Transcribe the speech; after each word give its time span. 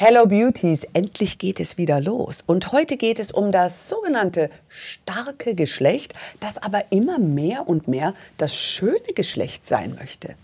Hello 0.00 0.26
Beauties, 0.26 0.84
endlich 0.92 1.38
geht 1.38 1.58
es 1.58 1.76
wieder 1.76 2.00
los. 2.00 2.44
Und 2.46 2.70
heute 2.70 2.96
geht 2.96 3.18
es 3.18 3.32
um 3.32 3.50
das 3.50 3.88
sogenannte 3.88 4.48
starke 4.68 5.56
Geschlecht, 5.56 6.14
das 6.38 6.56
aber 6.56 6.92
immer 6.92 7.18
mehr 7.18 7.68
und 7.68 7.88
mehr 7.88 8.14
das 8.36 8.54
schöne 8.54 9.12
Geschlecht 9.16 9.66
sein 9.66 9.96
möchte. 9.98 10.36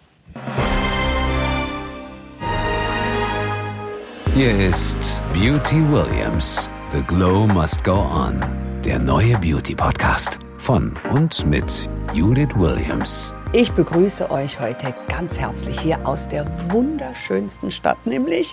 Hier 4.34 4.58
ist 4.58 5.20
Beauty 5.32 5.88
Williams. 5.88 6.68
The 6.92 7.02
Glow 7.02 7.46
Must 7.46 7.84
Go 7.84 7.92
On. 7.92 8.40
Der 8.84 8.98
neue 8.98 9.38
Beauty 9.38 9.76
Podcast 9.76 10.40
von 10.58 10.98
und 11.12 11.46
mit 11.46 11.88
Judith 12.12 12.56
Williams. 12.56 13.32
Ich 13.52 13.70
begrüße 13.70 14.32
euch 14.32 14.58
heute 14.58 14.92
ganz 15.06 15.38
herzlich 15.38 15.78
hier 15.78 16.04
aus 16.08 16.26
der 16.26 16.44
wunderschönsten 16.72 17.70
Stadt, 17.70 18.04
nämlich 18.04 18.52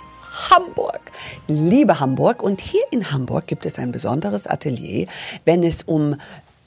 Hamburg. 0.50 1.00
Liebe 1.48 2.00
Hamburg. 2.00 2.42
Und 2.42 2.60
hier 2.60 2.84
in 2.90 3.10
Hamburg 3.10 3.46
gibt 3.46 3.66
es 3.66 3.78
ein 3.78 3.92
besonderes 3.92 4.46
Atelier, 4.46 5.06
wenn 5.44 5.62
es 5.62 5.82
um 5.82 6.16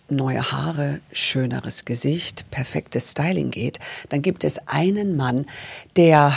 neue 0.09 0.51
Haare, 0.51 0.99
schöneres 1.11 1.85
Gesicht, 1.85 2.45
perfektes 2.51 3.11
Styling 3.11 3.51
geht, 3.51 3.79
dann 4.09 4.21
gibt 4.21 4.43
es 4.43 4.59
einen 4.67 5.15
Mann, 5.15 5.45
der, 5.95 6.33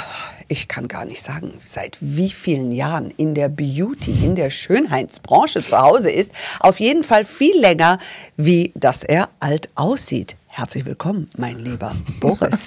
ich 0.49 0.69
kann 0.69 0.89
gar 0.89 1.05
nicht 1.05 1.23
sagen, 1.23 1.53
seit 1.65 1.99
wie 2.01 2.31
vielen 2.31 2.73
Jahren 2.73 3.11
in 3.11 3.35
der 3.35 3.49
Beauty, 3.49 4.13
in 4.25 4.35
der 4.35 4.51
Schönheitsbranche 4.51 5.63
zu 5.63 5.79
Hause 5.79 6.11
ist. 6.11 6.33
Auf 6.61 6.81
jeden 6.81 7.05
Fall 7.05 7.25
viel 7.25 7.61
länger, 7.61 7.99
wie 8.37 8.73
dass 8.75 9.05
er 9.05 9.29
alt 9.41 9.69
aussieht. 9.75 10.37
Herzlich 10.59 10.85
willkommen, 10.87 11.29
mein 11.37 11.61
lieber 11.61 11.95
Boris. 12.21 12.65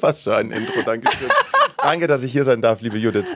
Was 0.00 0.22
für 0.22 0.34
ein 0.34 0.50
Intro, 0.50 0.82
danke 0.84 1.08
schön. 1.16 1.28
Danke, 1.76 2.08
dass 2.08 2.24
ich 2.24 2.32
hier 2.32 2.42
sein 2.42 2.60
darf, 2.60 2.80
liebe 2.80 2.98
Judith. 2.98 3.26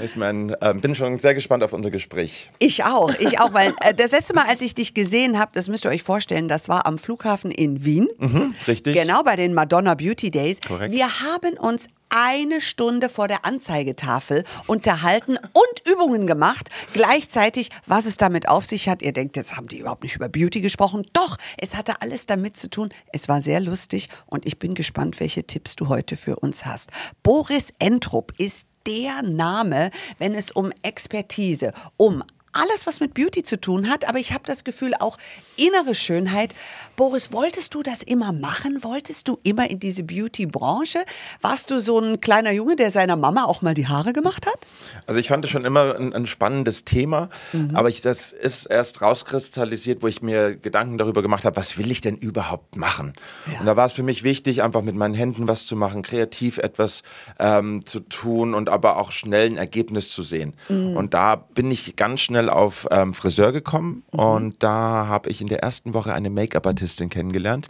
Ich 0.00 0.14
mein, 0.14 0.50
äh, 0.60 0.72
bin 0.74 0.94
schon 0.94 1.18
sehr 1.18 1.34
gespannt 1.34 1.64
auf 1.64 1.72
unser 1.72 1.90
Gespräch. 1.90 2.48
Ich 2.60 2.84
auch, 2.84 3.12
ich 3.18 3.40
auch, 3.40 3.52
weil 3.52 3.74
äh, 3.80 3.92
das 3.92 4.12
letzte 4.12 4.34
Mal, 4.34 4.44
als 4.46 4.62
ich 4.62 4.76
dich 4.76 4.94
gesehen 4.94 5.36
habe, 5.36 5.50
das 5.52 5.66
müsst 5.66 5.84
ihr 5.84 5.90
euch 5.90 6.04
vorstellen, 6.04 6.46
das 6.46 6.68
war 6.68 6.86
am 6.86 6.96
Flughafen 6.96 7.50
in 7.50 7.84
Wien. 7.84 8.06
Mhm, 8.18 8.54
richtig. 8.68 8.94
Genau 8.94 9.24
bei 9.24 9.34
den 9.34 9.52
Madonna 9.52 9.96
Beauty 9.96 10.30
Days. 10.30 10.60
Korrekt. 10.60 10.94
Wir 10.94 11.08
haben 11.20 11.58
uns 11.58 11.88
eine 12.14 12.60
Stunde 12.60 13.08
vor 13.08 13.26
der 13.26 13.44
Anzeigetafel 13.44 14.44
unterhalten 14.66 15.36
und 15.36 15.92
Übungen 15.92 16.26
gemacht. 16.26 16.70
Gleichzeitig, 16.92 17.70
was 17.86 18.06
es 18.06 18.16
damit 18.16 18.48
auf 18.48 18.64
sich 18.64 18.88
hat. 18.88 19.02
Ihr 19.02 19.12
denkt, 19.12 19.36
jetzt 19.36 19.56
haben 19.56 19.66
die 19.66 19.78
überhaupt 19.78 20.04
nicht 20.04 20.14
über 20.14 20.28
Beauty 20.28 20.60
gesprochen. 20.60 21.04
Doch, 21.12 21.36
es 21.58 21.74
hatte 21.74 22.00
alles 22.02 22.26
damit 22.26 22.56
zu 22.56 22.70
tun. 22.70 22.90
Es 23.12 23.28
war 23.28 23.42
sehr 23.42 23.60
lustig 23.60 24.08
und 24.26 24.46
ich 24.46 24.60
bin 24.60 24.74
gespannt, 24.74 25.18
welche 25.18 25.44
Tipps 25.44 25.74
du 25.74 25.88
heute 25.88 26.16
für 26.16 26.36
uns 26.36 26.64
hast. 26.64 26.90
Boris 27.24 27.68
Entrup 27.80 28.32
ist 28.38 28.66
der 28.86 29.22
Name, 29.22 29.90
wenn 30.18 30.34
es 30.34 30.50
um 30.50 30.70
Expertise, 30.82 31.72
um 31.96 32.22
alles, 32.54 32.86
was 32.86 33.00
mit 33.00 33.14
Beauty 33.14 33.42
zu 33.42 33.60
tun 33.60 33.90
hat, 33.90 34.08
aber 34.08 34.18
ich 34.18 34.32
habe 34.32 34.44
das 34.46 34.64
Gefühl 34.64 34.92
auch 34.98 35.18
innere 35.56 35.94
Schönheit. 35.94 36.54
Boris, 36.96 37.32
wolltest 37.32 37.74
du 37.74 37.82
das 37.82 38.02
immer 38.02 38.32
machen? 38.32 38.82
Wolltest 38.82 39.28
du 39.28 39.38
immer 39.42 39.68
in 39.70 39.78
diese 39.80 40.02
Beauty-Branche? 40.02 40.98
Warst 41.42 41.70
du 41.70 41.80
so 41.80 41.98
ein 41.98 42.20
kleiner 42.20 42.52
Junge, 42.52 42.76
der 42.76 42.90
seiner 42.90 43.16
Mama 43.16 43.44
auch 43.44 43.62
mal 43.62 43.74
die 43.74 43.86
Haare 43.88 44.12
gemacht 44.12 44.46
hat? 44.46 44.58
Also 45.06 45.20
ich 45.20 45.28
fand 45.28 45.44
es 45.44 45.50
schon 45.50 45.64
immer 45.64 45.96
ein, 45.96 46.12
ein 46.12 46.26
spannendes 46.26 46.84
Thema, 46.84 47.28
Mhm. 47.52 47.74
aber 47.76 47.88
ich, 47.88 48.00
das 48.00 48.32
ist 48.32 48.66
erst 48.66 49.02
rauskristallisiert, 49.02 50.02
wo 50.02 50.06
ich 50.08 50.22
mir 50.22 50.56
Gedanken 50.56 50.98
darüber 50.98 51.22
gemacht 51.22 51.44
habe, 51.44 51.56
was 51.56 51.76
will 51.78 51.90
ich 51.90 52.00
denn 52.00 52.16
überhaupt 52.16 52.76
machen? 52.76 53.12
Und 53.60 53.66
da 53.66 53.76
war 53.76 53.86
es 53.86 53.92
für 53.92 54.02
mich 54.02 54.22
wichtig, 54.22 54.62
einfach 54.62 54.82
mit 54.82 54.94
meinen 54.94 55.14
Händen 55.14 55.48
was 55.48 55.66
zu 55.66 55.76
machen, 55.76 56.02
kreativ 56.02 56.58
etwas 56.58 57.02
ähm, 57.38 57.84
zu 57.86 58.00
tun 58.00 58.54
und 58.54 58.68
aber 58.68 58.96
auch 58.96 59.10
schnell 59.12 59.46
ein 59.48 59.56
Ergebnis 59.56 60.10
zu 60.10 60.22
sehen. 60.22 60.54
Mhm. 60.68 60.96
Und 60.96 61.14
da 61.14 61.36
bin 61.36 61.70
ich 61.70 61.96
ganz 61.96 62.20
schnell 62.20 62.43
auf 62.50 62.86
ähm, 62.90 63.14
Friseur 63.14 63.52
gekommen 63.52 64.02
Mhm. 64.12 64.18
und 64.18 64.62
da 64.62 65.06
habe 65.08 65.30
ich 65.30 65.40
in 65.40 65.46
der 65.48 65.62
ersten 65.62 65.94
Woche 65.94 66.12
eine 66.14 66.30
Make-up-Artistin 66.30 67.08
kennengelernt. 67.08 67.68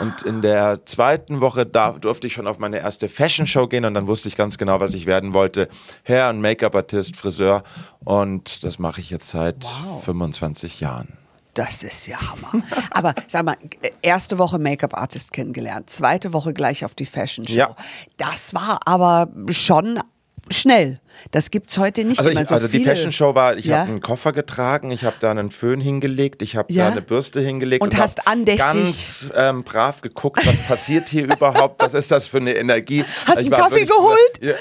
Und 0.00 0.22
in 0.22 0.40
der 0.40 0.86
zweiten 0.86 1.40
Woche 1.40 1.66
da 1.66 1.92
durfte 1.92 2.26
ich 2.26 2.32
schon 2.32 2.46
auf 2.46 2.58
meine 2.58 2.78
erste 2.78 3.08
Fashion-Show 3.08 3.66
gehen 3.66 3.84
und 3.84 3.92
dann 3.94 4.06
wusste 4.06 4.28
ich 4.28 4.36
ganz 4.36 4.56
genau, 4.56 4.80
was 4.80 4.94
ich 4.94 5.04
werden 5.04 5.34
wollte. 5.34 5.68
Hair- 6.04 6.30
und 6.30 6.40
Make-up-Artist, 6.40 7.16
Friseur. 7.16 7.64
Und 8.04 8.64
das 8.64 8.78
mache 8.78 9.00
ich 9.00 9.10
jetzt 9.10 9.28
seit 9.30 9.66
25 10.04 10.80
Jahren. 10.80 11.18
Das 11.54 11.82
ist 11.82 12.06
ja 12.06 12.16
Hammer. 12.20 12.64
Aber 12.92 13.14
sag 13.26 13.44
mal, 13.44 13.56
erste 14.02 14.38
Woche 14.38 14.58
Make-up-Artist 14.58 15.32
kennengelernt, 15.32 15.90
zweite 15.90 16.32
Woche 16.32 16.54
gleich 16.54 16.84
auf 16.84 16.94
die 16.94 17.06
Fashion 17.06 17.46
Show. 17.46 17.54
Ja. 17.54 17.74
Das 18.16 18.54
war 18.54 18.80
aber 18.86 19.28
schon 19.50 20.00
schnell. 20.48 21.00
Das 21.32 21.50
gibt's 21.50 21.76
heute 21.78 22.04
nicht 22.04 22.18
Also, 22.18 22.30
ich, 22.30 22.48
so 22.48 22.54
also 22.54 22.68
die. 22.68 22.84
Fashion 22.84 23.12
Show 23.12 23.34
war, 23.34 23.56
ich 23.56 23.66
Ja? 23.66 23.78
habe 23.80 23.90
einen 23.90 24.00
Koffer 24.00 24.32
getragen, 24.32 24.90
ich 24.90 25.04
habe 25.04 25.16
da 25.20 25.30
einen 25.30 25.50
Föhn 25.50 25.80
hingelegt, 25.80 26.42
ich 26.42 26.56
habe 26.56 26.72
Ja? 26.72 26.86
da 26.86 26.92
eine 26.92 27.02
Bürste 27.02 27.40
hingelegt 27.40 27.82
Und 27.82 27.94
hab 27.96 28.02
hast 28.04 28.26
andächtig- 28.26 28.60
ganz 28.64 29.30
ähm, 29.34 29.62
brav 29.64 30.00
geguckt, 30.00 30.44
was 30.46 30.58
passiert 30.66 31.08
hier 31.08 31.24
überhaupt, 31.32 31.82
was 31.82 31.94
ist 31.94 32.10
das 32.10 32.26
für 32.26 32.38
eine 32.38 32.52
Energie. 32.54 33.04
Hast 33.26 33.34
Ich 33.40 33.46
einen 33.46 33.50
war 33.52 33.68
Kaffee 33.68 33.84
geholt? 33.84 34.18
Ja, 34.40 34.54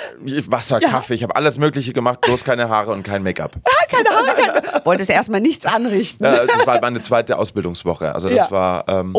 Wasser, 0.51 0.79
Ja. 0.81 0.89
Kaffee, 0.89 1.13
ich 1.15 1.23
habe 1.23 1.35
alles 1.35 1.57
Mögliche 1.57 1.93
gemacht, 1.93 2.21
bloß 2.21 2.43
keine 2.43 2.69
Haare 2.69 2.91
und 2.91 3.03
kein 3.03 3.23
Make-up. 3.23 3.53
Ah, 3.65 3.85
keine 3.89 4.09
Ahnung. 4.11 4.35
keine- 4.35 4.85
Wolltest 4.85 5.09
erstmal 5.09 5.41
nichts 5.41 5.65
anrichten. 5.65 6.23
Das 6.23 6.67
war 6.67 6.79
meine 6.81 6.99
zweite 7.01 7.37
Ausbildungswoche, 7.37 8.13
also 8.13 8.27
das 8.27 8.37
Ja. 8.37 8.51
war, 8.51 8.85
ähm, 8.87 9.13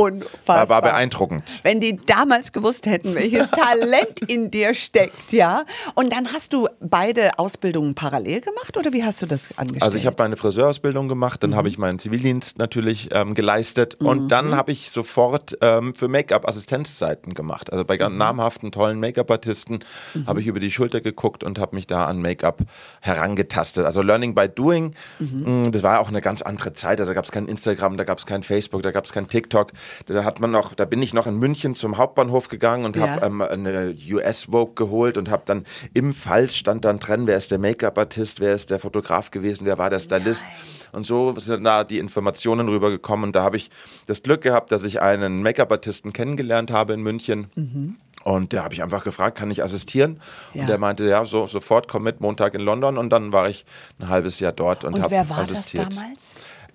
war, 0.46 0.68
war 0.68 0.82
beeindruckend. 0.82 1.42
Wenn 1.62 1.80
die 1.80 1.98
damals 2.06 2.52
gewusst 2.52 2.86
hätten, 2.86 3.14
welches 3.14 3.50
Talent 3.50 4.20
in 4.28 4.50
dir 4.50 4.74
steckt, 4.74 5.32
ja. 5.32 5.64
Und 5.94 6.12
dann 6.12 6.32
hast 6.32 6.52
du 6.52 6.68
beide 6.80 7.19
Ausbildungen 7.36 7.94
parallel 7.94 8.40
gemacht 8.40 8.76
oder 8.76 8.92
wie 8.92 9.04
hast 9.04 9.20
du 9.22 9.26
das 9.26 9.48
angestellt? 9.56 9.82
Also 9.82 9.96
ich 9.98 10.06
habe 10.06 10.16
meine 10.18 10.36
Friseurausbildung 10.36 11.08
gemacht, 11.08 11.42
Mhm. 11.42 11.50
dann 11.50 11.56
habe 11.56 11.68
ich 11.68 11.78
meinen 11.78 11.98
Zivildienst 11.98 12.58
natürlich 12.58 13.08
ähm, 13.12 13.34
geleistet 13.34 13.96
und 14.00 14.28
dann 14.32 14.54
habe 14.56 14.72
ich 14.72 14.90
sofort 14.90 15.56
ähm, 15.60 15.94
für 15.94 16.08
Make-up 16.08 16.48
Assistenzzeiten 16.48 17.34
gemacht. 17.34 17.72
Also 17.72 17.84
bei 17.84 17.94
Mhm. 17.94 17.98
ganz 17.98 18.16
namhaften, 18.16 18.72
tollen 18.72 18.98
Make-up-Artisten 19.00 19.80
habe 20.26 20.40
ich 20.40 20.46
über 20.46 20.60
die 20.60 20.70
Schulter 20.70 21.00
geguckt 21.00 21.44
und 21.44 21.58
habe 21.58 21.76
mich 21.76 21.86
da 21.86 22.04
an 22.06 22.20
Make-up 22.22 22.62
herangetastet. 23.00 23.84
Also 23.84 24.02
Learning 24.02 24.34
by 24.34 24.48
Doing, 24.48 24.94
Mhm. 25.18 25.62
mh, 25.64 25.70
das 25.70 25.82
war 25.82 26.00
auch 26.00 26.08
eine 26.08 26.20
ganz 26.20 26.42
andere 26.42 26.72
Zeit. 26.72 27.00
Also 27.00 27.10
da 27.10 27.14
gab 27.14 27.24
es 27.24 27.32
kein 27.32 27.46
Instagram, 27.46 27.96
da 27.96 28.04
gab 28.04 28.18
es 28.18 28.26
kein 28.26 28.42
Facebook, 28.42 28.82
da 28.82 28.90
gab 28.92 29.04
es 29.04 29.12
kein 29.12 29.28
TikTok. 29.28 29.72
Da 30.06 30.24
hat 30.24 30.40
man 30.40 30.50
noch, 30.50 30.74
da 30.74 30.84
bin 30.84 31.02
ich 31.02 31.12
noch 31.14 31.26
in 31.26 31.36
München 31.38 31.74
zum 31.74 31.98
Hauptbahnhof 31.98 32.48
gegangen 32.48 32.84
und 32.84 32.96
Ja. 32.96 33.08
habe 33.08 33.26
ähm, 33.26 33.40
eine 33.42 33.94
US 34.12 34.44
Vogue 34.44 34.74
geholt 34.74 35.16
und 35.18 35.30
habe 35.30 35.42
dann 35.46 35.64
im 35.94 36.14
Fall 36.14 36.50
stand 36.50 36.84
dann 36.84 37.00
drin, 37.10 37.26
wer 37.26 37.36
ist 37.36 37.50
der 37.50 37.58
Make-up-Artist, 37.58 38.40
wer 38.40 38.54
ist 38.54 38.70
der 38.70 38.78
Fotograf 38.78 39.30
gewesen, 39.30 39.66
wer 39.66 39.78
war 39.78 39.90
der 39.90 39.98
Stylist. 39.98 40.44
Und 40.92 41.04
so 41.06 41.38
sind 41.38 41.64
da 41.64 41.84
die 41.84 41.98
Informationen 41.98 42.68
rübergekommen. 42.68 43.24
Und 43.26 43.36
da 43.36 43.42
habe 43.42 43.56
ich 43.56 43.70
das 44.06 44.22
Glück 44.22 44.42
gehabt, 44.42 44.72
dass 44.72 44.84
ich 44.84 45.00
einen 45.02 45.42
Make-up-Artisten 45.42 46.12
kennengelernt 46.12 46.70
habe 46.70 46.92
in 46.94 47.00
München. 47.02 47.96
Und 48.24 48.52
der 48.52 48.64
habe 48.64 48.74
ich 48.74 48.82
einfach 48.82 49.02
gefragt, 49.04 49.38
kann 49.38 49.50
ich 49.50 49.62
assistieren? 49.62 50.12
Mhm. 50.12 50.18
Ja. 50.54 50.60
Und 50.62 50.66
der 50.68 50.78
meinte, 50.78 51.04
ja, 51.04 51.24
so, 51.24 51.46
sofort, 51.46 51.88
komm 51.88 52.02
mit, 52.04 52.20
Montag 52.20 52.54
in 52.54 52.60
London. 52.60 52.98
Und 52.98 53.10
dann 53.10 53.32
war 53.32 53.48
ich 53.48 53.64
ein 53.98 54.08
halbes 54.08 54.40
Jahr 54.40 54.52
dort 54.52 54.84
und, 54.84 54.94
Und 54.94 55.02
habe 55.02 55.16
assistiert. 55.16 55.86
das 55.88 55.94
damals? 55.96 56.18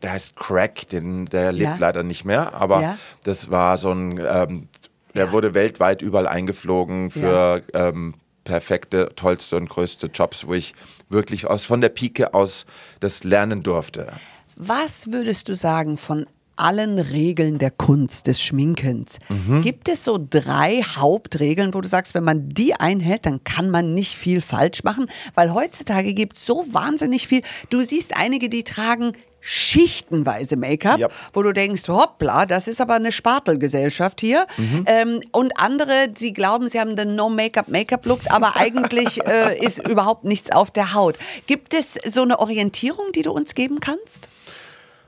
Der 0.01 0.12
heißt 0.12 0.35
Craig, 0.35 0.90
den, 0.90 1.25
der 1.25 1.51
lebt 1.51 1.72
Ja. 1.72 1.75
leider 1.79 2.03
nicht 2.03 2.25
mehr, 2.25 2.53
aber 2.53 2.81
Ja. 2.81 2.97
das 3.24 3.50
war 3.50 3.78
so 3.78 3.91
ein, 3.91 4.19
ähm, 4.19 4.68
der 5.16 5.31
wurde 5.31 5.53
weltweit 5.53 6.01
überall 6.01 6.28
eingeflogen 6.28 7.09
für 7.12 7.63
ähm, 7.74 8.13
perfekte, 8.45 9.11
tollste 9.16 9.57
und 9.57 9.67
größte 9.67 10.07
Jobs, 10.07 10.47
wo 10.47 10.53
ich 10.53 10.73
wirklich 11.09 11.47
aus 11.47 11.66
von 11.66 11.81
der 11.81 11.89
Pike 11.89 12.33
aus 12.33 12.66
das 13.01 13.25
lernen 13.25 13.61
durfte. 13.61 14.13
Was 14.56 15.11
würdest 15.11 15.50
du 15.50 15.56
sagen 15.56 15.97
von 15.97 16.25
allen 16.56 17.00
Regeln 17.00 17.57
der 17.57 17.72
Kunst, 17.72 18.28
des 18.28 18.41
Schminkens? 18.41 19.19
Mhm. 19.28 19.61
Gibt 19.61 19.89
es 19.89 20.06
so 20.06 20.17
drei 20.29 20.81
Hauptregeln, 20.81 21.73
wo 21.73 21.81
du 21.81 21.88
sagst, 21.89 22.13
wenn 22.13 22.23
man 22.23 22.47
die 22.50 22.73
einhält, 22.73 23.25
dann 23.25 23.44
kann 23.44 23.69
man 23.69 23.94
nicht 23.94 24.16
viel 24.16 24.39
falsch 24.39 24.83
machen? 24.83 25.07
Weil 25.33 25.53
heutzutage 25.53 26.13
gibt 26.13 26.38
es 26.38 26.45
so 26.45 26.66
wahnsinnig 26.72 27.27
viel. 27.27 27.41
Du 27.69 27.81
siehst 27.81 28.15
einige, 28.15 28.48
die 28.48 28.63
tragen 28.63 29.12
schichtenweise 29.47 30.57
Make-up, 30.57 30.97
Ja. 30.97 31.07
wo 31.31 31.44
du 31.44 31.51
denkst, 31.53 31.88
hoppla, 31.88 32.47
das 32.47 32.68
ist 32.68 32.81
aber 32.81 32.95
eine 32.95 33.12
Spartelgesellschaft 33.12 34.19
hier. 34.19 34.47
Mhm. 34.57 34.86
Ähm, 34.88 35.21
und 35.31 35.59
andere, 35.62 36.07
sie 36.18 36.33
glauben, 36.33 36.68
sie 36.68 36.80
haben 36.80 36.95
den 36.95 37.15
No-Make-up-Make-up-Look, 37.15 38.21
aber 38.31 38.56
eigentlich 38.59 39.24
äh, 39.25 39.57
ist 39.63 39.88
überhaupt 39.88 40.24
nichts 40.24 40.51
auf 40.51 40.71
der 40.71 40.94
Haut. 40.95 41.18
Gibt 41.45 41.75
es 41.75 41.94
so 42.12 42.24
eine 42.24 42.39
Orientierung, 42.39 43.12
die 43.13 43.21
du 43.21 43.31
uns 43.31 43.53
geben 43.53 43.80
kannst? 43.80 44.27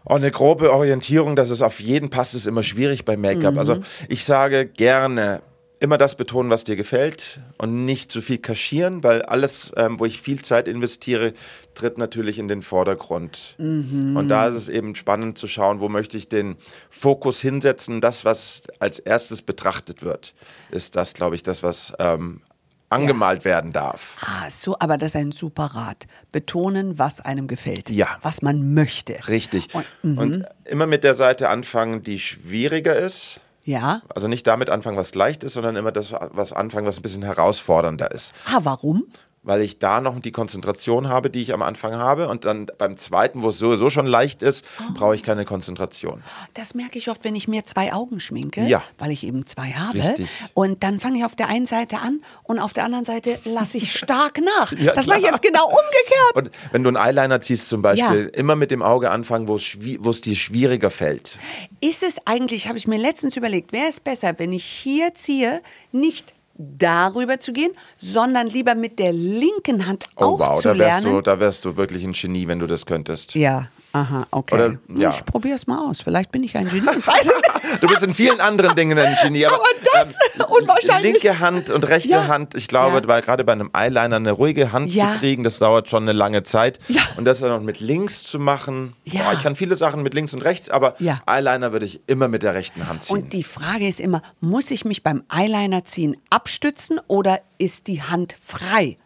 Oh, 0.05 0.13
eine 0.13 0.29
grobe 0.29 0.71
Orientierung, 0.71 1.35
dass 1.35 1.49
es 1.49 1.61
auf 1.63 1.79
jeden 1.79 2.09
passt, 2.11 2.35
ist 2.35 2.45
immer 2.45 2.63
schwierig 2.63 3.05
bei 3.05 3.17
Make-up. 3.17 3.57
Also 3.57 3.79
ich 4.07 4.23
sage 4.23 4.67
gerne, 4.67 5.41
immer 5.79 5.97
das 5.97 6.15
betonen, 6.15 6.49
was 6.49 6.63
dir 6.63 6.75
gefällt 6.75 7.39
und 7.57 7.85
nicht 7.85 8.11
zu 8.11 8.21
viel 8.21 8.39
kaschieren, 8.39 9.03
weil 9.03 9.21
alles, 9.21 9.71
ähm, 9.77 9.99
wo 9.99 10.05
ich 10.05 10.21
viel 10.21 10.41
Zeit 10.41 10.67
investiere, 10.67 11.33
tritt 11.75 11.97
natürlich 11.97 12.39
in 12.39 12.47
den 12.47 12.63
Vordergrund. 12.63 13.55
Und 13.59 14.27
da 14.29 14.47
ist 14.47 14.55
es 14.55 14.67
eben 14.67 14.95
spannend 14.95 15.37
zu 15.37 15.47
schauen, 15.47 15.79
wo 15.79 15.89
möchte 15.89 16.17
ich 16.17 16.27
den 16.27 16.55
Fokus 16.89 17.39
hinsetzen. 17.39 18.01
Das, 18.01 18.25
was 18.25 18.63
als 18.79 18.97
erstes 18.97 19.43
betrachtet 19.43 20.01
wird, 20.01 20.33
ist 20.71 20.95
das, 20.95 21.13
glaube 21.13 21.35
ich, 21.35 21.43
das, 21.43 21.61
was 21.61 21.93
ähm, 21.99 22.41
angemalt 22.89 23.45
werden 23.45 23.71
darf. 23.73 24.17
Ah, 24.21 24.49
so, 24.49 24.77
aber 24.79 24.97
das 24.97 25.11
ist 25.13 25.15
ein 25.17 25.31
super 25.31 25.65
Rat. 25.65 26.07
Betonen, 26.31 26.97
was 26.97 27.19
einem 27.21 27.47
gefällt. 27.47 27.89
Ja. 27.89 28.17
Was 28.21 28.41
man 28.41 28.73
möchte. 28.73 29.27
Richtig. 29.27 29.67
Und, 29.73 29.85
mhm. 30.03 30.17
Und 30.17 30.45
immer 30.65 30.87
mit 30.87 31.03
der 31.03 31.15
Seite 31.15 31.49
anfangen, 31.49 32.03
die 32.03 32.19
schwieriger 32.19 32.95
ist. 32.95 33.39
Ja. 33.67 34.01
Also 34.15 34.27
nicht 34.27 34.47
damit 34.47 34.69
anfangen, 34.69 34.97
was 34.97 35.13
leicht 35.13 35.43
ist, 35.43 35.53
sondern 35.53 35.75
immer 35.75 35.91
das 35.91 36.13
was 36.13 36.53
anfangen, 36.53 36.87
was 36.87 36.97
ein 36.97 37.01
bisschen 37.01 37.21
herausfordernder 37.21 38.11
ist. 38.11 38.33
Ah, 38.45 38.61
warum? 38.63 39.05
Weil 39.47 39.61
ich 39.61 39.79
da 39.79 40.01
noch 40.01 40.19
die 40.19 40.31
Konzentration 40.33 41.07
habe, 41.07 41.29
die 41.29 41.41
ich 41.41 41.53
am 41.53 41.61
Anfang 41.61 41.95
habe. 41.95 42.27
Und 42.27 42.43
dann 42.45 42.67
beim 42.77 42.97
zweiten, 42.97 43.41
wo 43.41 43.49
es 43.49 43.57
sowieso 43.57 43.89
schon 43.89 44.05
leicht 44.05 44.43
ist, 44.43 44.63
Oh. 44.79 44.93
brauche 44.93 45.15
ich 45.15 45.23
keine 45.23 45.45
Konzentration. 45.45 46.21
Das 46.53 46.73
merke 46.75 46.97
ich 46.97 47.09
oft, 47.09 47.23
wenn 47.23 47.35
ich 47.35 47.47
mir 47.47 47.63
zwei 47.63 47.93
Augen 47.93 48.19
schminke, 48.19 48.61
Ja. 48.65 48.83
weil 48.97 49.11
ich 49.11 49.23
eben 49.23 49.45
zwei 49.45 49.69
habe. 49.71 49.97
Richtig. 50.03 50.27
Und 50.53 50.83
dann 50.83 50.99
fange 50.99 51.19
ich 51.19 51.25
auf 51.25 51.35
der 51.35 51.47
einen 51.47 51.65
Seite 51.65 51.99
an 51.99 52.21
und 52.43 52.59
auf 52.59 52.73
der 52.73 52.83
anderen 52.83 53.05
Seite 53.05 53.39
lasse 53.45 53.77
ich 53.77 53.93
stark 53.97 54.39
nach. 54.43 54.71
Ja, 54.79 54.93
das 54.93 55.07
mache 55.07 55.19
ich 55.19 55.25
jetzt 55.25 55.41
genau 55.41 55.65
umgekehrt. 55.67 56.35
Und 56.35 56.51
wenn 56.73 56.83
du 56.83 56.89
einen 56.89 56.97
Eyeliner 56.97 57.39
ziehst 57.41 57.69
zum 57.69 57.81
Beispiel, 57.81 58.29
Ja. 58.33 58.39
immer 58.39 58.55
mit 58.57 58.69
dem 58.69 58.81
Auge 58.81 59.11
anfangen, 59.11 59.47
wo 59.47 59.55
es 59.55 59.63
schwi- 59.63 59.97
wo 60.01 60.09
es 60.09 60.19
dir 60.21 60.35
schwieriger 60.35 60.91
fällt. 60.91 61.37
Ist 61.79 62.03
es 62.03 62.15
eigentlich, 62.25 62.67
habe 62.67 62.77
ich 62.77 62.85
mir 62.87 62.97
letztens 62.97 63.37
überlegt, 63.37 63.71
wäre 63.71 63.87
es 63.87 63.99
besser, 64.01 64.33
wenn 64.37 64.51
ich 64.51 64.65
hier 64.65 65.13
ziehe, 65.15 65.61
nicht 65.91 66.33
darüber 66.57 67.39
zu 67.39 67.53
gehen, 67.53 67.71
sondern 67.97 68.47
lieber 68.47 68.75
mit 68.75 68.99
der 68.99 69.13
linken 69.13 69.85
Hand 69.87 70.05
Oh 70.15 70.23
auch 70.23 70.39
wow, 70.39 70.61
da 70.61 70.77
wärst, 70.77 71.05
du, 71.05 71.21
da 71.21 71.39
wärst 71.39 71.65
du 71.65 71.77
wirklich 71.77 72.03
ein 72.03 72.13
Genie, 72.13 72.47
wenn 72.47 72.59
du 72.59 72.67
das 72.67 72.85
könntest. 72.85 73.35
ja, 73.35 73.67
aha, 74.01 74.27
okay. 74.31 74.55
Oder- 74.55 74.65
Hm, 74.67 74.79
ja. 74.97 75.09
Ich 75.09 75.25
probiere 75.25 75.55
es 75.55 75.67
mal 75.67 75.79
aus. 75.89 76.01
Vielleicht 76.01 76.31
bin 76.31 76.43
ich 76.43 76.55
ein 76.57 76.67
Genie. 76.69 76.81
Du 77.81 77.87
bist 77.87 78.01
in 78.01 78.13
vielen 78.13 78.39
anderen 78.39 78.75
Dingen 78.75 78.97
ein 78.97 79.15
Genie, 79.21 79.45
aber, 79.45 79.55
Aber 79.55 79.65
das, 79.93 80.47
unwahrscheinlich. 80.47 81.21
linke 81.21 81.39
Hand 81.39 81.69
und 81.69 81.83
rechte 81.87 82.09
Ja. 82.09 82.27
Hand, 82.27 82.55
ich 82.55 82.67
glaube, 82.69 83.03
Ja. 83.07 83.19
gerade 83.19 83.43
bei 83.43 83.51
einem 83.51 83.69
Eyeliner 83.73 84.15
eine 84.15 84.31
ruhige 84.31 84.71
Hand 84.71 84.91
zu 84.91 84.99
kriegen, 85.19 85.43
das 85.43 85.59
dauert 85.59 85.89
schon 85.89 86.03
eine 86.03 86.13
lange 86.13 86.43
Zeit. 86.43 86.79
Und 87.17 87.25
das 87.25 87.39
dann 87.41 87.49
noch 87.49 87.61
mit 87.61 87.79
links 87.81 88.23
zu 88.23 88.39
machen, 88.39 88.93
Ja. 89.03 89.23
boah, 89.23 89.33
ich 89.33 89.43
kann 89.43 89.55
viele 89.57 89.75
Sachen 89.75 90.01
mit 90.01 90.13
links 90.13 90.33
und 90.33 90.41
rechts, 90.43 90.69
aber. 90.69 90.95
Eyeliner 91.25 91.71
würde 91.73 91.85
ich 91.85 91.99
immer 92.07 92.27
mit 92.29 92.41
der 92.43 92.53
rechten 92.53 92.87
Hand 92.87 93.03
ziehen. 93.03 93.17
Und 93.17 93.33
die 93.33 93.43
Frage 93.43 93.87
ist 93.87 93.99
immer, 93.99 94.21
muss 94.39 94.71
ich 94.71 94.85
mich 94.85 95.03
beim 95.03 95.23
Eyeliner 95.29 95.83
ziehen 95.83 96.15
abstützen 96.29 96.99
oder 97.07 97.41
ist 97.57 97.87
die 97.87 98.01
Hand 98.01 98.37
frei? 98.45 98.97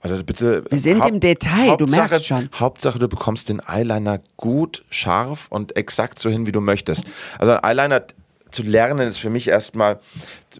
Also 0.00 0.22
bitte. 0.22 0.64
Wir 0.70 0.78
sind 0.78 1.04
im 1.06 1.20
Detail, 1.20 1.76
du 1.76 1.86
Hauptsache- 1.86 1.90
merkst 2.10 2.26
schon. 2.26 2.48
Hauptsache, 2.54 2.98
du 2.98 3.08
bekommst 3.08 3.48
den 3.48 3.60
Eyeliner 3.66 4.20
gut, 4.36 4.84
scharf 4.90 5.46
und 5.50 5.76
exakt 5.76 6.18
so 6.18 6.30
hin, 6.30 6.46
wie 6.46 6.52
du 6.52 6.60
möchtest. 6.60 7.04
Also 7.38 7.52
ein 7.54 7.64
Eyeliner 7.64 8.04
zu 8.52 8.62
lernen 8.62 9.08
ist 9.08 9.18
für 9.18 9.30
mich 9.30 9.48
erstmal 9.48 9.98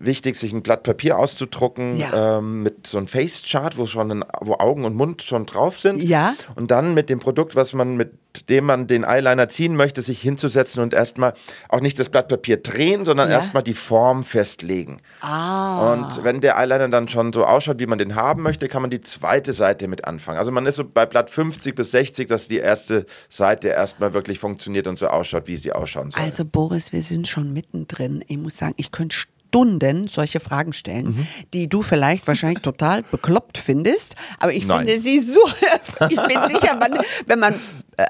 wichtig, 0.00 0.36
sich 0.36 0.52
ein 0.52 0.62
Blatt 0.62 0.82
Papier 0.82 1.18
auszudrucken 1.18 1.96
Ja. 1.96 2.38
ähm, 2.38 2.62
mit 2.62 2.86
so 2.86 2.98
einem 2.98 3.06
Face-Chart, 3.06 3.76
wo 3.78 3.86
schon 3.86 4.10
ein, 4.10 4.24
wo 4.40 4.54
Augen 4.54 4.84
und 4.84 4.94
Mund 4.94 5.22
schon 5.22 5.46
drauf 5.46 5.78
sind. 5.78 6.02
Ja. 6.02 6.34
Und 6.54 6.70
dann 6.70 6.94
mit 6.94 7.08
dem 7.08 7.18
Produkt, 7.20 7.56
was 7.56 7.72
man 7.72 7.96
mit 7.96 8.12
dem 8.50 8.66
man 8.66 8.86
den 8.86 9.02
Eyeliner 9.04 9.48
ziehen 9.48 9.76
möchte, 9.76 10.02
sich 10.02 10.20
hinzusetzen 10.20 10.82
und 10.82 10.92
erstmal 10.92 11.32
auch 11.70 11.80
nicht 11.80 11.98
das 11.98 12.10
Blatt 12.10 12.28
Papier 12.28 12.58
drehen, 12.58 13.06
sondern 13.06 13.30
Ja. 13.30 13.36
erstmal 13.36 13.62
die 13.62 13.72
Form 13.72 14.24
festlegen. 14.24 14.98
Ah. 15.22 15.92
Und 15.94 16.22
wenn 16.22 16.42
der 16.42 16.58
Eyeliner 16.58 16.88
dann 16.88 17.08
schon 17.08 17.32
so 17.32 17.46
ausschaut, 17.46 17.78
wie 17.78 17.86
man 17.86 17.96
den 17.98 18.14
haben 18.14 18.42
möchte, 18.42 18.68
kann 18.68 18.82
man 18.82 18.90
die 18.90 19.00
zweite 19.00 19.54
Seite 19.54 19.88
mit 19.88 20.04
anfangen. 20.04 20.38
Also 20.38 20.50
man 20.52 20.66
ist 20.66 20.74
so 20.76 20.84
bei 20.84 21.06
Blatt 21.06 21.30
50 21.30 21.74
bis 21.74 21.90
60, 21.92 22.28
dass 22.28 22.46
die 22.48 22.58
erste 22.58 23.06
Seite 23.30 23.68
erstmal 23.68 24.12
wirklich 24.12 24.38
funktioniert 24.38 24.86
und 24.86 24.98
so 24.98 25.06
ausschaut, 25.08 25.46
wie 25.46 25.56
sie 25.56 25.72
ausschauen 25.72 26.10
soll. 26.10 26.22
Also 26.22 26.44
Boris, 26.44 26.92
wir 26.92 27.02
sind 27.02 27.26
schon 27.28 27.54
mittendrin. 27.54 28.22
Ich 28.28 28.36
muss 28.36 28.58
sagen, 28.58 28.74
ich 28.76 28.90
könnte 28.92 29.16
Stunden 29.48 30.06
solche 30.08 30.40
Fragen 30.40 30.72
stellen, 30.72 31.06
Mhm. 31.06 31.26
die 31.54 31.68
du 31.68 31.82
vielleicht 31.82 32.26
wahrscheinlich 32.26 32.60
total 32.62 33.02
bekloppt 33.04 33.58
findest. 33.58 34.14
Aber 34.38 34.52
ich 34.52 34.66
Nein. 34.66 34.86
finde 34.86 35.00
sie 35.00 35.20
so, 35.20 35.38
ich 36.10 36.16
bin 36.16 36.38
sicher, 36.48 36.78
wenn 37.26 37.38
man 37.38 37.54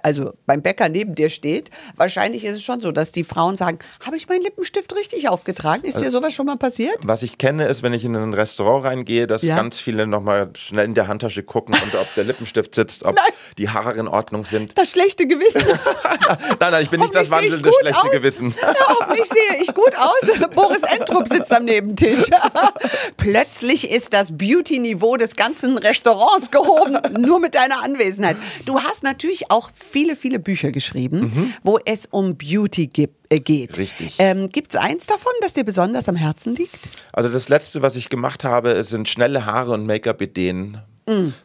also 0.03 0.33
beim 0.47 0.63
Bäcker 0.63 0.89
neben 0.89 1.15
dir 1.15 1.31
steht, 1.31 1.71
wahrscheinlich 1.97 2.45
ist 2.45 2.57
es 2.57 2.63
schon 2.63 2.81
so, 2.81 2.93
dass 2.93 3.13
die 3.13 3.25
Frauen 3.25 3.57
sagen, 3.57 3.79
habe 4.05 4.17
ich 4.17 4.29
meinen 4.29 4.43
Lippenstift 4.43 4.95
richtig 4.97 5.29
aufgetragen? 5.29 5.85
Ist 5.85 6.01
dir 6.01 6.11
sowas 6.11 6.33
schon 6.35 6.47
mal 6.47 6.57
passiert? 6.57 6.97
Was 7.05 7.23
ich 7.23 7.39
kenne, 7.39 7.67
ist, 7.67 7.83
wenn 7.83 7.93
ich 7.93 8.05
in 8.05 8.15
ein 8.17 8.35
Restaurant 8.35 8.85
reingehe, 8.85 9.27
dass 9.27 9.43
Ja. 9.43 9.57
ganz 9.57 9.79
viele 9.81 10.07
nochmal 10.07 10.51
schnell 10.57 10.85
in 10.87 10.95
der 10.95 11.09
Handtasche 11.09 11.43
gucken 11.43 11.75
und 11.75 11.95
ob 11.95 12.13
der 12.15 12.25
Lippenstift 12.25 12.75
sitzt, 12.75 13.05
ob 13.05 13.17
Nein. 13.17 13.25
die 13.59 13.69
Haare 13.69 13.93
in 13.95 14.09
Ordnung 14.09 14.45
sind. 14.45 14.77
Das 14.79 14.91
schlechte 14.91 15.27
Gewissen. 15.27 15.63
Nein, 16.61 16.71
nein, 16.73 16.83
ich 16.83 16.91
bin 16.91 17.01
nicht 17.01 17.15
das 17.15 17.31
wandelnde 17.31 17.71
schlechte 17.81 18.03
aus. 18.05 18.11
Gewissen. 18.11 18.55
Ja, 18.63 18.75
hoffentlich 18.89 19.27
sehe 19.29 19.61
ich 19.63 19.73
gut 19.75 19.97
aus. 19.97 20.49
Boris 20.55 20.83
Entrup 20.83 21.29
sitzt 21.29 21.53
am 21.53 21.65
Nebentisch. 21.65 22.25
Plötzlich 23.17 23.91
ist 23.91 24.13
das 24.13 24.37
Beauty-Niveau 24.37 25.17
des 25.17 25.37
ganzen 25.37 25.79
Restaurants 25.79 26.51
gehoben, 26.51 26.99
nur 27.21 27.39
mit 27.41 27.55
deiner 27.55 27.83
Anwesenheit. 27.83 28.37
Du 28.65 28.81
hast 28.81 29.03
natürlich 29.03 29.51
auch 29.51 29.71
viele, 29.77 30.17
viele 30.17 30.39
Bücher 30.39 30.73
geschrieben, 30.73 31.55
wo 31.63 31.79
es 31.85 32.07
um 32.07 32.37
Beauty 32.37 32.87
gibt. 32.87 33.15
Äh, 33.29 33.41
geht. 33.41 33.77
Richtig. 33.77 34.15
Ähm, 34.19 34.47
Gibt 34.49 34.75
es 34.75 34.81
eins 34.81 35.07
davon, 35.07 35.33
das 35.41 35.53
dir 35.53 35.65
besonders 35.65 36.09
am 36.09 36.15
Herzen 36.15 36.55
liegt? 36.55 36.79
Also 37.13 37.29
das 37.29 37.49
letzte, 37.49 37.83
was 37.83 37.97
ich 37.97 38.09
gemacht 38.09 38.45
habe, 38.45 38.83
sind 38.85 39.09
schnelle 39.09 39.47
Haare 39.47 39.73
und 39.73 39.85
Make-up-Ideen. 39.85 40.81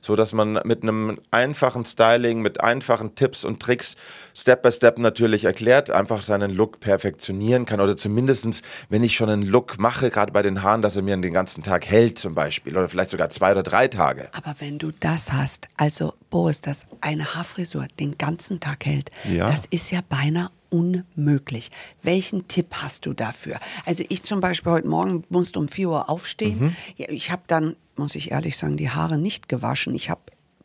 So 0.01 0.15
dass 0.15 0.33
man 0.33 0.59
mit 0.63 0.81
einem 0.81 1.19
einfachen 1.29 1.85
Styling, 1.85 2.41
mit 2.41 2.61
einfachen 2.61 3.13
Tipps 3.13 3.43
und 3.43 3.59
Tricks 3.59 3.95
Step 4.35 4.61
by 4.63 4.71
Step 4.71 4.97
natürlich 4.97 5.43
erklärt, 5.45 5.89
einfach 5.89 6.23
seinen 6.23 6.51
Look 6.51 6.79
perfektionieren 6.79 7.65
kann. 7.65 7.81
Oder 7.81 7.97
zumindestens, 7.97 8.61
wenn 8.89 9.03
ich 9.03 9.15
schon 9.15 9.29
einen 9.29 9.43
Look 9.43 9.77
mache, 9.79 10.09
gerade 10.09 10.31
bei 10.31 10.41
den 10.41 10.63
Haaren, 10.63 10.81
dass 10.81 10.95
er 10.95 11.01
mir 11.01 11.17
den 11.17 11.33
ganzen 11.33 11.63
Tag 11.63 11.85
hält 11.87 12.17
zum 12.17 12.35
Beispiel. 12.35 12.77
Oder 12.77 12.89
vielleicht 12.89 13.09
sogar 13.11 13.29
zwei 13.29 13.51
oder 13.51 13.63
drei 13.63 13.87
Tage. 13.87 14.29
Aber 14.33 14.55
wenn 14.59 14.77
du 14.79 14.91
das 14.99 15.31
hast, 15.31 15.67
also 15.77 16.13
Boris, 16.29 16.61
dass 16.61 16.85
eine 17.01 17.35
Haarfrisur 17.35 17.87
den 17.99 18.17
ganzen 18.17 18.59
Tag 18.59 18.85
hält, 18.85 19.11
Ja. 19.25 19.49
das 19.49 19.65
ist 19.69 19.91
ja 19.91 20.01
beinahe 20.07 20.49
unmöglich. 20.69 21.69
Welchen 22.01 22.47
Tipp 22.47 22.67
hast 22.73 23.05
du 23.05 23.13
dafür? 23.13 23.59
Also 23.85 24.03
ich 24.09 24.23
zum 24.23 24.39
Beispiel 24.39 24.71
heute 24.71 24.87
Morgen 24.87 25.23
musste 25.29 25.59
um 25.59 25.67
4 25.67 25.89
Uhr 25.89 26.09
aufstehen. 26.09 26.59
Mhm. 26.59 26.75
Ich 26.95 27.29
habe 27.31 27.41
dann, 27.47 27.75
muss 27.97 28.15
ich 28.15 28.31
ehrlich 28.31 28.57
sagen, 28.57 28.77
die 28.77 28.89
Haare 28.89 29.17
nicht 29.17 29.49
gewaschen. 29.49 29.93
Ich 29.95 30.09
habe 30.09 30.21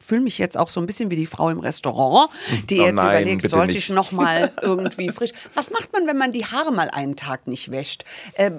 fühle 0.07 0.21
mich 0.21 0.39
jetzt 0.39 0.57
auch 0.57 0.69
so 0.69 0.81
ein 0.81 0.87
bisschen 0.87 1.11
wie 1.11 1.17
die 1.17 1.27
Frau 1.27 1.51
im 1.51 1.59
Restaurant, 1.61 2.31
die 2.71 2.79
Oh 2.81 2.85
jetzt 2.85 2.95
nein, 2.95 3.23
überlegt, 3.23 3.49
sollte 3.49 3.75
nicht. 3.75 3.79
ich 3.79 3.89
noch 3.91 4.13
mal 4.13 4.53
irgendwie 4.63 5.09
frisch. 5.11 5.31
Was 5.55 5.71
macht 5.71 5.93
man, 5.93 6.07
wenn 6.07 6.17
man 6.17 6.33
die 6.33 6.47
Haare 6.47 6.73
mal 6.73 6.89
einen 6.91 7.17
Tag 7.17 7.47
nicht 7.47 7.71
wäscht? 7.71 8.05
Ähm, 8.37 8.59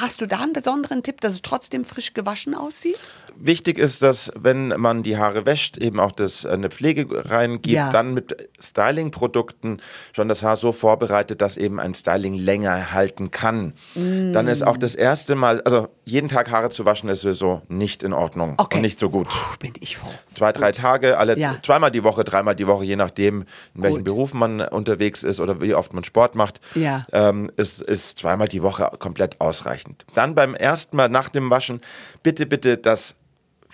hast 0.00 0.20
du 0.20 0.26
da 0.26 0.40
einen 0.40 0.52
besonderen 0.52 1.02
Tipp, 1.02 1.20
dass 1.20 1.32
es 1.32 1.42
trotzdem 1.42 1.84
frisch 1.84 2.12
gewaschen 2.12 2.54
aussieht? 2.54 2.98
Wichtig 3.38 3.78
ist, 3.78 4.02
dass 4.02 4.32
wenn 4.34 4.68
man 4.68 5.02
die 5.02 5.16
Haare 5.18 5.44
wäscht, 5.46 5.76
eben 5.76 6.00
auch 6.00 6.12
das, 6.12 6.44
äh, 6.44 6.48
eine 6.48 6.70
Pflege 6.70 7.06
reingibt, 7.30 7.66
Ja. 7.66 7.90
dann 7.90 8.14
mit 8.14 8.48
Styling-Produkten 8.60 9.80
schon 10.12 10.28
das 10.28 10.42
Haar 10.42 10.56
so 10.56 10.72
vorbereitet, 10.72 11.40
dass 11.42 11.56
eben 11.56 11.78
ein 11.80 11.94
Styling 11.94 12.34
länger 12.34 12.92
halten 12.92 13.30
kann. 13.30 13.74
Dann 13.94 14.48
ist 14.48 14.62
auch 14.66 14.76
das 14.76 14.94
erste 14.94 15.34
Mal, 15.34 15.60
also 15.62 15.88
jeden 16.04 16.28
Tag 16.28 16.50
Haare 16.50 16.70
zu 16.70 16.84
waschen, 16.84 17.08
ist 17.08 17.20
sowieso 17.20 17.62
nicht 17.68 18.02
in 18.02 18.12
Ordnung 18.12 18.54
Okay. 18.58 18.76
und 18.76 18.82
nicht 18.82 18.98
so 18.98 19.10
gut. 19.10 19.28
Puh, 19.28 19.56
bin 19.58 19.72
ich 19.80 19.96
froh. 19.98 20.08
Zwei, 20.36 20.52
drei 20.52 20.72
Tage, 20.72 21.18
alle 21.18 21.38
Ja. 21.38 21.56
zweimal 21.62 21.90
die 21.90 22.04
Woche, 22.04 22.24
dreimal 22.24 22.54
die 22.54 22.66
Woche, 22.66 22.84
je 22.84 22.96
nachdem, 22.96 23.42
in 23.74 23.82
welchem 23.82 23.96
Gut. 23.96 24.04
Beruf 24.04 24.34
man 24.34 24.60
unterwegs 24.60 25.22
ist 25.22 25.40
oder 25.40 25.60
wie 25.60 25.74
oft 25.74 25.92
man 25.92 26.04
Sport 26.04 26.34
macht, 26.34 26.60
Ja. 26.74 27.02
ähm, 27.12 27.50
ist, 27.56 27.80
ist 27.82 28.18
zweimal 28.18 28.48
die 28.48 28.62
Woche 28.62 28.90
komplett 28.98 29.40
ausreichend. 29.40 30.04
Dann 30.14 30.34
beim 30.34 30.54
ersten 30.54 30.96
Mal 30.96 31.08
nach 31.08 31.28
dem 31.28 31.50
Waschen 31.50 31.80
bitte, 32.22 32.46
bitte 32.46 32.76
das 32.78 33.14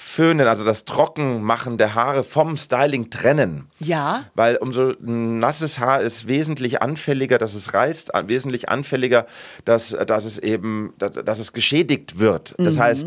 Föhnen, 0.05 0.47
also 0.47 0.65
das 0.65 0.85
Trockenmachen 0.85 1.79
der 1.79 1.95
Haare 1.95 2.25
vom 2.25 2.57
Styling 2.57 3.09
trennen. 3.09 3.69
Ja. 3.79 4.25
Weil 4.35 4.57
umso 4.57 4.95
nasses 5.01 5.79
Haar 5.79 6.01
ist 6.01 6.27
wesentlich 6.27 6.83
anfälliger, 6.83 7.39
dass 7.39 7.55
es 7.55 7.73
reißt, 7.73 8.11
wesentlich 8.27 8.69
anfälliger, 8.69 9.27
dass, 9.65 9.97
dass 10.07 10.25
es 10.27 10.37
eben, 10.39 10.93
dass, 10.99 11.13
dass 11.13 11.39
es 11.39 11.53
geschädigt 11.53 12.19
wird. 12.19 12.55
Das 12.59 12.79
heißt, 12.79 13.07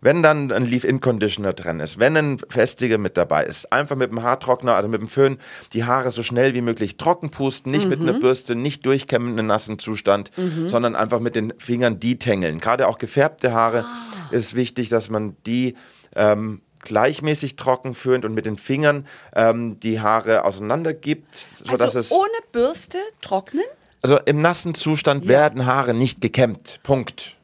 wenn 0.00 0.22
dann 0.22 0.52
ein 0.52 0.66
Leave-In-Conditioner 0.66 1.52
drin 1.52 1.80
ist, 1.80 1.98
wenn 1.98 2.16
ein 2.16 2.38
Festiger 2.48 2.98
mit 2.98 3.16
dabei 3.16 3.44
ist, 3.44 3.72
einfach 3.72 3.96
mit 3.96 4.10
dem 4.10 4.22
Haartrockner, 4.22 4.74
also 4.74 4.88
mit 4.88 5.00
dem 5.00 5.08
Föhn, 5.08 5.38
die 5.72 5.84
Haare 5.84 6.12
so 6.12 6.22
schnell 6.22 6.54
wie 6.54 6.60
möglich 6.60 6.96
trocken 6.96 7.30
pusten, 7.30 7.72
nicht 7.72 7.88
mit 7.88 8.00
einer 8.00 8.12
Bürste, 8.12 8.54
nicht 8.54 8.84
durchkämmen 8.86 9.32
in 9.32 9.38
einem 9.38 9.48
nassen 9.48 9.78
Zustand, 9.78 10.30
sondern 10.66 10.94
einfach 10.94 11.18
mit 11.18 11.34
den 11.34 11.54
Fingern 11.58 11.98
detangeln. 11.98 12.60
Gerade 12.60 12.86
auch 12.86 12.98
gefärbte 12.98 13.52
Haare 13.52 13.84
ist 14.30 14.54
wichtig, 14.54 14.90
dass 14.90 15.08
man 15.08 15.36
die 15.46 15.74
ähm, 16.16 16.60
gleichmäßig 16.82 17.56
trocken 17.56 17.94
föhnt 17.94 18.24
und 18.24 18.34
mit 18.34 18.44
den 18.46 18.56
Fingern 18.56 19.06
ähm, 19.34 19.78
die 19.80 20.00
Haare 20.00 20.44
auseinander 20.44 20.92
gibt, 20.94 21.46
sodass 21.64 21.96
also 21.96 21.98
es 22.00 22.10
ohne 22.12 22.28
Bürste 22.52 22.98
trocknen? 23.20 23.64
also 24.02 24.18
im 24.20 24.40
nassen 24.40 24.74
Zustand 24.74 25.24
Ja. 25.24 25.30
werden 25.30 25.66
Haare 25.66 25.94
nicht 25.94 26.20
gekämmt. 26.20 26.78
Punkt. 26.84 27.34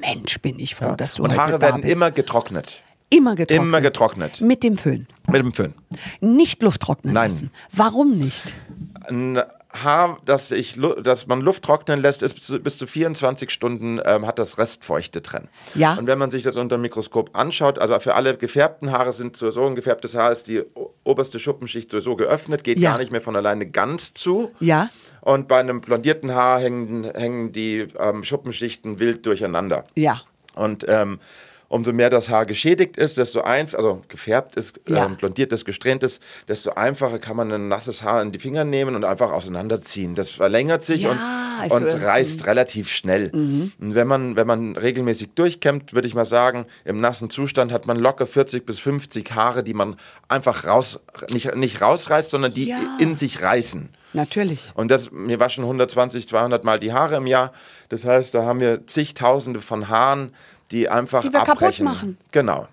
Mensch, 0.00 0.38
bin 0.40 0.58
ich 0.58 0.74
froh, 0.76 0.94
dass 0.96 1.14
du 1.14 1.24
und 1.24 1.30
heute 1.30 1.40
Haare 1.40 1.58
da 1.58 1.66
werden 1.68 1.82
bist. 1.82 1.92
immer 1.92 2.10
getrocknet. 2.10 2.82
immer 3.10 3.34
getrocknet. 3.34 3.66
Immer 3.66 3.80
getrocknet. 3.80 4.40
Mit 4.40 4.62
dem 4.62 4.78
Föhn. 4.78 5.06
Mit 5.26 5.36
dem 5.36 5.52
Föhn. 5.52 5.74
Nicht 6.20 6.62
Luft 6.62 6.80
trocknen 6.82 7.12
Nein. 7.14 7.30
lassen. 7.30 7.50
Warum 7.72 8.16
nicht? 8.16 8.54
Ein 9.08 9.42
Haar, 9.72 10.18
das, 10.24 10.50
ich, 10.50 10.80
das 11.02 11.26
man 11.28 11.40
Luft 11.40 11.62
trocknen 11.62 12.00
lässt, 12.02 12.22
ist 12.22 12.34
bis 12.34 12.44
zu, 12.44 12.58
bis 12.60 12.76
zu 12.76 12.86
24 12.88 13.50
Stunden 13.50 14.00
ähm, 14.04 14.26
hat 14.26 14.38
das 14.40 14.58
Restfeuchte 14.58 15.20
drin. 15.20 15.48
Ja. 15.74 15.94
Und 15.94 16.06
wenn 16.08 16.18
man 16.18 16.30
sich 16.32 16.42
das 16.42 16.56
unter 16.56 16.76
dem 16.76 16.82
Mikroskop 16.82 17.30
anschaut, 17.36 17.78
also 17.78 17.98
für 18.00 18.14
alle 18.14 18.36
gefärbten 18.36 18.90
Haare 18.90 19.12
sind 19.12 19.36
sowieso 19.36 19.64
ein 19.66 19.76
gefärbtes 19.76 20.14
Haar 20.16 20.32
ist 20.32 20.48
die 20.48 20.64
oberste 21.04 21.38
Schuppenschicht 21.38 21.90
sowieso 21.90 22.16
geöffnet, 22.16 22.64
geht 22.64 22.78
Ja. 22.80 22.90
gar 22.90 22.98
nicht 22.98 23.12
mehr 23.12 23.20
von 23.20 23.36
alleine 23.36 23.66
ganz 23.66 24.12
zu. 24.12 24.50
Ja. 24.58 24.90
Und 25.20 25.46
bei 25.46 25.60
einem 25.60 25.80
blondierten 25.80 26.34
Haar 26.34 26.60
hängen, 26.60 27.04
hängen 27.04 27.52
die 27.52 27.86
ähm, 27.98 28.24
Schuppenschichten 28.24 28.98
wild 28.98 29.24
durcheinander. 29.24 29.84
Ja. 29.94 30.22
Und 30.54 30.84
ähm, 30.88 31.20
umso 31.70 31.92
mehr 31.92 32.10
das 32.10 32.28
Haar 32.28 32.46
geschädigt 32.46 32.96
ist, 32.96 33.16
desto 33.16 33.42
einfach, 33.42 33.78
also 33.78 34.00
gefärbt 34.08 34.56
ist, 34.56 34.80
Ja. 34.88 35.06
ähm, 35.06 35.16
blondiert 35.16 35.52
ist, 35.52 35.64
gesträhnt 35.64 36.02
ist, 36.02 36.20
desto 36.48 36.72
einfacher 36.72 37.20
kann 37.20 37.36
man 37.36 37.50
ein 37.52 37.68
nasses 37.68 38.02
Haar 38.02 38.20
in 38.22 38.32
die 38.32 38.40
Finger 38.40 38.64
nehmen 38.64 38.96
und 38.96 39.04
einfach 39.04 39.30
auseinanderziehen. 39.30 40.16
Das 40.16 40.30
verlängert 40.30 40.82
sich 40.84 41.02
Ja, 41.02 41.10
und, 41.62 41.70
und 41.72 41.84
mhm. 41.84 42.04
reißt 42.04 42.44
relativ 42.46 42.88
schnell. 42.90 43.30
Und 43.32 43.94
wenn 43.94 44.08
man, 44.08 44.34
wenn 44.34 44.48
man 44.48 44.76
regelmäßig 44.76 45.30
durchkämmt, 45.36 45.94
würde 45.94 46.08
ich 46.08 46.14
mal 46.14 46.24
sagen, 46.26 46.66
im 46.84 47.00
nassen 47.00 47.30
Zustand 47.30 47.70
hat 47.72 47.86
man 47.86 47.96
locker 47.98 48.26
40 48.26 48.66
bis 48.66 48.80
50 48.80 49.32
Haare, 49.32 49.62
die 49.62 49.74
man 49.74 49.94
einfach 50.26 50.66
raus, 50.66 50.98
nicht, 51.30 51.54
nicht 51.54 51.80
rausreißt, 51.80 52.30
sondern 52.30 52.52
die 52.52 52.66
Ja. 52.70 52.78
in 52.98 53.14
sich 53.14 53.42
reißen. 53.42 53.90
Natürlich. 54.12 54.72
Und 54.74 54.90
das, 54.90 55.10
wir 55.12 55.38
waschen 55.38 55.62
120, 55.62 56.26
200 56.26 56.64
Mal 56.64 56.80
die 56.80 56.92
Haare 56.92 57.14
im 57.16 57.28
Jahr. 57.28 57.52
Das 57.90 58.04
heißt, 58.04 58.34
da 58.34 58.44
haben 58.44 58.58
wir 58.58 58.84
zigtausende 58.88 59.60
von 59.60 59.88
Haaren, 59.88 60.34
die 60.70 60.88
einfach 60.88 61.22
Die 61.22 61.32
wir 61.32 61.40
kaputt 61.40 61.56
abbrechen. 61.56 61.84
machen. 61.84 62.18
Genau. 62.32 62.68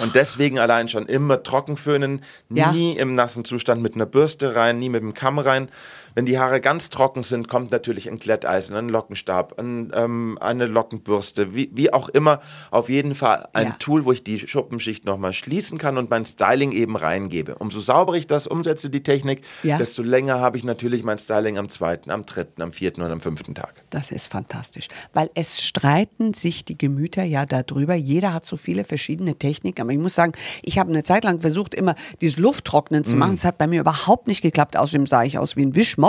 Und 0.00 0.14
deswegen 0.16 0.58
allein 0.58 0.88
schon 0.88 1.06
immer 1.06 1.42
trocken 1.44 1.76
föhnen, 1.76 2.22
Ja. 2.48 2.72
nie 2.72 2.96
im 2.96 3.14
nassen 3.14 3.44
Zustand 3.44 3.80
mit 3.80 3.94
einer 3.94 4.06
Bürste 4.06 4.56
rein, 4.56 4.78
nie 4.80 4.88
mit 4.88 5.02
dem 5.02 5.14
Kamm 5.14 5.38
rein. 5.38 5.68
Wenn 6.14 6.26
die 6.26 6.38
Haare 6.38 6.60
ganz 6.60 6.90
trocken 6.90 7.22
sind, 7.22 7.48
kommt 7.48 7.70
natürlich 7.72 8.08
ein 8.08 8.18
Glätteisen, 8.18 8.76
ein 8.76 8.88
Lockenstab, 8.88 9.58
ein, 9.58 9.90
ähm, 9.94 10.38
eine 10.40 10.66
Lockenbürste, 10.66 11.54
wie, 11.54 11.70
wie 11.74 11.92
auch 11.92 12.08
immer. 12.08 12.40
Auf 12.70 12.88
jeden 12.88 13.14
Fall 13.14 13.48
ein 13.52 13.66
Ja. 13.68 13.76
Tool, 13.78 14.04
wo 14.04 14.12
ich 14.12 14.22
die 14.22 14.38
Schuppenschicht 14.38 15.04
nochmal 15.04 15.32
schließen 15.32 15.76
kann 15.78 15.98
und 15.98 16.10
mein 16.10 16.24
Styling 16.24 16.70
eben 16.72 16.96
reingebe. 16.96 17.56
Umso 17.56 17.80
sauberer 17.80 18.16
ich 18.16 18.26
das 18.26 18.46
umsetze, 18.46 18.90
die 18.90 19.02
Technik, 19.02 19.42
Ja. 19.64 19.78
desto 19.78 20.02
länger 20.02 20.40
habe 20.40 20.56
ich 20.56 20.64
natürlich 20.64 21.02
mein 21.02 21.18
Styling 21.18 21.58
am 21.58 21.68
zweiten, 21.68 22.10
am 22.10 22.22
dritten, 22.24 22.62
am 22.62 22.70
vierten 22.72 23.02
und 23.02 23.10
am 23.10 23.20
fünften 23.20 23.54
Tag. 23.56 23.82
Das 23.90 24.10
ist 24.12 24.28
fantastisch. 24.28 24.86
Weil 25.14 25.30
es 25.34 25.60
streiten 25.62 26.32
sich 26.34 26.64
die 26.64 26.78
Gemüter 26.78 27.24
ja 27.24 27.44
darüber. 27.44 27.94
Jeder 27.94 28.32
hat 28.32 28.44
so 28.46 28.56
viele 28.56 28.84
verschiedene 28.84 29.34
Techniken. 29.36 29.80
Aber 29.82 29.90
ich 29.92 29.98
muss 29.98 30.14
sagen, 30.14 30.32
ich 30.62 30.78
habe 30.78 30.90
eine 30.90 31.02
Zeit 31.02 31.24
lang 31.24 31.40
versucht, 31.40 31.74
immer 31.74 31.96
dieses 32.20 32.38
Lufttrocknen 32.38 33.04
zu 33.04 33.16
machen. 33.16 33.32
Es 33.34 33.44
hat 33.44 33.58
bei 33.58 33.66
mir 33.66 33.80
überhaupt 33.80 34.28
nicht 34.28 34.42
geklappt. 34.42 34.76
Außerdem 34.76 35.06
sah 35.06 35.24
ich 35.24 35.38
aus 35.38 35.56
wie 35.56 35.64
ein 35.66 35.74
Wischmopp. 35.74 36.03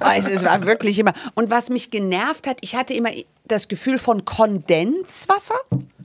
Also 0.00 0.28
es 0.28 0.44
war 0.44 0.64
wirklich 0.66 0.98
immer. 0.98 1.12
Und 1.34 1.50
was 1.50 1.68
mich 1.70 1.90
genervt 1.90 2.46
hat, 2.46 2.58
ich 2.62 2.74
hatte 2.76 2.94
immer 2.94 3.10
das 3.46 3.68
Gefühl 3.68 3.98
von 3.98 4.24
Kondenswasser. 4.24 5.54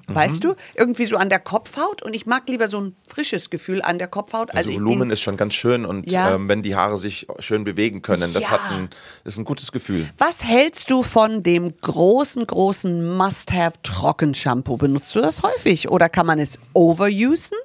Weißt 0.08 0.44
du? 0.44 0.54
Irgendwie 0.76 1.06
so 1.06 1.16
an 1.18 1.30
der 1.30 1.40
Kopfhaut. 1.40 2.04
Und 2.04 2.16
ich 2.16 2.28
mag 2.28 2.44
lieber 2.48 2.68
so 2.68 2.80
ein 2.80 2.96
frisches 3.08 3.50
Gefühl 3.50 3.82
an 3.82 3.98
der 3.98 4.08
Kopfhaut. 4.08 4.54
Also, 4.56 4.70
ich 4.70 4.76
Volumen 4.76 5.10
ist 5.10 5.22
schon 5.22 5.36
ganz 5.36 5.56
schön 5.56 5.84
und 5.84 6.10
Ja. 6.10 6.36
ähm, 6.36 6.48
wenn 6.48 6.62
die 6.62 6.76
Haare 6.76 7.00
sich 7.00 7.26
schön 7.40 7.64
bewegen 7.64 8.04
können, 8.04 8.32
das 8.32 8.44
Ja. 8.44 8.50
hat 8.52 8.62
ein, 8.72 8.90
ist 9.24 9.38
ein 9.40 9.46
gutes 9.46 9.72
Gefühl. 9.72 10.08
Was 10.20 10.44
hältst 10.44 10.92
du 10.92 11.02
von 11.02 11.42
dem 11.42 11.76
großen, 11.82 12.46
großen 12.46 13.18
Must-Have-Trockenshampoo? 13.18 14.78
Benutzt 14.78 15.16
du 15.16 15.22
das 15.22 15.42
häufig 15.42 15.90
oder 15.90 16.08
kann 16.08 16.28
man 16.28 16.38
es 16.40 16.60
overusen? 16.74 17.58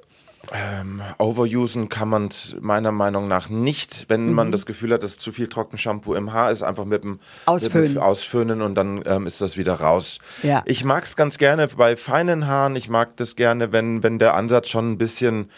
Overusen 1.19 1.89
kann 1.89 2.09
man 2.09 2.29
meiner 2.61 2.93
Meinung 2.93 3.29
nach 3.29 3.49
nicht, 3.49 4.07
wenn 4.09 4.29
Mhm. 4.29 4.35
man 4.35 4.53
das 4.53 4.67
Gefühl 4.67 4.93
hat, 4.93 5.03
dass 5.03 5.19
zu 5.19 5.33
viel 5.33 5.49
Trockenshampoo 5.49 6.15
im 6.15 6.33
Haar 6.33 6.51
ist, 6.51 6.63
einfach 6.63 6.85
mit 6.85 7.05
dem 7.05 7.21
Ausföhnen. 7.47 7.83
Mit 7.89 7.95
dem 7.97 8.03
Ausföhnen 8.03 8.63
und 8.63 8.75
dann 8.75 9.03
ähm, 9.07 9.27
ist 9.27 9.41
das 9.41 9.57
wieder 9.57 9.75
raus. 9.75 10.19
Ja. 10.43 10.63
Ich 10.65 10.85
mag 10.85 11.05
es 11.05 11.17
ganz 11.17 11.39
gerne 11.39 11.69
bei 11.69 11.97
feinen 11.97 12.47
Haaren. 12.47 12.75
Ich 12.77 12.89
mag 12.89 13.17
das 13.17 13.37
gerne, 13.37 13.73
wenn, 13.73 14.03
wenn 14.03 14.19
der 14.19 14.35
Ansatz 14.35 14.69
schon 14.69 14.93
ein 14.93 14.99
bisschen 14.99 15.51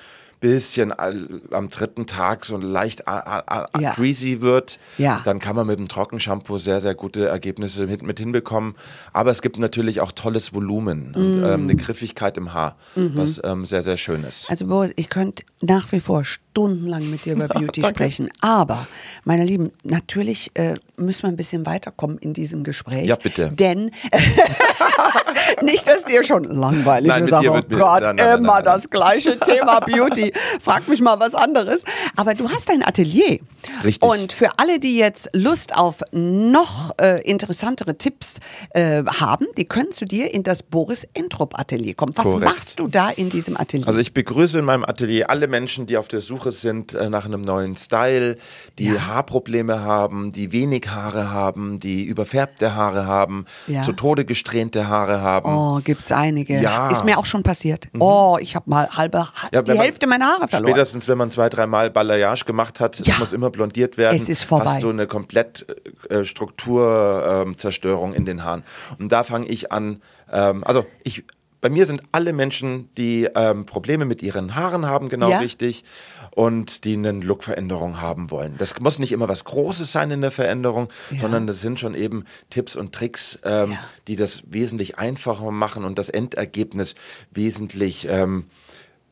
bisschen 0.42 0.92
am 0.98 1.68
dritten 1.68 2.06
Tag 2.06 2.44
so 2.44 2.56
leicht 2.58 3.04
Ja. 3.06 3.94
greasy 3.94 4.40
wird, 4.42 4.78
Ja. 4.98 5.22
dann 5.24 5.38
kann 5.38 5.56
man 5.56 5.66
mit 5.66 5.78
dem 5.78 5.88
Trockenshampoo 5.88 6.58
sehr, 6.58 6.80
sehr 6.82 6.94
gute 6.94 7.26
Ergebnisse 7.28 7.86
mit, 7.86 8.02
mit 8.02 8.18
hinbekommen. 8.18 8.74
Aber 9.14 9.30
es 9.30 9.40
gibt 9.40 9.58
natürlich 9.58 10.00
auch 10.02 10.12
tolles 10.12 10.52
Volumen 10.52 11.14
und 11.14 11.42
ähm, 11.42 11.62
eine 11.62 11.76
Griffigkeit 11.76 12.36
im 12.36 12.52
Haar, 12.52 12.76
was 12.96 13.40
ähm, 13.44 13.64
sehr, 13.64 13.82
sehr 13.82 13.96
schön 13.96 14.24
ist. 14.24 14.50
Also 14.50 14.66
Boris, 14.66 14.92
ich 14.96 15.08
könnte 15.08 15.44
nach 15.62 15.90
wie 15.92 16.00
vor 16.00 16.24
stundenlang 16.52 17.10
mit 17.10 17.24
dir 17.24 17.32
über 17.32 17.48
Beauty 17.48 17.82
sprechen. 17.82 18.28
Aber, 18.40 18.86
meine 19.24 19.44
Lieben, 19.44 19.72
natürlich 19.84 20.50
äh, 20.54 20.74
müssen 20.96 21.22
wir 21.22 21.28
ein 21.28 21.36
bisschen 21.36 21.64
weiterkommen 21.64 22.18
in 22.18 22.34
diesem 22.34 22.62
Gespräch. 22.62 23.06
Ja, 23.06 23.16
bitte. 23.16 23.50
Denn 23.50 23.90
nicht, 25.62 25.88
dass 25.88 26.04
dir 26.04 26.22
schon 26.22 26.44
langweilig 26.44 27.08
Nein, 27.08 27.24
ist. 27.24 27.32
dir 27.32 27.52
Oh 27.52 27.60
Gott, 27.68 28.02
nein, 28.02 28.16
nein, 28.16 28.38
immer 28.38 28.62
das 28.62 28.90
gleiche 28.90 29.38
Thema 29.38 29.80
Beauty. 29.80 30.32
Frag 30.60 30.86
mich 30.88 31.00
mal 31.00 31.18
was 31.18 31.34
anderes. 31.34 31.84
Aber 32.16 32.34
du 32.34 32.50
hast 32.50 32.70
ein 32.70 32.82
Atelier. 32.82 33.38
Richtig. 33.82 34.02
Und 34.08 34.32
für 34.32 34.50
alle, 34.58 34.78
die 34.78 34.98
jetzt 34.98 35.30
Lust 35.32 35.74
auf 35.74 36.02
noch 36.12 36.92
äh, 37.00 37.22
interessantere 37.22 37.96
Tipps 37.96 38.34
äh, 38.70 39.04
haben, 39.04 39.46
die 39.56 39.64
können 39.64 39.92
zu 39.92 40.04
dir 40.04 40.34
in 40.34 40.42
das 40.42 40.62
Boris 40.62 41.06
Entrup 41.14 41.58
Atelier 41.58 41.94
kommen. 41.94 42.12
Was 42.16 42.24
Korrekt. 42.24 42.44
machst 42.44 42.78
du 42.78 42.88
da 42.88 43.10
in 43.10 43.30
diesem 43.30 43.56
Atelier? 43.56 43.88
Also 43.88 44.00
ich 44.00 44.12
begrüße 44.12 44.58
in 44.58 44.64
meinem 44.64 44.84
Atelier 44.84 45.30
alle 45.30 45.48
Menschen, 45.48 45.86
die 45.86 45.96
auf 45.96 46.08
der 46.08 46.20
Suche 46.20 46.41
sind 46.50 46.92
äh, 46.94 47.08
nach 47.08 47.24
einem 47.26 47.42
neuen 47.42 47.76
Style, 47.76 48.36
die 48.78 48.86
Ja. 48.92 49.06
Haarprobleme 49.06 49.80
haben, 49.80 50.32
die 50.32 50.50
wenig 50.50 50.88
Haare 50.90 51.30
haben, 51.30 51.78
die 51.78 52.02
überfärbte 52.04 52.74
Haare 52.74 53.06
haben, 53.06 53.44
Ja. 53.68 53.82
zu 53.82 53.92
Tode 53.92 54.24
gesträhnte 54.24 54.88
Haare 54.88 55.20
haben. 55.20 55.54
Oh, 55.54 55.80
gibt's 55.84 56.10
einige. 56.10 56.60
Ja. 56.60 56.86
Mhm. 56.86 56.90
Ist 56.92 57.04
mir 57.04 57.18
auch 57.18 57.26
schon 57.26 57.42
passiert. 57.42 57.88
Oh, 57.98 58.36
ich 58.40 58.56
habe 58.56 58.68
mal 58.68 58.88
halbe, 58.90 59.28
Ja, 59.52 59.62
die 59.62 59.70
man- 59.72 59.80
Hälfte 59.80 60.06
meiner 60.06 60.26
Haare 60.26 60.48
verloren. 60.48 60.72
Spätestens, 60.72 61.06
wenn 61.08 61.18
man 61.18 61.30
zwei, 61.30 61.48
dreimal 61.48 61.90
Balayage 61.90 62.44
gemacht 62.44 62.80
hat, 62.80 62.98
es 62.98 63.18
muss 63.18 63.32
immer 63.32 63.50
blondiert 63.50 63.96
werden, 63.96 64.16
Es 64.16 64.28
ist 64.28 64.44
vorbei. 64.44 64.64
hast 64.66 64.82
du 64.82 64.90
eine 64.90 65.06
komplett 65.06 65.66
äh, 66.10 66.24
Strukturzerstörung 66.24 68.14
in 68.14 68.24
den 68.24 68.44
Haaren. 68.44 68.64
Und 68.98 69.12
da 69.12 69.24
fange 69.24 69.46
ich 69.48 69.72
an, 69.72 70.02
ähm, 70.32 70.64
also 70.64 70.84
ich, 71.04 71.24
bei 71.62 71.70
mir 71.70 71.86
sind 71.86 72.02
alle 72.12 72.32
Menschen, 72.34 72.90
die 72.98 73.28
ähm, 73.34 73.64
Probleme 73.64 74.04
mit 74.04 74.22
ihren 74.22 74.54
Haaren 74.56 74.84
haben, 74.86 75.08
genau 75.08 75.30
Ja. 75.30 75.38
richtig, 75.38 75.84
und 76.34 76.84
die 76.84 76.94
eine 76.94 77.12
Lookveränderung 77.12 78.00
haben 78.00 78.30
wollen. 78.30 78.56
Das 78.58 78.78
muss 78.80 78.98
nicht 78.98 79.12
immer 79.12 79.28
was 79.28 79.44
Großes 79.44 79.90
sein 79.92 80.10
in 80.10 80.20
der 80.22 80.30
Veränderung, 80.32 80.88
sondern 81.20 81.46
das 81.46 81.60
sind 81.60 81.78
schon 81.78 81.94
eben 81.94 82.24
Tipps 82.50 82.74
und 82.74 82.92
Tricks, 82.94 83.38
ähm, 83.44 83.72
Ja. 83.72 83.78
die 84.08 84.16
das 84.16 84.42
wesentlich 84.46 84.98
einfacher 84.98 85.50
machen 85.50 85.84
und 85.84 85.98
das 85.98 86.08
Endergebnis 86.08 86.94
wesentlich 87.30 88.06
ähm, 88.10 88.46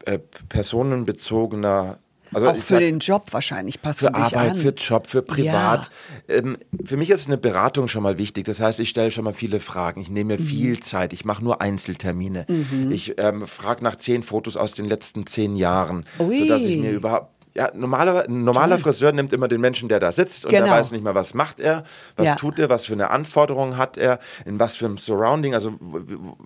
äh, 0.06 0.18
personenbezogener. 0.48 1.98
Also 2.32 2.48
auch 2.48 2.56
für 2.56 2.74
sag, 2.74 2.78
den 2.80 2.98
Job 3.00 3.24
wahrscheinlich 3.32 3.82
passt 3.82 4.00
für 4.00 4.14
Arbeit, 4.14 4.50
an. 4.52 4.56
für 4.56 4.70
Job, 4.70 5.06
für 5.06 5.22
privat. 5.22 5.90
Ähm, 6.28 6.58
für 6.84 6.96
mich 6.96 7.10
ist 7.10 7.26
eine 7.26 7.36
Beratung 7.38 7.88
schon 7.88 8.02
mal 8.02 8.18
wichtig. 8.18 8.44
Das 8.44 8.60
heißt, 8.60 8.78
ich 8.80 8.88
stelle 8.90 9.10
schon 9.10 9.24
mal 9.24 9.34
viele 9.34 9.60
Fragen. 9.60 10.00
Ich 10.00 10.10
nehme 10.10 10.34
mir 10.36 10.40
Mhm. 10.40 10.46
viel 10.46 10.80
Zeit. 10.80 11.12
Ich 11.12 11.24
mache 11.24 11.42
nur 11.42 11.60
Einzeltermine. 11.60 12.46
Ich 12.90 13.14
ähm, 13.18 13.46
frage 13.46 13.82
nach 13.82 13.96
zehn 13.96 14.22
Fotos 14.22 14.56
aus 14.56 14.72
den 14.74 14.84
letzten 14.86 15.26
zehn 15.26 15.56
Jahren, 15.56 16.02
Ui. 16.18 16.38
sodass 16.38 16.62
ich 16.62 16.78
mir 16.78 16.92
überhaupt 16.92 17.32
ja, 17.54 17.70
normaler, 17.74 18.26
ein 18.28 18.44
normaler 18.44 18.78
Friseur 18.78 19.12
nimmt 19.12 19.32
immer 19.32 19.48
den 19.48 19.60
Menschen, 19.60 19.88
der 19.88 19.98
da 20.00 20.12
sitzt 20.12 20.44
und 20.44 20.52
der 20.52 20.62
Genau. 20.62 20.72
weiß 20.74 20.92
nicht 20.92 21.02
mehr, 21.02 21.14
was 21.14 21.34
macht 21.34 21.58
er, 21.60 21.82
was 22.16 22.26
Ja. 22.26 22.34
tut 22.36 22.58
er, 22.58 22.70
was 22.70 22.86
für 22.86 22.92
eine 22.92 23.10
Anforderung 23.10 23.76
hat 23.76 23.96
er, 23.98 24.18
in 24.44 24.60
was 24.60 24.76
für 24.76 24.86
einem 24.86 24.98
Surrounding, 24.98 25.54
also 25.54 25.74
wo, 25.80 26.00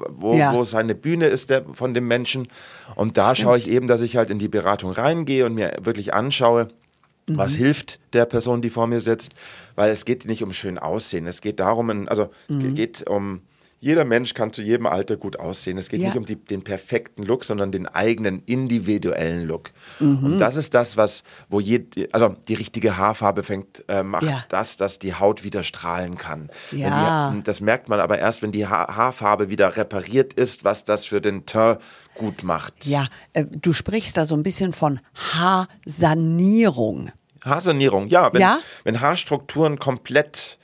wo, 0.08 0.34
Ja. 0.34 0.52
wo 0.52 0.64
seine 0.64 0.94
Bühne 0.94 1.26
ist 1.26 1.50
der, 1.50 1.64
von 1.74 1.92
dem 1.94 2.06
Menschen. 2.06 2.48
Und 2.94 3.18
da 3.18 3.34
schaue 3.34 3.58
ich 3.58 3.68
eben, 3.68 3.86
dass 3.86 4.00
ich 4.00 4.16
halt 4.16 4.30
in 4.30 4.38
die 4.38 4.48
Beratung 4.48 4.92
reingehe 4.92 5.44
und 5.46 5.54
mir 5.54 5.76
wirklich 5.80 6.14
anschaue, 6.14 6.68
was 7.26 7.52
Mhm. 7.52 7.56
hilft 7.58 8.00
der 8.12 8.26
Person, 8.26 8.60
die 8.62 8.70
vor 8.70 8.86
mir 8.86 9.00
sitzt, 9.00 9.32
weil 9.76 9.90
es 9.90 10.04
geht 10.04 10.26
nicht 10.26 10.42
um 10.42 10.52
schön 10.52 10.78
aussehen, 10.78 11.26
es 11.26 11.40
geht 11.40 11.58
darum, 11.60 12.06
also 12.08 12.28
Mhm. 12.48 12.74
geht 12.74 13.08
um 13.08 13.40
jeder 13.84 14.06
Mensch 14.06 14.32
kann 14.32 14.50
zu 14.50 14.62
jedem 14.62 14.86
Alter 14.86 15.18
gut 15.18 15.38
aussehen. 15.38 15.76
Es 15.76 15.90
geht 15.90 16.00
Ja. 16.00 16.08
nicht 16.08 16.16
um 16.16 16.24
die, 16.24 16.36
den 16.36 16.64
perfekten 16.64 17.22
Look, 17.22 17.44
sondern 17.44 17.70
den 17.70 17.86
eigenen 17.86 18.40
individuellen 18.46 19.46
Look. 19.46 19.72
Mhm. 20.00 20.24
Und 20.24 20.38
das 20.38 20.56
ist 20.56 20.72
das, 20.72 20.96
was, 20.96 21.22
wo 21.50 21.60
je, 21.60 21.84
also 22.12 22.34
die 22.48 22.54
richtige 22.54 22.96
Haarfarbe 22.96 23.42
fängt, 23.42 23.84
äh, 23.88 24.02
macht 24.02 24.22
Ja. 24.24 24.42
das, 24.48 24.78
dass 24.78 24.98
die 24.98 25.14
Haut 25.14 25.44
wieder 25.44 25.62
strahlen 25.62 26.16
kann. 26.16 26.48
Ja. 26.72 27.30
Die, 27.36 27.42
das 27.42 27.60
merkt 27.60 27.90
man 27.90 28.00
aber 28.00 28.18
erst, 28.18 28.40
wenn 28.40 28.52
die 28.52 28.66
ha 28.66 28.94
Haarfarbe 28.96 29.50
wieder 29.50 29.76
repariert 29.76 30.32
ist, 30.32 30.64
was 30.64 30.84
das 30.84 31.04
für 31.04 31.20
den 31.20 31.44
Teint 31.44 31.78
gut 32.14 32.42
macht. 32.42 32.86
Ja, 32.86 33.08
äh, 33.34 33.44
du 33.44 33.72
sprichst 33.74 34.16
da 34.16 34.24
so 34.24 34.34
ein 34.34 34.42
bisschen 34.42 34.72
von 34.72 35.00
Haarsanierung. 35.14 37.10
Haarsanierung, 37.44 38.08
ja. 38.08 38.32
Wenn, 38.32 38.40
Ja? 38.40 38.60
wenn 38.84 39.00
Haarstrukturen 39.02 39.78
komplett 39.78 40.58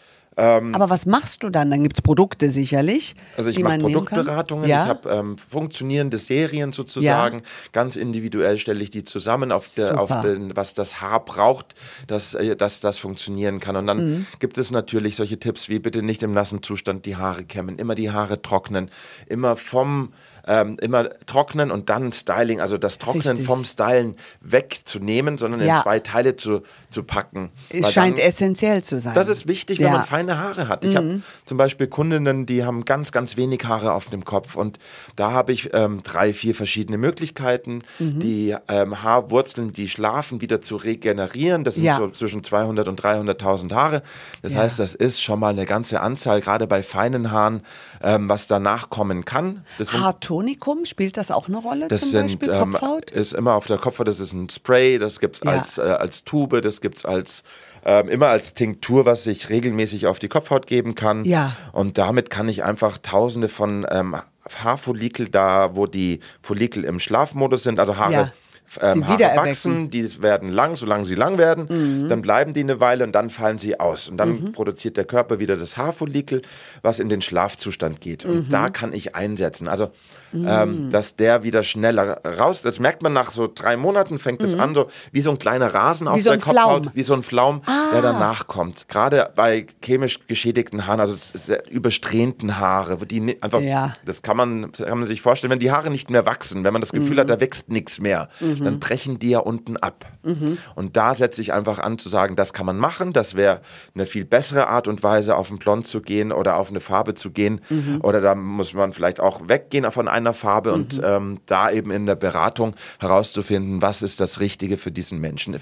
Aber 0.75 0.91
was 0.91 1.07
machst 1.07 1.43
du 1.43 1.51
dann? 1.51 1.71
Dann 1.71 1.83
gibt 1.83 1.97
es 1.99 2.03
Produkte 2.03 2.51
sicherlich. 2.51 3.15
Also 3.37 3.51
ich 3.51 3.59
mache. 3.63 3.79
Produktberatungen, 3.79 4.69
Ja? 4.69 4.85
ich 4.85 4.89
habe 4.89 5.09
ähm, 5.11 5.37
funktionierende 5.39 6.19
Serien 6.19 6.73
sozusagen, 6.73 7.43
ganz 7.73 7.97
individuell 7.97 8.59
stelle 8.59 8.83
ich 8.83 8.91
die 8.91 9.05
zusammen 9.05 9.53
auf, 9.53 9.69
der, 9.77 10.01
auf 10.01 10.21
den, 10.23 10.57
was 10.57 10.75
das 10.75 11.01
Haar 11.01 11.25
braucht, 11.25 11.75
dass, 12.07 12.35
äh, 12.35 12.57
dass 12.57 12.81
das 12.81 12.99
funktionieren 12.99 13.61
kann. 13.61 13.77
Und 13.77 13.87
dann 13.87 14.01
Mhm. 14.01 14.27
gibt 14.39 14.57
es 14.59 14.71
natürlich 14.71 15.17
solche 15.17 15.39
Tipps 15.39 15.69
wie 15.69 15.79
bitte 15.79 16.03
nicht 16.03 16.23
im 16.23 16.33
nassen 16.33 16.63
Zustand 16.63 17.07
die 17.07 17.17
Haare 17.17 17.45
kämmen, 17.45 17.79
immer 17.79 17.95
die 17.95 18.11
Haare 18.11 18.41
trocknen, 18.43 18.91
immer 19.27 19.57
vom 19.57 20.13
ähm, 20.47 20.77
immer 20.81 21.09
trocknen 21.27 21.71
und 21.71 21.89
dann 21.91 22.13
Styling, 22.13 22.61
also 22.61 22.79
das 22.79 22.99
Trocknen 22.99 23.23
Richtig. 23.37 23.47
vom 23.47 23.65
Stylen 23.65 24.17
wegzunehmen, 24.41 25.39
sondern 25.39 25.61
Ja. 25.63 25.77
in 25.77 25.83
zwei 25.83 26.01
Teile 26.01 26.37
zu, 26.37 26.63
zu 26.91 27.03
packen. 27.03 27.51
Es 27.71 27.93
scheint 27.93 28.19
dann- 28.19 28.25
essentiell 28.27 28.83
zu 28.83 29.01
sein. 29.01 29.15
das 29.15 29.29
ist 29.29 29.47
wichtig, 29.49 29.79
wenn 29.79 29.87
Ja. 29.87 29.91
Mhm. 29.93 29.97
man 29.99 30.07
feine 30.07 30.39
Haare 30.39 30.69
hat. 30.69 30.85
Ich 30.85 30.97
habe 30.97 31.23
zum 31.45 31.57
Beispiel 31.59 31.87
Kundinnen, 31.87 32.47
die 32.47 32.65
haben 32.65 32.85
ganz, 32.85 33.13
ganz 33.13 33.37
wenig 33.37 33.65
Haare 33.65 33.93
auf 33.93 34.09
dem 34.11 34.25
Kopf 34.25 34.57
und 34.57 34.79
da 35.17 35.33
habe 35.33 35.53
ich 35.53 35.71
ähm, 35.73 36.03
drei, 36.03 36.33
vier 36.33 36.55
verschiedene 36.55 36.99
Möglichkeiten, 36.99 37.83
Mhm. 37.99 38.21
die 38.21 38.57
ähm, 38.69 39.03
Haarwurzeln, 39.03 39.73
die 39.73 39.89
schlafen, 39.89 40.41
wieder 40.41 40.61
zu 40.61 40.77
regenerieren. 40.77 41.65
Das 41.65 41.75
sind 41.77 41.85
Ja. 41.85 41.97
so 41.97 42.11
zwischen 42.11 42.43
200 42.43 42.89
und 42.89 43.03
300.000 43.03 43.73
Haare. 43.73 44.03
Das 44.43 44.55
heißt, 44.55 44.79
das 44.79 44.95
ist 44.95 45.23
schon 45.23 45.39
mal 45.41 45.49
eine 45.51 45.65
ganze 45.67 46.01
Anzahl, 46.01 46.41
gerade 46.41 46.67
bei 46.67 46.83
feinen 46.83 47.31
Haaren, 47.31 47.63
ähm, 48.03 48.29
was 48.29 48.47
danach 48.47 48.91
kommen 48.91 49.25
kann. 49.25 49.65
Das 49.79 49.91
fun- 49.91 50.01
Haartonikum, 50.41 50.85
spielt 50.87 51.17
das 51.17 51.31
auch 51.31 51.49
eine 51.49 51.59
Rolle 51.59 51.89
das 51.89 52.01
zum 52.01 52.11
sind, 52.11 52.27
Beispiel? 52.39 52.51
ähm, 52.51 52.73
Kopfhaut? 52.73 53.11
ist 53.11 53.35
immer 53.35 53.55
auf 53.55 53.67
der 53.67 53.79
Kopfhaut, 53.79 54.09
das 54.09 54.21
ist 54.21 54.33
ein 54.33 54.49
Spray, 54.49 54.99
das 54.99 55.21
gibt 55.21 55.37
es 55.37 55.43
Ja. 55.45 55.53
als, 55.53 55.79
äh, 55.79 55.83
als 55.83 56.25
Tube, 56.25 56.61
das 56.63 56.81
gibt 56.81 56.99
es 56.99 57.05
als, 57.05 57.43
ähm, 57.85 58.09
immer 58.09 58.29
als 58.29 58.55
Tinktur, 58.55 59.07
was 59.07 59.27
ich 59.27 59.49
regelmäßig 59.51 60.07
auf 60.07 60.19
die 60.19 60.29
Kopfhaut 60.29 60.67
geben 60.67 60.95
kann. 60.95 61.25
Ja. 61.25 61.55
Und 61.73 61.99
damit 61.99 62.31
kann 62.31 62.49
ich 62.49 62.65
einfach 62.65 62.99
tausende 62.99 63.49
von 63.49 63.87
ähm, 63.91 64.17
Haarfollikel 64.63 65.29
da, 65.29 65.77
wo 65.77 65.87
die 65.87 66.21
Follikel 66.43 66.85
im 66.85 66.99
Schlafmodus 66.99 67.63
sind, 67.63 67.79
also 67.79 67.97
Haare. 67.97 68.13
Ja. 68.13 68.33
Ähm, 68.81 69.03
Sie 69.03 69.25
Haare 69.25 69.37
wachsen, 69.37 69.91
die 69.91 70.23
werden 70.23 70.49
lang, 70.51 70.77
solange 70.77 71.05
sie 71.07 71.15
lang 71.17 71.39
werden, 71.39 71.67
Mhm. 71.69 72.09
dann 72.09 72.23
bleiben 72.23 72.53
die 72.55 72.61
eine 72.61 72.79
Weile 72.81 73.05
und 73.05 73.13
dann 73.13 73.31
fallen 73.31 73.59
sie 73.59 73.81
aus. 73.81 74.09
Und 74.09 74.17
dann 74.19 74.53
produziert 74.53 74.97
der 74.97 75.05
Körper 75.05 75.39
wieder 75.41 75.57
das 75.57 75.77
Haarfollikel, 75.77 76.43
was 76.83 76.99
in 77.01 77.09
den 77.09 77.21
Schlafzustand 77.21 78.01
geht. 78.01 78.25
Und 78.25 78.47
Mhm. 78.47 78.49
da 78.51 78.69
kann 78.69 78.93
ich 78.93 79.17
einsetzen. 79.17 79.67
Also, 79.67 79.91
ähm, 80.33 80.91
dass 80.91 81.17
der 81.17 81.43
wieder 81.43 81.65
schneller 81.65 82.21
raus. 82.39 82.63
Das 82.63 82.79
merkt 82.79 83.03
man 83.03 83.13
nach 83.13 83.33
so 83.33 83.51
drei 83.53 83.77
Monaten, 83.77 84.21
fängt 84.21 84.41
es 84.43 84.57
an, 84.57 84.75
so 84.77 84.87
wie 85.11 85.23
so 85.23 85.31
ein 85.31 85.39
kleiner 85.41 85.75
Rasen 85.75 86.07
auf 86.07 86.19
Mhm. 86.19 86.21
so 86.23 86.31
der 86.31 86.39
Kopfhaut, 86.39 86.55
Flaum. 86.55 86.87
Ah. 86.87 86.91
wie 86.95 87.03
so 87.03 87.15
ein 87.15 87.23
Flaum, 87.25 87.63
der 87.93 88.03
danach 88.03 88.47
kommt. 88.47 88.87
Gerade 88.89 89.31
bei 89.35 89.67
chemisch 89.83 90.21
geschädigten 90.29 90.87
Haaren, 90.87 91.01
also 91.01 91.17
sehr 91.17 91.69
übersträhnten 91.69 92.59
Haare, 92.59 92.97
die 93.07 93.37
einfach, 93.43 93.61
Ja. 93.61 93.93
das 94.05 94.23
kann 94.23 94.37
man, 94.37 94.71
kann 94.71 95.01
man 95.01 95.09
sich 95.09 95.21
vorstellen, 95.21 95.51
wenn 95.51 95.59
die 95.59 95.73
Haare 95.73 95.91
nicht 95.91 96.11
mehr 96.11 96.27
wachsen, 96.27 96.63
wenn 96.63 96.73
man 96.73 96.81
das 96.81 96.93
Gefühl 96.93 97.17
Mhm. 97.17 97.21
hat, 97.21 97.31
da 97.31 97.41
wächst 97.41 97.69
nichts 97.69 97.99
mehr, 97.99 98.29
dann 98.65 98.81
brechen 98.81 99.19
die 99.19 99.31
ja 99.31 99.39
unten 99.41 99.77
ab. 99.77 100.07
Mhm. 100.23 100.59
Und 100.75 100.97
da 100.97 101.15
setze 101.15 101.41
ich 101.41 101.53
einfach 101.53 101.79
an 101.79 101.99
zu 101.99 102.09
sagen, 102.09 102.37
das 102.37 102.53
kann 102.53 102.67
man 102.67 102.79
machen, 102.79 103.13
das 103.13 103.35
wäre 103.35 103.61
eine 103.95 104.07
viel 104.07 104.25
bessere 104.25 104.69
Art 104.69 104.89
und 104.89 105.03
Weise, 105.03 105.37
auf 105.37 105.51
ein 105.51 105.59
Blond 105.59 105.87
zu 105.87 106.01
gehen 106.01 106.33
oder 106.33 106.57
auf 106.57 106.71
eine 106.71 106.81
Farbe 106.81 107.15
zu 107.15 107.31
gehen. 107.31 107.61
Mhm. 107.71 108.01
Oder 108.03 108.21
da 108.21 108.35
muss 108.35 108.73
man 108.75 108.93
vielleicht 108.93 109.21
auch 109.21 109.49
weggehen 109.49 109.91
von 109.91 110.09
einer 110.09 110.35
Farbe 110.35 110.73
und 110.73 110.99
Mhm. 110.99 111.05
ähm, 111.05 111.39
da 111.47 111.71
eben 111.71 111.91
in 111.91 112.07
der 112.07 112.17
Beratung 112.17 112.75
herauszufinden, 112.99 113.83
was 113.83 114.03
ist 114.03 114.21
das 114.21 114.41
Richtige 114.41 114.77
für 114.77 114.91
diesen 114.91 115.19
Menschen. 115.19 115.57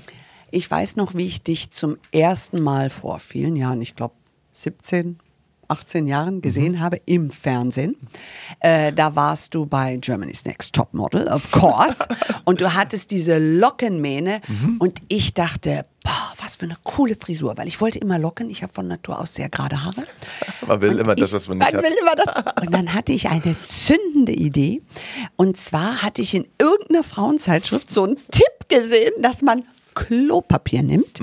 Ich 0.51 0.71
weiß 0.71 0.97
noch, 0.97 1.15
wie 1.15 1.27
ich 1.27 1.43
dich 1.43 1.71
zum 1.71 1.99
ersten 2.13 2.63
Mal 2.63 2.91
vor 2.91 3.19
vielen 3.21 3.57
Jahren, 3.57 3.81
ich 3.83 3.95
glaube 3.97 4.15
17, 4.55 5.19
18 5.69 6.07
Jahren 6.07 6.41
gesehen 6.43 6.73
Mhm. 6.73 6.81
habe 6.81 7.01
im 7.07 7.31
Fernsehen. 7.31 7.97
Äh, 8.61 8.93
da 8.93 9.15
warst 9.15 9.55
du 9.55 9.67
bei 9.67 9.97
Germany's 9.97 10.45
Next 10.45 10.73
Top 10.75 10.93
Model, 10.95 11.29
of 11.29 11.51
course. 11.51 11.97
und 12.45 12.61
du 12.61 12.75
hattest 12.75 13.11
diese 13.11 13.39
Lockenmähne 13.39 14.41
Mhm. 14.49 14.77
und 14.79 15.01
ich 15.09 15.35
dachte, 15.35 15.85
boah, 16.05 16.33
was 16.43 16.57
für 16.57 16.65
eine 16.65 16.77
coole 16.85 17.17
Frisur, 17.17 17.57
weil 17.59 17.69
ich 17.69 17.81
wollte 17.81 17.99
immer 17.99 18.19
Locken. 18.19 18.49
Ich 18.51 18.63
habe 18.63 18.73
von 18.73 18.89
Natur 18.89 19.19
aus 19.21 19.35
sehr 19.35 19.49
gerade 19.49 19.85
Haare. 19.85 20.07
Man 20.67 20.81
will 20.81 20.91
Und 20.93 20.99
immer 21.01 21.15
das, 21.15 21.29
ich- 21.29 21.35
was 21.35 21.49
man 21.49 21.59
nicht 21.59 21.73
man 21.73 21.85
hat. 21.85 21.91
will 21.91 21.99
immer 22.01 22.15
das. 22.15 22.65
Und 22.67 22.75
dann 22.75 22.95
hatte 22.95 23.13
ich 23.13 23.29
eine 23.29 23.55
zündende 23.69 24.33
Idee. 24.33 24.83
Und 25.37 25.57
zwar 25.57 26.03
hatte 26.03 26.23
ich 26.23 26.35
in 26.35 26.47
irgendeiner 26.61 27.05
Frauenzeitschrift 27.05 27.91
so 27.91 28.05
einen 28.05 28.17
Tipp 28.31 28.69
gesehen, 28.69 29.13
dass 29.21 29.43
man 29.43 29.65
Klopapier 30.07 30.83
nimmt. 30.83 31.19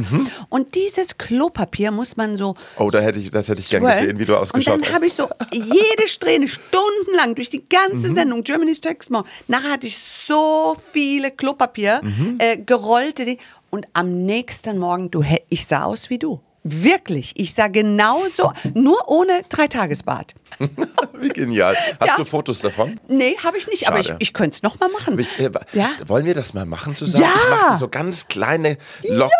Und 0.49 0.75
dieses 0.75 1.17
Klopapier 1.17 1.91
muss 1.91 2.17
man 2.17 2.35
so. 2.35 2.49
Mhm. 2.51 2.55
Oh, 2.83 2.89
da 2.89 2.99
hätte 2.99 3.19
ich, 3.19 3.29
das 3.29 3.47
hätte 3.47 3.61
ich 3.61 3.69
gern 3.69 3.81
swirlen. 3.83 3.99
gesehen, 4.01 4.19
wie 4.19 4.25
du 4.25 4.35
ausgeschaut 4.35 4.73
Und 4.73 4.81
dann 4.81 4.89
hast. 4.89 4.95
habe 4.95 5.05
ich 5.05 5.13
so 5.13 5.29
jede 5.53 6.07
Strähne 6.07 6.47
stundenlang 6.47 7.35
durch 7.35 7.49
die 7.49 7.63
ganze 7.63 8.09
Mhm. 8.09 8.15
Sendung 8.15 8.43
Germany's 8.43 8.81
Next 8.83 9.09
Top. 9.09 9.25
Nachher 9.47 9.71
hatte 9.71 9.87
ich 9.87 9.97
so 10.27 10.75
viele 10.91 11.31
Klopapier, 11.31 12.01
Mhm. 12.03 12.35
äh, 12.39 12.57
gerollte. 12.57 13.37
Und 13.69 13.87
am 13.93 14.23
nächsten 14.25 14.77
Morgen, 14.77 15.09
du, 15.09 15.23
ich 15.49 15.65
sah 15.65 15.83
aus 15.83 16.09
wie 16.09 16.19
du. 16.19 16.39
Wirklich. 16.67 17.33
Ich 17.35 17.53
sah 17.53 17.67
genauso, 17.67 18.51
nur 18.73 19.07
ohne 19.07 19.43
Dreitagesbad. 19.49 20.33
Wie 21.13 21.29
genial. 21.29 21.75
Hast 21.99 22.07
Ja. 22.09 22.15
du 22.17 22.25
Fotos 22.25 22.59
davon? 22.59 22.99
Nee, 23.07 23.37
habe 23.43 23.55
ich 23.59 23.67
nicht, 23.67 23.87
aber 23.87 23.99
ich, 23.99 24.07
Schade. 24.07 24.17
ich 24.19 24.33
könnte 24.33 24.55
es 24.55 24.63
nochmal 24.63 24.89
machen. 24.89 25.19
Ich, 25.19 25.39
äh, 25.39 25.51
ja? 25.73 25.91
Wollen 26.07 26.25
wir 26.25 26.33
das 26.33 26.55
mal 26.55 26.65
machen 26.65 26.95
zusammen? 26.95 27.23
Ja. 27.23 27.33
Ich 27.35 27.49
mache 27.69 27.77
so 27.77 27.87
ganz 27.87 28.27
kleine 28.27 28.79
Locken. 29.03 29.31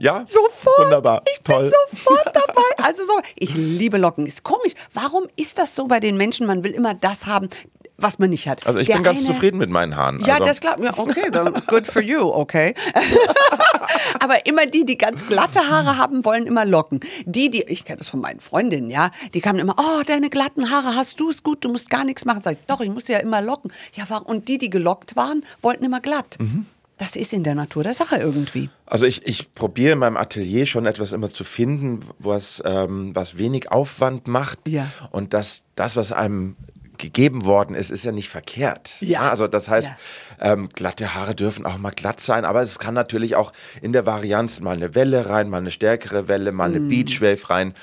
Ja? 0.00 0.24
Sofort. 0.26 0.78
Wunderbar. 0.86 1.22
Ich 1.30 1.42
bin 1.42 1.54
Toll. 1.54 1.70
sofort 1.92 2.26
dabei. 2.34 2.62
Also 2.82 3.04
so, 3.04 3.12
ich 3.36 3.54
liebe 3.54 3.98
Locken. 3.98 4.24
Ist 4.24 4.42
komisch. 4.42 4.72
Warum 4.94 5.26
ist 5.36 5.58
das 5.58 5.76
so 5.76 5.86
bei 5.86 6.00
den 6.00 6.16
Menschen? 6.16 6.46
Man 6.46 6.64
will 6.64 6.70
immer 6.72 6.94
das 6.94 7.26
haben, 7.26 7.50
was 8.00 8.18
man 8.18 8.30
nicht 8.30 8.48
hat. 8.48 8.66
Also 8.66 8.78
ich 8.78 8.86
Der 8.86 8.94
bin 8.94 9.04
ganz 9.04 9.18
eine- 9.20 9.28
zufrieden 9.28 9.58
mit 9.58 9.70
meinen 9.70 9.96
Haaren. 9.96 10.20
Ja, 10.24 10.34
also, 10.34 10.46
das 10.46 10.60
glaubt 10.60 10.78
mir. 10.80 10.96
Okay, 10.96 11.30
dann 11.30 11.54
good 11.66 11.86
for 11.86 12.02
you, 12.02 12.20
okay. 12.20 12.74
Aber 14.20 14.46
immer 14.46 14.66
die, 14.66 14.84
die 14.84 14.98
ganz 14.98 15.26
glatte 15.26 15.60
Haare 15.68 15.96
haben, 15.96 16.24
wollen 16.24 16.46
immer 16.46 16.64
Locken. 16.64 17.00
Die, 17.24 17.50
die, 17.50 17.62
ich 17.64 17.84
kenne 17.84 17.98
das 17.98 18.08
von 18.08 18.20
meinen 18.20 18.40
Freundinnen, 18.40 18.90
ja, 18.90 19.10
die 19.34 19.40
kamen 19.40 19.58
immer, 19.58 19.74
oh, 19.78 20.02
deine 20.06 20.30
glatten 20.30 20.70
Haare, 20.70 20.94
hast 20.96 21.18
du 21.20 21.30
es 21.30 21.42
gut, 21.42 21.64
du 21.64 21.68
musst 21.68 21.90
gar 21.90 22.04
nichts 22.04 22.24
machen. 22.24 22.42
Sag 22.42 22.52
ich, 22.52 22.58
doch, 22.66 22.80
ich 22.80 22.90
muss 22.90 23.08
ja 23.08 23.18
immer 23.18 23.40
locken. 23.40 23.72
Ja? 23.94 24.04
Und 24.18 24.48
die, 24.48 24.58
die 24.58 24.70
gelockt 24.70 25.16
waren, 25.16 25.44
wollten 25.62 25.84
immer 25.84 26.00
glatt. 26.00 26.36
Mhm. 26.38 26.66
Das 26.98 27.16
ist 27.16 27.32
in 27.32 27.44
der 27.44 27.54
Natur 27.54 27.82
der 27.82 27.94
Sache 27.94 28.16
irgendwie. 28.16 28.68
Also 28.84 29.06
ich, 29.06 29.26
ich 29.26 29.54
probiere 29.54 29.94
in 29.94 30.00
meinem 30.00 30.18
Atelier 30.18 30.66
schon 30.66 30.84
etwas 30.84 31.12
immer 31.12 31.30
zu 31.30 31.44
finden, 31.44 32.00
was, 32.18 32.62
ähm, 32.66 33.14
was 33.14 33.38
wenig 33.38 33.72
Aufwand 33.72 34.28
macht. 34.28 34.68
Ja. 34.68 34.86
Und 35.10 35.32
das, 35.32 35.62
das, 35.76 35.96
was 35.96 36.12
einem 36.12 36.56
gegeben 37.00 37.44
worden 37.44 37.74
ist, 37.74 37.90
ist 37.90 38.04
ja 38.04 38.12
nicht 38.12 38.28
verkehrt. 38.28 38.94
Ja. 39.00 39.30
Also 39.30 39.46
das 39.48 39.68
heißt, 39.68 39.88
Ja. 39.88 39.96
Ähm, 40.40 40.68
glatte 40.74 41.14
Haare 41.14 41.34
dürfen 41.34 41.66
auch 41.66 41.78
mal 41.78 41.90
glatt 41.90 42.20
sein, 42.20 42.44
aber 42.44 42.62
es 42.62 42.78
kann 42.78 42.94
natürlich 42.94 43.36
auch 43.36 43.52
in 43.82 43.92
der 43.92 44.06
Varianz 44.06 44.60
mal 44.60 44.74
eine 44.76 44.94
Welle 44.94 45.28
rein, 45.28 45.48
mal 45.50 45.58
eine 45.58 45.70
stärkere 45.70 46.28
Welle, 46.28 46.52
mal 46.52 46.68
Mhm. 46.70 46.74
eine 46.76 46.84
Beachwave 46.86 47.50
rein. 47.50 47.74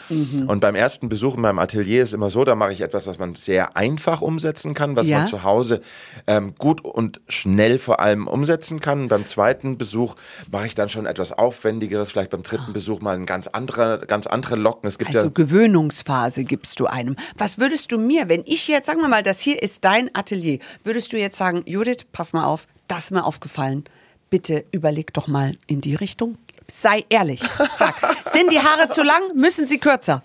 Und 0.47 0.59
beim 0.59 0.75
ersten 0.75 1.09
Besuch 1.09 1.35
in 1.35 1.41
meinem 1.41 1.59
Atelier 1.59 2.03
ist 2.03 2.13
immer 2.13 2.29
so, 2.31 2.43
da 2.43 2.55
mache 2.55 2.73
ich 2.73 2.81
etwas, 2.81 3.05
was 3.07 3.17
man 3.19 3.35
sehr 3.35 3.77
einfach 3.77 4.21
umsetzen 4.21 4.73
kann, 4.73 4.95
was 4.95 5.07
Ja. 5.07 5.19
man 5.19 5.27
zu 5.27 5.43
Hause 5.43 5.81
ähm, 6.25 6.55
gut 6.57 6.83
und 6.83 7.21
schnell 7.27 7.79
vor 7.79 7.99
allem 7.99 8.27
umsetzen 8.27 8.79
kann. 8.79 9.07
Beim 9.07 9.25
zweiten 9.25 9.77
Besuch 9.77 10.15
mache 10.51 10.65
ich 10.67 10.75
dann 10.75 10.89
schon 10.89 11.05
etwas 11.05 11.31
Aufwendigeres, 11.31 12.11
vielleicht 12.11 12.31
beim 12.31 12.43
dritten 12.43 12.73
Besuch 12.73 13.01
mal 13.01 13.15
ein 13.15 13.25
ganz 13.25 13.47
andere, 13.47 14.03
ganz 14.07 14.25
andere 14.27 14.55
Locken. 14.55 14.87
Es 14.87 14.97
gibt 14.97 15.09
Also 15.15 15.27
ja 15.27 15.31
Gewöhnungsphase 15.33 16.43
gibst 16.43 16.79
du 16.79 16.85
einem. 16.87 17.15
Was 17.37 17.57
würdest 17.57 17.91
du 17.91 17.97
mir, 17.99 18.29
wenn 18.29 18.43
ich 18.45 18.67
jetzt, 18.67 18.87
sagen 18.87 19.01
wir 19.01 19.07
mal, 19.07 19.21
das 19.23 19.39
hier 19.39 19.61
ist 19.61 19.83
dein 19.85 20.09
Atelier, 20.15 20.59
würdest 20.83 21.13
du 21.13 21.17
jetzt 21.17 21.37
sagen, 21.37 21.61
Judith, 21.65 22.05
pass 22.11 22.33
mal 22.33 22.45
auf, 22.47 22.67
das 22.87 23.05
ist 23.05 23.11
mir 23.11 23.25
aufgefallen. 23.25 23.83
Bitte 24.29 24.65
überleg 24.71 25.13
doch 25.13 25.27
mal 25.27 25.53
in 25.67 25.81
die 25.81 25.95
Richtung. 25.95 26.37
Sei 26.69 27.05
ehrlich. 27.09 27.41
Sag, 27.77 27.95
sind 28.33 28.51
die 28.51 28.59
Haare 28.59 28.89
zu 28.89 29.03
lang? 29.03 29.21
Müssen 29.35 29.67
sie 29.67 29.77
kürzer? 29.77 30.23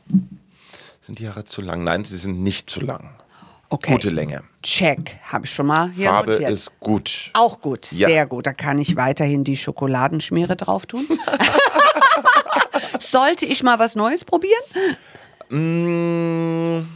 sind 1.02 1.18
die 1.18 1.28
Haare 1.28 1.44
zu 1.44 1.60
lang? 1.60 1.84
Nein, 1.84 2.04
sie 2.04 2.16
sind 2.16 2.42
nicht 2.42 2.70
zu 2.70 2.80
lang. 2.80 3.10
Okay. 3.68 3.92
Gute 3.92 4.10
Länge. 4.10 4.42
Check, 4.62 5.18
habe 5.24 5.46
ich 5.46 5.50
schon 5.50 5.66
mal 5.66 5.90
hier 5.92 6.08
Farbe 6.08 6.32
notiert. 6.32 6.50
ist 6.50 6.70
gut. 6.80 7.30
auch 7.32 7.60
gut, 7.60 7.90
Ja. 7.92 8.08
sehr 8.08 8.26
gut. 8.26 8.46
Da 8.46 8.52
kann 8.52 8.78
ich 8.78 8.96
weiterhin 8.96 9.44
die 9.44 9.56
Schokoladenschmiere 9.56 10.56
drauf 10.56 10.84
tun. 10.86 11.06
Sollte 13.10 13.46
ich 13.46 13.62
mal 13.62 13.78
was 13.78 13.94
Neues 13.94 14.24
probieren? 14.24 14.62
Mm, 15.48 16.86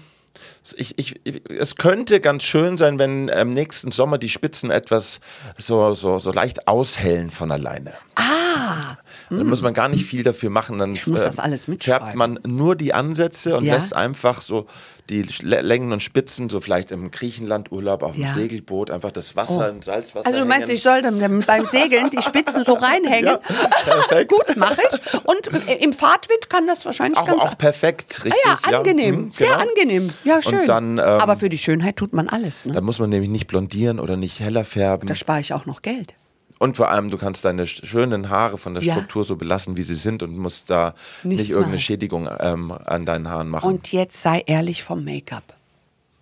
Ich, 0.76 0.98
ich, 0.98 1.20
es 1.50 1.76
könnte 1.76 2.20
ganz 2.20 2.42
schön 2.42 2.76
sein, 2.76 2.98
wenn 2.98 3.28
im 3.28 3.50
nächsten 3.54 3.90
Sommer 3.92 4.18
die 4.18 4.28
Spitzen 4.28 4.70
etwas 4.70 5.20
so, 5.58 5.94
so, 5.94 6.18
so 6.18 6.32
leicht 6.32 6.66
aushellen 6.68 7.30
von 7.30 7.52
alleine. 7.52 7.92
Ah. 8.16 8.96
Dann 9.30 9.46
muss 9.46 9.60
man 9.62 9.74
gar 9.74 9.88
nicht 9.88 10.04
viel 10.06 10.22
dafür 10.22 10.50
machen. 10.50 10.78
Dann 10.78 10.92
Ich 10.94 11.06
muss 11.06 11.22
das 11.22 11.38
alles 11.38 11.68
mitschreiben. 11.68 12.00
färbt 12.06 12.16
man 12.16 12.38
nur 12.44 12.76
die 12.76 12.94
Ansätze 12.94 13.56
und 13.56 13.64
Ja. 13.64 13.74
lässt 13.74 13.94
einfach 13.94 14.40
so 14.40 14.66
die 15.08 15.22
Längen 15.42 15.92
und 15.92 16.02
Spitzen, 16.02 16.48
so 16.48 16.60
vielleicht 16.60 16.90
im 16.90 17.10
Griechenland 17.10 17.70
Urlaub 17.70 18.02
auf 18.02 18.12
dem 18.12 18.22
Ja. 18.22 18.34
Segelboot, 18.34 18.90
einfach 18.90 19.12
das 19.12 19.36
Wasser 19.36 19.68
in 19.70 19.80
Salzwasser 19.82 20.26
Also 20.26 20.40
du 20.40 20.44
meinst, 20.46 20.66
hängen. 20.68 20.76
ich 20.76 20.82
soll 20.82 21.02
dann 21.02 21.42
beim 21.46 21.66
Segeln 21.66 22.10
die 22.10 22.22
Spitzen 22.22 22.64
so 22.64 22.74
reinhängen? 22.80 23.38
perfekt. 23.84 24.30
Gut, 24.32 24.56
mache 24.56 24.80
ich. 24.90 25.14
Und 25.24 25.46
im 25.80 25.92
Fahrtwind 25.92 26.50
kann 26.50 26.66
das 26.66 26.84
wahrscheinlich 26.84 27.18
auch, 27.18 27.26
ganz 27.26 27.42
auch 27.42 27.56
perfekt, 27.56 28.24
richtig. 28.24 28.42
Ah 28.46 28.58
ja, 28.70 28.78
angenehm. 28.78 29.14
hm, 29.16 29.30
Sehr 29.32 29.46
genau. 29.48 29.60
angenehm. 29.60 30.10
Ja, 30.24 30.42
schön. 30.42 30.66
dann, 30.66 30.98
ähm, 30.98 31.04
Aber 31.04 31.36
für 31.36 31.48
die 31.48 31.58
Schönheit 31.58 31.96
tut 31.96 32.12
man 32.12 32.28
alles. 32.28 32.64
Ne? 32.66 32.72
Da 32.74 32.80
muss 32.80 32.98
man 32.98 33.10
nämlich 33.10 33.30
nicht 33.30 33.46
blondieren 33.46 34.00
oder 34.00 34.16
nicht 34.16 34.40
heller 34.40 34.64
färben. 34.64 35.06
Da 35.08 35.14
spare 35.14 35.40
ich 35.40 35.52
auch 35.52 35.66
noch 35.66 35.82
Geld. 35.82 36.14
Und 36.58 36.76
vor 36.76 36.90
allem, 36.90 37.10
du 37.10 37.18
kannst 37.18 37.44
deine 37.44 37.64
sch- 37.64 37.84
schönen 37.84 38.30
Haare 38.30 38.56
von 38.58 38.74
der 38.74 38.82
Ja. 38.82 38.94
Struktur 38.94 39.24
so 39.24 39.36
belassen, 39.36 39.76
wie 39.76 39.82
sie 39.82 39.94
sind 39.94 40.22
und 40.22 40.36
musst 40.38 40.70
da 40.70 40.94
Nichts 41.22 41.42
nicht 41.42 41.50
irgendeine 41.50 41.74
machen. 41.76 41.82
Schädigung 41.82 42.28
ähm, 42.40 42.72
an 42.72 43.04
deinen 43.04 43.28
Haaren 43.28 43.48
machen. 43.48 43.68
Und 43.68 43.92
jetzt 43.92 44.22
sei 44.22 44.42
ehrlich 44.46 44.82
vom 44.82 45.04
Make-up. 45.04 45.54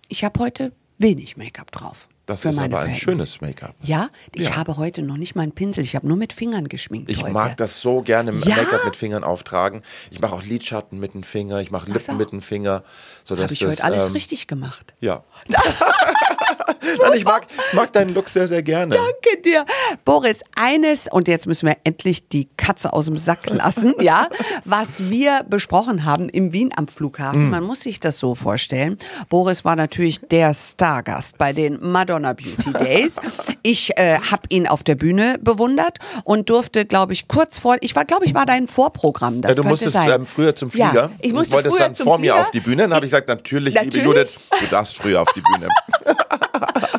Ich 0.09 0.23
habe 0.23 0.39
heute 0.39 0.71
wenig 0.97 1.37
Make-up 1.37 1.71
drauf. 1.71 2.07
das 2.25 2.43
ist 2.43 2.57
aber 2.59 2.79
ein 2.79 2.95
schönes 2.95 3.39
Make-up. 3.39 3.75
Ja, 3.81 4.09
ich 4.33 4.43
Ja. 4.49 4.55
habe 4.55 4.77
heute 4.77 5.03
noch 5.03 5.15
nicht 5.17 5.35
mal 5.35 5.43
einen 5.43 5.51
Pinsel. 5.53 5.83
Ich 5.83 5.95
habe 5.95 6.07
nur 6.07 6.17
mit 6.17 6.33
Fingern 6.33 6.67
geschminkt. 6.69 7.09
Ich 7.11 7.21
heute. 7.23 7.31
mag 7.31 7.55
das 7.57 7.79
so 7.81 8.01
gerne, 8.01 8.31
Ja? 8.45 8.55
Make-up 8.57 8.83
mit 8.85 8.95
Fingern 8.95 9.23
auftragen. 9.23 9.83
Ich 10.11 10.19
mache 10.19 10.33
auch 10.35 10.43
Lidschatten 10.43 10.99
mit 10.99 11.13
dem 11.13 11.23
Finger, 11.23 11.59
ich 11.61 11.71
mache 11.71 11.85
so. 11.87 11.93
Lippen 11.93 12.17
mit 12.17 12.31
dem 12.31 12.41
Finger. 12.41 12.83
Habe 13.29 13.43
ich 13.51 13.59
das, 13.59 13.69
heute 13.69 13.83
alles 13.83 14.07
ähm, 14.07 14.13
richtig 14.13 14.47
gemacht. 14.47 14.93
Ja. 14.99 15.23
Nein, 17.01 17.13
ich 17.15 17.23
mag, 17.25 17.47
mag 17.73 17.91
deinen 17.93 18.13
Look 18.13 18.29
sehr, 18.29 18.47
sehr 18.47 18.63
gerne. 18.63 18.93
Danke 18.95 19.41
dir. 19.43 19.65
Boris, 20.03 20.37
eines, 20.55 21.07
und 21.11 21.27
jetzt 21.27 21.47
müssen 21.47 21.67
wir 21.67 21.77
endlich 21.83 22.27
die 22.27 22.47
Katze 22.57 22.93
aus 22.93 23.05
dem 23.05 23.17
Sack 23.17 23.49
lassen, 23.49 23.93
ja, 24.01 24.27
was 24.63 25.09
wir 25.09 25.43
besprochen 25.49 26.05
haben 26.05 26.29
im 26.29 26.51
Wien 26.53 26.71
am 26.75 26.87
Flughafen. 26.87 27.49
Man 27.49 27.63
muss 27.63 27.81
sich 27.81 27.99
das 27.99 28.17
so 28.17 28.35
vorstellen. 28.35 28.97
Boris 29.29 29.65
war 29.65 29.75
natürlich 29.75 30.19
der 30.21 30.53
Stargast 30.53 31.37
bei 31.37 31.53
den 31.53 31.79
Madonna 31.81 32.33
Beauty 32.33 32.73
Days. 32.73 33.15
Ich 33.67 33.97
äh, 33.97 34.19
habe 34.19 34.43
ihn 34.49 34.67
auf 34.67 34.83
der 34.83 34.93
Bühne 34.93 35.37
bewundert 35.41 35.97
und 36.23 36.49
durfte, 36.51 36.85
glaube 36.85 37.13
ich, 37.13 37.27
kurz 37.27 37.57
vor, 37.57 37.77
ich 37.81 37.95
war, 37.95 38.05
glaube 38.05 38.25
ich, 38.25 38.35
war 38.35 38.45
dein 38.45 38.67
Vorprogramm. 38.67 39.41
Das 39.41 39.49
Ja, 39.49 39.55
du 39.55 39.63
musstest 39.63 39.95
ähm, 39.95 40.27
früher 40.27 40.53
zum 40.53 40.69
Ja, 40.75 40.89
Flieger. 40.89 41.11
ich 41.19 41.33
musste 41.33 41.51
wolltest 41.53 41.75
früher 41.75 41.85
dann 41.87 41.95
vor 41.95 42.17
mir 42.19 42.33
Flieger. 42.33 42.41
auf 42.45 42.51
die 42.51 42.59
Bühne. 42.59 42.83
Dann 42.83 42.93
habe 42.93 43.05
ich 43.05 43.11
gesagt, 43.11 43.27
natürlich, 43.27 43.73
liebe 43.73 43.85
Natürlich. 43.85 44.05
Judith, 44.05 44.37
du 44.59 44.67
darfst 44.67 44.97
früher 44.97 45.19
auf 45.19 45.29
die 45.33 45.41
Bühne. 45.41 45.67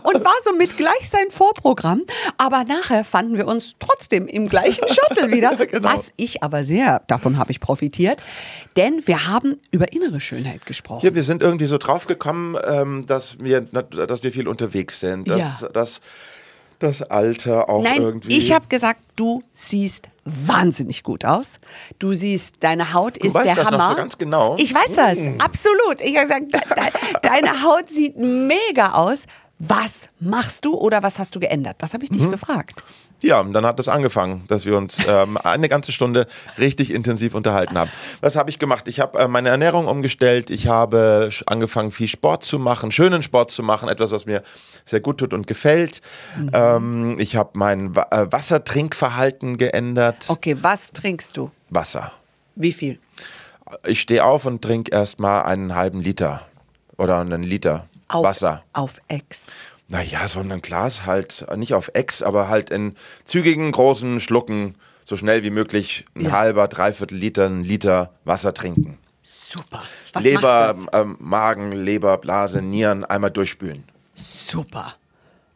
Und 0.07 0.25
war 0.25 0.35
somit 0.45 0.77
gleich 0.77 1.09
sein 1.11 1.31
Vorprogramm. 1.31 2.03
Aber 2.39 2.65
nachher 2.65 3.05
fanden 3.05 3.37
wir 3.37 3.47
uns 3.47 3.75
trotzdem 3.79 4.27
im 4.27 4.49
gleichen 4.49 4.87
Shuttle 4.89 5.31
wieder. 5.33 5.55
genau. 5.67 5.89
Was 5.95 6.13
ich 6.17 6.43
aber 6.43 6.65
sehr, 6.65 7.03
davon 7.09 7.39
habe 7.39 7.51
ich 7.51 7.61
profitiert. 7.61 8.23
Denn 8.77 9.07
wir 9.07 9.27
haben 9.27 9.61
über 9.71 9.93
innere 9.93 10.21
Schönheit 10.21 10.67
gesprochen. 10.67 11.05
Ja, 11.05 11.15
wir 11.15 11.25
sind 11.25 11.43
irgendwie 11.43 11.67
so 11.67 11.79
drauf 11.79 12.07
gekommen, 12.07 12.57
ähm, 12.67 13.07
dass, 13.07 13.39
wir, 13.39 13.61
dass 13.63 14.23
wir 14.23 14.33
viel 14.33 14.49
unterwegs 14.49 15.01
sind. 15.01 15.29
Dass, 15.29 15.61
Ja. 15.61 15.69
dass 15.69 16.01
das 16.79 17.03
Alter 17.03 17.69
auch 17.71 17.83
Nein, 17.85 18.03
irgendwie. 18.03 18.37
ich 18.37 18.53
habe 18.53 18.67
gesagt, 18.69 19.01
du 19.17 19.43
siehst 19.53 20.09
wahnsinnig 20.27 21.03
gut 21.05 21.25
aus. 21.25 21.59
Du 21.99 22.13
siehst, 22.13 22.57
deine 22.61 22.93
Haut 22.93 23.17
ist 23.17 23.33
weißt 23.33 23.47
der 23.47 23.55
das 23.55 23.71
noch 23.71 23.79
Hammer. 23.79 23.91
so 23.91 23.97
ganz 23.97 24.19
genau? 24.19 24.57
Ich 24.59 24.75
weiß 24.75 24.95
das, 24.95 25.19
absolut. 25.39 26.01
Ich 26.03 26.17
habe 26.19 26.27
gesagt, 26.27 26.53
de 26.53 26.61
de 26.61 27.21
deine 27.23 27.63
Haut 27.63 27.89
sieht 27.89 28.17
mega 28.19 28.93
aus. 28.93 29.25
Was 29.59 30.09
machst 30.21 30.65
du 30.67 30.75
oder 30.75 31.03
was 31.03 31.19
hast 31.19 31.35
du 31.35 31.41
geändert? 31.41 31.77
Das 31.79 31.95
habe 31.95 32.05
ich 32.05 32.11
dich 32.11 32.23
Mhm. 32.23 32.33
gefragt. 32.33 32.83
Ja, 33.23 33.41
und 33.41 33.55
dann 33.55 33.65
hat 33.65 33.81
es 33.81 33.89
angefangen, 33.89 34.45
dass 34.49 34.67
wir 34.67 34.77
uns 34.77 34.99
ähm, 35.09 35.39
eine 35.43 35.71
ganze 35.71 35.91
Stunde 35.93 36.27
richtig 36.59 36.93
intensiv 36.93 37.35
unterhalten 37.35 37.79
haben. 37.79 37.91
Was 38.21 38.37
habe 38.37 38.51
ich 38.51 38.59
gemacht? 38.59 38.87
Ich 38.89 39.01
habe 39.01 39.19
äh, 39.19 39.29
meine 39.29 39.49
Ernährung 39.49 39.87
umgestellt. 39.89 40.51
Ich 40.51 40.69
habe 40.69 41.31
angefangen, 41.47 41.91
viel 41.91 42.09
Sport 42.09 42.45
zu 42.45 42.59
machen, 42.59 42.93
schönen 42.93 43.23
Sport 43.23 43.51
zu 43.51 43.63
machen, 43.63 43.89
etwas, 43.89 44.11
was 44.13 44.27
mir 44.27 44.43
sehr 44.85 45.01
gut 45.01 45.17
tut 45.19 45.33
und 45.33 45.47
gefällt. 45.47 46.03
Mhm. 46.37 46.51
Ähm, 46.53 47.17
ich 47.19 47.37
habe 47.37 47.51
mein 47.55 47.97
Wa 47.97 48.07
äh, 48.11 48.31
Wassertrinkverhalten 48.31 49.57
geändert. 49.57 50.27
Okay, 50.29 50.57
was 50.61 50.93
trinkst 50.93 51.35
du? 51.39 51.51
Wasser. 51.71 52.13
Wie 52.57 52.73
viel? 52.75 52.99
Ich 53.87 54.03
stehe 54.03 54.23
auf 54.23 54.45
und 54.45 54.61
trinke 54.61 54.93
erstmal 54.93 55.45
einen 55.45 55.75
halben 55.75 56.03
Liter 56.03 56.43
oder 56.99 57.19
einen 57.21 57.43
Liter 57.43 57.87
Auf, 58.09 58.25
Wasser. 58.25 58.63
Auf 58.73 59.01
Ex. 59.09 59.47
Naja, 59.89 60.27
so 60.29 60.41
ein 60.41 60.63
Glas 60.63 61.07
halt, 61.07 61.47
nicht 61.57 61.75
auf 61.75 61.91
Ex, 61.95 62.23
aber 62.23 62.49
halt 62.49 62.71
in 62.71 62.97
zügigen, 63.25 63.71
großen 63.71 64.19
Schlucken, 64.21 64.75
so 65.05 65.17
schnell 65.17 65.45
wie 65.45 65.51
möglich, 65.51 66.05
ein 66.17 66.23
Ja. 66.23 66.33
halber, 66.33 66.67
dreiviertel 66.69 67.17
Liter, 67.17 67.47
ein 67.47 67.63
Liter 67.63 68.13
Wasser 68.25 68.53
trinken. 68.53 68.99
Super. 69.49 69.83
Was 70.13 70.25
Leber, 70.25 70.75
ähm, 70.93 71.17
Magen, 71.21 71.71
Leber, 71.73 72.19
Blase, 72.19 72.63
Nieren 72.63 73.05
einmal 73.05 73.31
durchspülen. 73.31 73.85
Super. 74.15 74.95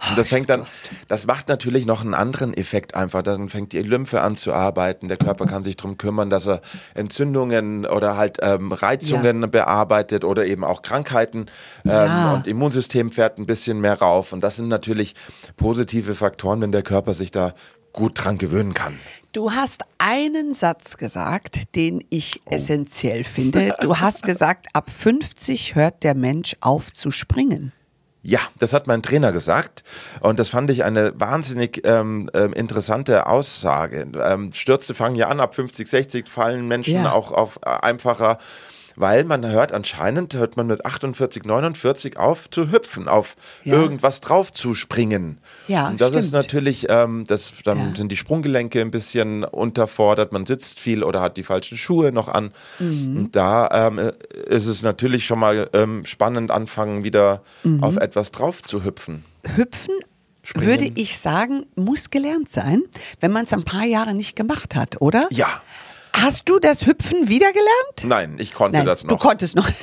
Und 0.09 0.17
das 0.17 0.29
fängt 0.29 0.49
dann, 0.49 0.65
das 1.09 1.27
macht 1.27 1.49
natürlich 1.49 1.85
noch 1.85 2.01
einen 2.01 2.15
anderen 2.15 2.55
Effekt 2.55 2.95
einfach. 2.95 3.23
Dann 3.23 3.49
fängt 3.51 3.73
die 3.73 3.83
Lymphe 3.83 4.23
an 4.23 4.37
zu 4.37 4.53
arbeiten. 4.55 5.09
Der 5.09 5.17
Körper 5.19 5.47
kann 5.47 5.63
sich 5.63 5.77
darum 5.77 5.99
kümmern, 5.99 6.31
dass 6.31 6.47
er 6.47 6.63
Entzündungen 6.95 7.85
oder 7.87 8.17
halt 8.17 8.39
ähm, 8.41 8.73
Reizungen 8.73 9.51
bearbeitet 9.51 10.25
oder 10.25 10.47
eben 10.47 10.65
auch 10.65 10.83
Krankheiten. 10.83 11.47
Ähm, 11.85 11.91
Ja. 11.91 12.33
Und 12.35 12.47
Immunsystem 12.47 13.11
fährt 13.11 13.39
ein 13.39 13.47
bisschen 13.47 13.81
mehr 13.81 13.99
rauf. 14.01 14.33
Und 14.33 14.41
das 14.43 14.57
sind 14.57 14.69
natürlich 14.69 15.15
positive 15.57 16.15
Faktoren, 16.15 16.61
wenn 16.63 16.73
der 16.73 16.83
Körper 16.83 17.15
sich 17.15 17.31
da 17.31 17.55
gut 17.93 18.13
dran 18.25 18.39
gewöhnen 18.39 18.73
kann. 18.73 18.99
Du 19.33 19.53
hast 19.53 19.83
einen 19.99 20.55
Satz 20.55 20.97
gesagt, 20.97 21.75
den 21.75 22.05
ich 22.11 22.41
Oh. 22.47 22.51
essentiell 22.55 23.25
finde. 23.25 23.75
Du 23.81 23.97
hast 23.99 24.23
gesagt, 24.23 24.67
ab 24.73 24.91
50 24.91 25.75
hört 25.75 26.03
der 26.05 26.15
Mensch 26.15 26.57
auf 26.61 26.93
zu 26.93 27.11
springen. 27.11 27.73
Ja, 28.23 28.41
das 28.59 28.73
hat 28.75 28.87
mein 28.87 29.03
Trainer 29.03 29.33
gesagt 29.33 29.83
und 30.21 30.39
das 30.39 30.51
fand 30.51 30.71
ich 30.71 30.85
eine 30.85 31.19
wahnsinnig 31.19 31.81
ähm, 31.85 32.29
ähm, 32.35 32.53
interessante 32.53 33.27
Aussage. 33.27 34.07
Ähm, 34.23 34.53
Stürze 34.53 34.93
fangen 34.95 35.15
ja 35.17 35.29
an, 35.29 35.41
ab 35.41 35.55
50, 35.55 35.89
60 35.89 36.29
fallen 36.29 36.69
Menschen 36.69 37.05
Ja. 37.05 37.13
auch 37.13 37.33
auf 37.33 37.59
äh, 37.65 37.71
einfacher, 37.71 38.39
weil 39.01 39.25
man 39.25 39.45
hört 39.47 39.73
anscheinend, 39.73 40.35
hört 40.35 40.57
man 40.57 40.67
mit 40.67 40.85
48, 40.85 41.45
49 41.45 42.17
auf 42.19 42.49
zu 42.51 42.71
hüpfen, 42.71 43.09
auf 43.09 43.37
Ja. 43.65 43.75
irgendwas 43.75 44.21
drauf 44.21 44.53
zu 44.53 44.75
springen. 44.75 45.39
Ja, 45.69 45.89
und 45.89 46.01
das 46.01 46.11
ist 46.11 46.17
stimmt. 46.29 46.33
natürlich, 46.33 46.87
ähm, 46.89 47.25
das, 47.27 47.53
dann 47.65 47.79
Ja. 47.79 47.97
sind 47.97 48.11
die 48.13 48.17
Sprunggelenke 48.17 48.81
ein 48.81 48.91
bisschen 48.91 49.45
unterfordert, 49.45 50.33
man 50.33 50.47
sitzt 50.47 50.79
viel 50.79 51.03
oder 51.03 51.21
hat 51.21 51.37
die 51.37 51.43
falschen 51.43 51.79
Schuhe 51.79 52.13
noch 52.13 52.29
an. 52.29 52.53
Mhm. 52.79 53.17
Und 53.17 53.37
da 53.37 53.87
ähm, 53.89 53.99
äh, 53.99 54.13
ist 54.49 54.67
es 54.67 54.83
natürlich 54.83 55.25
schon 55.27 55.39
mal 55.39 55.69
ähm, 55.73 56.05
spannend, 56.05 56.51
anfangen 56.51 57.03
wieder 57.05 57.43
Mhm. 57.65 57.83
auf 57.83 57.97
etwas 57.97 58.31
drauf 58.33 58.63
zu 58.63 58.85
hüpfen. 58.85 59.25
Hüpfen, 59.57 59.95
Springen. 60.43 60.67
würde 60.67 60.91
ich 60.97 61.19
sagen, 61.19 61.67
muss 61.77 62.11
gelernt 62.11 62.49
sein, 62.49 62.83
wenn 63.21 63.33
man 63.33 63.45
es 63.45 63.53
ein 63.53 63.65
paar 63.65 63.85
Jahre 63.85 64.15
nicht 64.15 64.37
gemacht 64.37 64.75
hat, 64.75 65.01
oder? 65.01 65.27
Ja. 65.31 65.63
Hast 66.12 66.49
du 66.49 66.59
das 66.59 66.87
Hüpfen 66.87 67.29
wieder 67.29 67.51
gelernt? 67.53 68.05
Nein, 68.05 68.37
ich 68.38 68.53
konnte 68.53 68.79
Nein, 68.79 68.87
das 68.87 69.03
du 69.03 69.09
noch. 69.09 69.18
konntest 69.20 69.55
noch. 69.57 69.66
das 69.68 69.75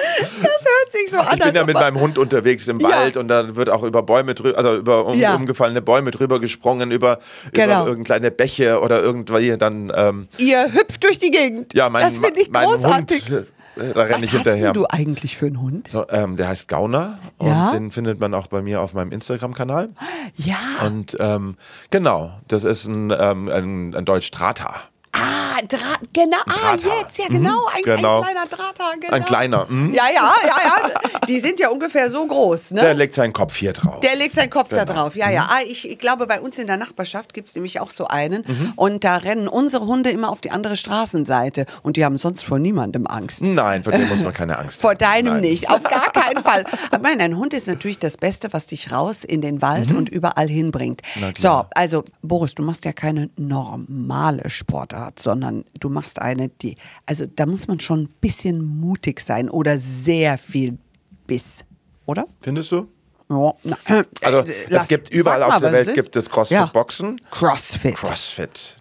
hört 0.00 0.92
sich 0.92 1.10
so 1.10 1.18
an. 1.18 1.36
Ich 1.38 1.44
bin 1.44 1.54
ja 1.54 1.64
mit 1.64 1.74
meinem 1.74 1.98
Hund 2.00 2.18
unterwegs 2.18 2.68
im 2.68 2.80
Ja. 2.80 2.88
Wald 2.90 3.16
und 3.16 3.28
da 3.28 3.56
wird 3.56 3.70
auch 3.70 3.82
über 3.82 4.02
Bäume 4.02 4.34
drüber, 4.34 4.56
also 4.58 4.76
über 4.76 5.06
um, 5.06 5.18
Ja. 5.18 5.34
umgefallene 5.34 5.82
Bäume 5.82 6.10
drüber 6.10 6.40
gesprungen, 6.40 6.90
über, 6.90 7.18
Genau. 7.52 7.82
über 7.82 7.90
irgendeine 7.90 8.30
Bäche 8.30 8.80
oder 8.80 9.00
irgendwie 9.02 9.56
dann, 9.56 9.92
ähm, 9.94 10.28
Ihr 10.38 10.72
hüpft 10.72 11.02
durch 11.04 11.18
die 11.18 11.30
Gegend. 11.30 11.74
ja, 11.74 11.88
mein, 11.88 12.02
das 12.02 12.18
finde 12.18 12.40
ich 12.40 12.50
mein 12.50 12.66
großartig. 12.66 13.28
Hund, 13.30 13.46
da 13.78 14.02
renne 14.02 14.16
Was 14.16 14.22
ich 14.24 14.32
hast 14.32 14.44
hinterher. 14.44 14.72
denn 14.72 14.74
du 14.74 14.86
eigentlich 14.88 15.36
für 15.36 15.46
einen 15.46 15.60
Hund? 15.60 15.88
So, 15.88 16.06
ähm, 16.10 16.36
der 16.36 16.48
heißt 16.48 16.68
Gauner 16.68 17.18
Ja? 17.42 17.68
und 17.70 17.74
den 17.74 17.90
findet 17.90 18.20
man 18.20 18.34
auch 18.34 18.46
bei 18.48 18.60
mir 18.62 18.80
auf 18.82 18.94
meinem 18.94 19.12
Instagram-Kanal. 19.12 19.90
Ja. 20.36 20.56
Und 20.84 21.16
ähm, 21.20 21.56
genau, 21.90 22.32
das 22.48 22.64
ist 22.64 22.84
ein, 22.86 23.10
ähm, 23.10 23.48
ein, 23.48 23.94
ein 23.94 24.04
Deutsch-Drata. 24.04 24.74
Ah, 25.20 25.60
Draht, 25.66 26.12
genau, 26.12 26.36
ah, 26.46 26.72
jetzt, 26.74 27.18
ja, 27.18 27.26
genau, 27.28 27.66
ein, 27.74 27.82
genau. 27.82 28.20
ein 28.20 28.24
kleiner 28.24 28.46
Drahthahn, 28.46 29.00
genau. 29.00 29.12
Ein 29.12 29.24
kleiner, 29.24 29.66
mhm. 29.68 29.92
Ja, 29.92 30.04
ja, 30.14 30.32
ja, 30.46 30.56
ja. 30.64 31.18
Die 31.26 31.40
sind 31.40 31.58
ja 31.58 31.68
ungefähr 31.68 32.10
so 32.10 32.24
groß, 32.26 32.70
ne? 32.72 32.80
Der 32.82 32.94
legt 32.94 33.14
seinen 33.14 33.32
Kopf 33.32 33.56
hier 33.56 33.72
drauf. 33.72 34.00
Der 34.00 34.14
legt 34.16 34.34
seinen 34.36 34.50
Kopf 34.50 34.68
da 34.70 34.84
Genau. 34.84 35.00
drauf. 35.00 35.16
Ja, 35.16 35.30
ja. 35.30 35.46
Ah, 35.50 35.60
ich, 35.66 35.88
ich 35.88 35.98
glaube, 35.98 36.26
bei 36.26 36.40
uns 36.40 36.56
in 36.58 36.66
der 36.66 36.76
Nachbarschaft 36.76 37.34
gibt 37.34 37.48
es 37.48 37.54
nämlich 37.54 37.80
auch 37.80 37.90
so 37.90 38.06
einen. 38.06 38.44
Mhm. 38.46 38.72
Und 38.76 39.04
da 39.04 39.16
rennen 39.16 39.48
unsere 39.48 39.86
Hunde 39.86 40.10
immer 40.10 40.30
auf 40.30 40.40
die 40.40 40.50
andere 40.52 40.76
Straßenseite. 40.76 41.66
Und 41.82 41.96
die 41.96 42.04
haben 42.04 42.16
sonst 42.16 42.44
vor 42.44 42.58
niemandem 42.58 43.06
Angst. 43.06 43.42
Nein, 43.42 43.82
vor 43.82 43.92
dem 43.92 44.08
muss 44.08 44.22
man 44.22 44.32
keine 44.32 44.58
Angst 44.58 44.80
Vor 44.80 44.90
haben. 44.90 44.98
deinem 44.98 45.32
Nein. 45.34 45.40
nicht, 45.42 45.68
auf 45.70 45.82
gar 45.82 46.12
keinen 46.12 46.42
Fall. 46.44 46.64
Aber 46.90 47.02
nein, 47.08 47.20
ein 47.20 47.36
Hund 47.36 47.54
ist 47.54 47.66
natürlich 47.66 47.98
das 47.98 48.16
Beste, 48.16 48.52
was 48.52 48.66
dich 48.68 48.92
raus 48.92 49.24
in 49.24 49.40
den 49.40 49.60
Wald 49.62 49.90
und 49.92 50.08
überall 50.08 50.48
hinbringt. 50.48 51.02
Mhm. 51.16 51.34
So, 51.38 51.64
also 51.74 52.04
Boris, 52.22 52.54
du 52.54 52.62
machst 52.62 52.84
ja 52.84 52.92
keine 52.92 53.30
normale 53.36 54.48
Sportart, 54.50 55.07
sondern 55.16 55.64
du 55.80 55.88
machst 55.88 56.20
eine, 56.20 56.48
die, 56.48 56.76
also 57.06 57.26
da 57.26 57.46
muss 57.46 57.68
man 57.68 57.80
schon 57.80 58.02
ein 58.02 58.08
bisschen 58.20 58.64
mutig 58.64 59.20
sein 59.20 59.48
oder 59.50 59.78
sehr 59.78 60.38
viel 60.38 60.78
Biss, 61.26 61.64
oder? 62.06 62.26
Findest 62.40 62.72
du? 62.72 62.88
ja. 63.30 63.52
Na, 63.62 63.76
Also 64.22 64.38
äh, 64.38 64.52
lass- 64.68 64.82
es 64.82 64.88
gibt 64.88 65.10
überall 65.10 65.40
mal, 65.40 65.52
auf 65.52 65.58
der 65.58 65.72
Welt 65.72 65.94
gibt 65.94 66.16
es 66.16 66.28
CrossFit-Boxen. 66.30 67.20
Crossfit. 67.30 67.96
CrossFit. 67.96 68.76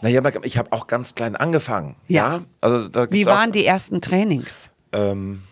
Naja, 0.00 0.22
ich 0.44 0.56
habe 0.56 0.70
auch 0.72 0.86
ganz 0.86 1.14
klein 1.16 1.34
angefangen. 1.34 1.96
Ja. 2.06 2.42
Also 2.60 2.88
da 2.88 3.10
Wie 3.10 3.26
waren 3.26 3.50
die 3.50 3.64
ersten 3.66 4.00
Trainings? 4.00 4.70
Ähm, 4.92 5.42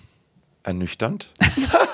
ernüchternd. 0.63 1.31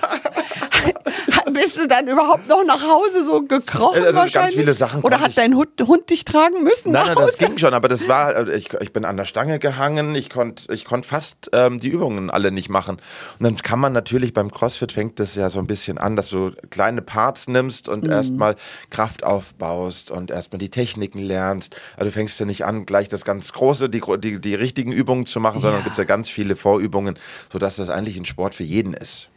Bist 1.53 1.77
du 1.77 1.87
dann 1.87 2.09
überhaupt 2.09 2.49
noch 2.49 2.65
nach 2.65 2.83
Hause 2.83 3.25
so 3.25 3.43
gekrochen 3.43 4.03
Äh, 4.03 4.07
also 4.07 4.19
ganz 4.21 4.35
wahrscheinlich? 4.35 4.55
viele 4.57 4.75
Sachen 4.75 5.03
Oder 5.03 5.21
hat 5.21 5.37
dein 5.37 5.55
Hund, 5.55 5.71
Hund 5.87 6.09
dich 6.11 6.25
tragen 6.25 6.63
müssen 6.63 6.93
Nein, 6.93 7.07
nein, 7.07 7.17
das 7.17 7.39
ging 7.39 7.59
schon, 7.59 7.75
aber 7.75 7.89
das 7.89 8.09
war, 8.09 8.35
äh, 8.49 8.57
ich, 8.57 8.73
ich 8.81 8.93
bin 8.93 9.05
an 9.05 9.17
der 9.17 9.25
Stange 9.25 9.59
gehangen, 9.59 10.15
ich 10.15 10.31
konnte 10.31 10.73
ich 10.73 10.85
konnt 10.85 11.07
fast 11.07 11.51
ähm, 11.53 11.81
die 11.81 11.89
Übungen 11.89 12.31
alle 12.31 12.51
nicht 12.53 12.69
machen. 12.69 12.97
Und 13.39 13.45
dann 13.45 13.57
kann 13.57 13.79
man 13.81 13.93
natürlich 13.93 14.33
beim 14.33 14.51
CrossFit 14.51 14.93
fängt 14.93 15.19
das 15.21 15.35
ja 15.35 15.51
so 15.51 15.59
ein 15.59 15.67
bisschen 15.67 15.99
an, 15.99 16.17
dass 16.17 16.31
du 16.31 16.53
kleine 16.71 17.03
Parts 17.03 17.49
nimmst 17.49 17.89
und 17.89 18.05
Mhm. 18.05 18.11
erstmal 18.13 18.57
Kraft 18.91 19.25
aufbaust 19.25 20.11
und 20.11 20.31
erstmal 20.31 20.59
die 20.59 20.71
Techniken 20.71 21.19
lernst. 21.19 21.75
Also 21.97 22.07
du 22.07 22.13
fängst 22.13 22.39
ja 22.41 22.47
nicht 22.47 22.65
an, 22.65 22.87
gleich 22.87 23.09
das 23.09 23.25
ganz 23.25 23.53
Große, 23.53 23.89
die, 23.89 24.03
die, 24.19 24.41
die 24.41 24.55
richtigen 24.55 24.93
Übungen 24.93 25.27
zu 25.27 25.41
machen, 25.41 25.61
sondern 25.61 25.81
Ja. 25.81 25.85
gibt 25.85 25.93
es 25.95 25.99
ja 25.99 26.05
ganz 26.05 26.29
viele 26.29 26.57
Vorübungen, 26.57 27.19
sodass 27.53 27.77
das 27.77 27.89
eigentlich 27.91 28.17
ein 28.17 28.25
Sport 28.25 28.55
für 28.55 28.65
jeden 28.65 28.95
ist. 28.95 29.29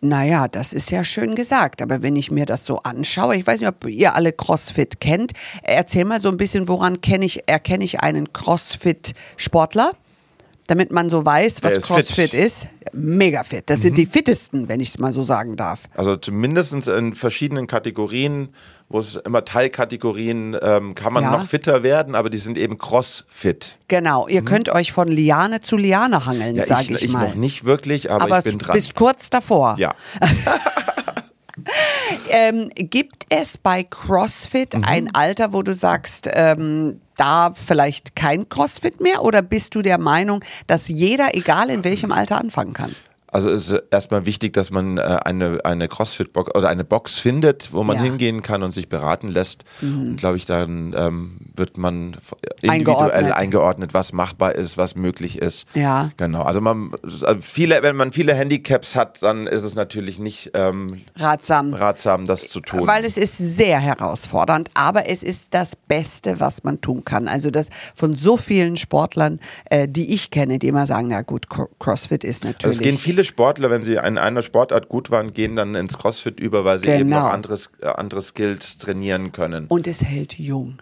Naja, 0.00 0.46
das 0.46 0.72
ist 0.72 0.90
ja 0.90 1.04
schön 1.04 1.34
gesagt. 1.34 1.80
Aber 1.80 2.02
wenn 2.02 2.16
ich 2.16 2.30
mir 2.30 2.46
das 2.46 2.64
so 2.64 2.78
anschaue, 2.82 3.36
ich 3.36 3.46
weiß 3.46 3.60
nicht, 3.60 3.68
ob 3.68 3.86
ihr 3.86 4.14
alle 4.14 4.32
CrossFit 4.32 5.00
kennt. 5.00 5.32
Erzähl 5.62 6.04
mal 6.04 6.20
so 6.20 6.28
ein 6.28 6.36
bisschen, 6.36 6.68
woran 6.68 7.00
ich, 7.24 7.48
erkenne 7.48 7.84
ich 7.84 8.00
einen 8.00 8.32
CrossFit-Sportler? 8.32 9.94
Damit 10.68 10.90
man 10.90 11.08
so 11.10 11.24
weiß, 11.24 11.62
was 11.62 11.74
ist 11.74 11.86
fit. 11.86 11.90
Mhm. 11.90 11.94
CrossFit 11.94 12.34
ist. 12.34 12.66
Mega 12.92 13.44
fit. 13.44 13.64
Das 13.70 13.82
sind 13.82 13.96
die 13.98 14.06
fittesten, 14.06 14.68
wenn 14.68 14.80
ich 14.80 14.88
es 14.90 14.98
mal 14.98 15.12
so 15.12 15.22
sagen 15.22 15.56
darf. 15.56 15.82
Also 15.94 16.16
zumindest 16.16 16.72
in 16.88 17.14
verschiedenen 17.14 17.66
Kategorien, 17.66 18.48
wo 18.88 18.98
es 19.00 19.16
immer 19.16 19.44
Teilkategorien, 19.44 20.56
ähm, 20.60 20.94
kann 20.94 21.12
man 21.12 21.24
Ja. 21.24 21.30
noch 21.32 21.46
fitter 21.46 21.82
werden, 21.82 22.14
aber 22.14 22.30
die 22.30 22.38
sind 22.38 22.58
eben 22.58 22.78
Crossfit. 22.78 23.76
Genau, 23.88 24.26
ihr 24.28 24.42
könnt 24.42 24.68
euch 24.68 24.92
von 24.92 25.08
Liane 25.08 25.60
zu 25.60 25.76
Liane 25.76 26.26
hangeln, 26.26 26.52
Mhm. 26.52 26.58
Ja, 26.58 26.66
sage 26.66 26.94
ich, 26.94 27.02
ich, 27.02 27.12
mal. 27.12 27.28
noch 27.28 27.34
nicht 27.36 27.64
wirklich, 27.64 28.10
aber, 28.10 28.24
Aber 28.24 28.38
ich 28.38 28.44
bin 28.44 28.58
du 28.58 28.64
dran. 28.64 28.74
bist 28.74 28.94
kurz 28.94 29.30
davor. 29.30 29.76
ja, 29.78 29.94
Ähm, 32.28 32.68
gibt 32.76 33.24
es 33.30 33.56
bei 33.56 33.82
CrossFit 33.82 34.76
Mhm. 34.76 34.84
ein 34.84 35.14
Alter, 35.14 35.52
wo 35.52 35.62
du 35.62 35.72
sagst, 35.74 36.28
ähm, 36.32 37.00
da 37.16 37.52
vielleicht 37.54 38.14
kein 38.16 38.48
CrossFit 38.48 39.00
mehr? 39.00 39.22
Oder 39.22 39.42
bist 39.42 39.74
du 39.74 39.82
der 39.82 39.98
Meinung, 39.98 40.44
dass 40.66 40.88
jeder, 40.88 41.34
egal 41.34 41.70
in 41.70 41.84
welchem 41.84 42.12
Alter, 42.12 42.38
anfangen 42.38 42.72
kann? 42.72 42.94
Also 43.36 43.50
es 43.50 43.68
ist 43.68 43.82
erstmal 43.90 44.26
wichtig, 44.26 44.52
dass 44.54 44.70
man 44.70 44.98
äh, 44.98 45.00
eine, 45.24 45.60
eine 45.64 45.88
Crossfit-Box 45.88 46.54
oder 46.54 46.68
eine 46.68 46.84
Box 46.84 47.18
findet, 47.18 47.72
wo 47.72 47.82
man 47.82 47.96
Ja. 47.96 48.02
Mhm. 48.02 48.06
hingehen 48.06 48.42
kann 48.42 48.62
und 48.62 48.72
sich 48.72 48.88
beraten 48.88 49.28
lässt. 49.28 49.64
Und 49.82 50.16
glaube 50.16 50.36
ich, 50.38 50.46
dann 50.46 50.94
ähm, 50.96 51.36
wird 51.54 51.76
man 51.78 52.16
individuell 52.62 52.70
Eingeordnet. 52.70 53.32
eingeordnet. 53.32 53.94
was 53.94 54.12
machbar 54.12 54.54
ist, 54.54 54.76
was 54.76 54.94
möglich 54.96 55.38
ist. 55.38 55.66
Ja. 55.74 56.10
Genau. 56.16 56.42
Also 56.42 56.60
man 56.60 56.92
also 57.02 57.26
viele, 57.40 57.82
wenn 57.82 57.94
man 57.96 58.12
viele 58.12 58.34
Handicaps 58.34 58.94
hat, 58.96 59.22
dann 59.22 59.46
ist 59.46 59.62
es 59.64 59.74
natürlich 59.74 60.18
nicht 60.18 60.50
ähm, 60.54 61.02
Ratsam. 61.16 61.74
ratsam, 61.74 62.24
das 62.24 62.48
zu 62.48 62.60
tun. 62.60 62.86
Weil 62.86 63.04
es 63.04 63.16
ist 63.16 63.36
sehr 63.38 63.78
herausfordernd, 63.78 64.70
aber 64.74 65.08
es 65.08 65.22
ist 65.22 65.42
das 65.50 65.76
Beste, 65.88 66.40
was 66.40 66.64
man 66.64 66.80
tun 66.80 67.04
kann. 67.04 67.28
Also 67.28 67.50
das 67.50 67.68
von 67.94 68.14
so 68.14 68.36
vielen 68.36 68.76
Sportlern, 68.76 69.40
äh, 69.66 69.86
die 69.88 70.14
ich 70.14 70.30
kenne, 70.30 70.58
die 70.58 70.68
immer 70.68 70.86
sagen, 70.86 71.08
na 71.08 71.22
gut, 71.22 71.48
Cro- 71.50 71.68
CrossFit 71.78 72.24
ist 72.24 72.44
Also 72.44 72.52
natürlich. 72.52 72.76
es 72.78 72.82
gehen 72.82 72.96
viele 72.98 73.24
Sportler, 73.26 73.68
wenn 73.70 73.82
sie 73.82 73.94
in 73.96 74.16
einer 74.18 74.42
Sportart 74.42 74.88
gut 74.88 75.10
waren, 75.10 75.34
gehen 75.34 75.56
dann 75.56 75.74
ins 75.74 75.98
CrossFit 75.98 76.40
über, 76.40 76.64
weil 76.64 76.78
sie 76.78 76.86
eben 76.86 77.10
Genau. 77.10 77.24
noch 77.26 77.32
anderes, 77.32 77.68
äh, 77.80 77.86
andere 77.88 78.22
Skills 78.22 78.78
trainieren 78.78 79.32
können. 79.32 79.66
Und 79.68 79.86
es 79.86 80.02
hält 80.02 80.38
jung. 80.38 80.78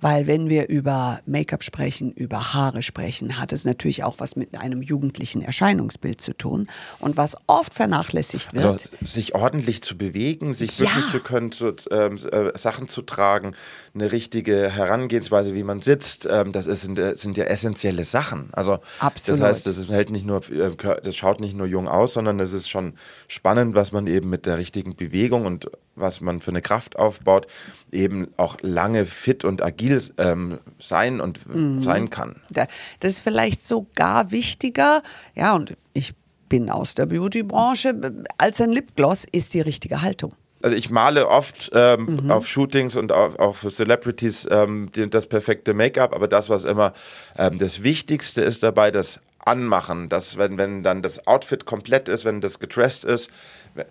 Weil 0.00 0.26
wenn 0.26 0.48
wir 0.48 0.68
über 0.68 1.20
Make-up 1.26 1.62
sprechen, 1.62 2.12
über 2.12 2.54
Haare 2.54 2.82
sprechen, 2.82 3.38
hat 3.38 3.52
es 3.52 3.64
natürlich 3.64 4.02
auch 4.04 4.16
was 4.18 4.36
mit 4.36 4.56
einem 4.58 4.82
jugendlichen 4.82 5.42
Erscheinungsbild 5.42 6.20
zu 6.20 6.32
tun. 6.32 6.68
Und 6.98 7.16
was 7.16 7.36
oft 7.46 7.74
vernachlässigt 7.74 8.54
wird, 8.54 8.64
Also 8.64 8.88
sich 9.02 9.34
ordentlich 9.34 9.82
zu 9.82 9.96
bewegen, 9.96 10.54
sich 10.54 10.78
Ja. 10.78 10.94
bücken 10.94 11.08
zu 11.08 11.20
können, 11.20 11.52
zu, 11.52 11.74
ähm, 11.90 12.18
äh, 12.30 12.58
Sachen 12.58 12.88
zu 12.88 13.02
tragen, 13.02 13.54
eine 13.94 14.12
richtige 14.12 14.70
Herangehensweise, 14.70 15.54
wie 15.54 15.64
man 15.64 15.80
sitzt, 15.80 16.26
ähm, 16.30 16.52
das 16.52 16.66
ist, 16.66 16.82
sind, 16.82 16.98
äh, 16.98 17.14
ja 17.14 17.44
essentielle 17.44 18.04
Sachen. 18.04 18.48
Also 18.52 18.78
Absolut. 18.98 19.40
das 19.40 19.46
heißt, 19.48 19.66
das 19.66 19.76
ist, 19.76 19.90
hält 19.90 20.10
nicht 20.10 20.26
nur, 20.26 20.38
äh, 20.50 20.70
das 21.02 21.16
schaut 21.16 21.40
nicht 21.40 21.56
nur 21.56 21.66
jung 21.66 21.88
aus, 21.88 22.14
sondern 22.14 22.40
es 22.40 22.52
ist 22.52 22.68
schon 22.70 22.94
spannend, 23.28 23.74
was 23.74 23.92
man 23.92 24.06
eben 24.06 24.30
mit 24.30 24.46
der 24.46 24.58
richtigen 24.58 24.96
Bewegung 24.96 25.46
und 25.46 25.70
was 25.96 26.20
man 26.20 26.40
für 26.40 26.50
eine 26.50 26.62
Kraft 26.62 26.96
aufbaut, 26.98 27.46
eben 27.92 28.28
auch 28.36 28.56
lange 28.62 29.04
fit 29.06 29.44
und 29.44 29.62
agil 29.62 30.02
ähm, 30.18 30.58
sein 30.78 31.20
und 31.20 31.46
Mhm. 31.48 31.82
sein 31.82 32.10
kann. 32.10 32.40
Da- 32.50 32.66
Das 33.00 33.14
ist 33.14 33.20
vielleicht 33.20 33.66
sogar 33.66 34.30
wichtiger. 34.30 35.02
Ja, 35.34 35.54
und 35.54 35.76
ich 35.92 36.14
bin 36.48 36.70
aus 36.70 36.94
der 36.94 37.06
Beauty-Branche. 37.06 38.24
Als 38.38 38.60
ein 38.60 38.72
Lipgloss 38.72 39.24
ist 39.30 39.54
die 39.54 39.60
richtige 39.60 40.02
Haltung. 40.02 40.34
Also 40.62 40.76
ich 40.76 40.90
male 40.90 41.26
oft 41.28 41.70
ähm, 41.72 42.18
Mhm. 42.24 42.30
auf 42.30 42.46
Shootings 42.46 42.94
und 42.96 43.12
auch, 43.12 43.38
auch 43.38 43.56
für 43.56 43.70
Celebrities 43.70 44.46
ähm, 44.50 44.90
das 45.10 45.26
perfekte 45.26 45.72
Make-up, 45.74 46.14
aber 46.14 46.28
das, 46.28 46.50
was 46.50 46.64
immer 46.64 46.92
ähm, 47.38 47.56
das 47.58 47.82
Wichtigste 47.82 48.42
ist 48.42 48.62
dabei, 48.62 48.90
das 48.90 49.20
Anmachen, 49.42 50.10
dass 50.10 50.36
wenn, 50.36 50.58
wenn 50.58 50.82
dann 50.82 51.00
das 51.00 51.26
Outfit 51.26 51.64
komplett 51.64 52.08
ist, 52.10 52.26
wenn 52.26 52.42
das 52.42 52.58
gedressed 52.58 53.04
ist, 53.04 53.30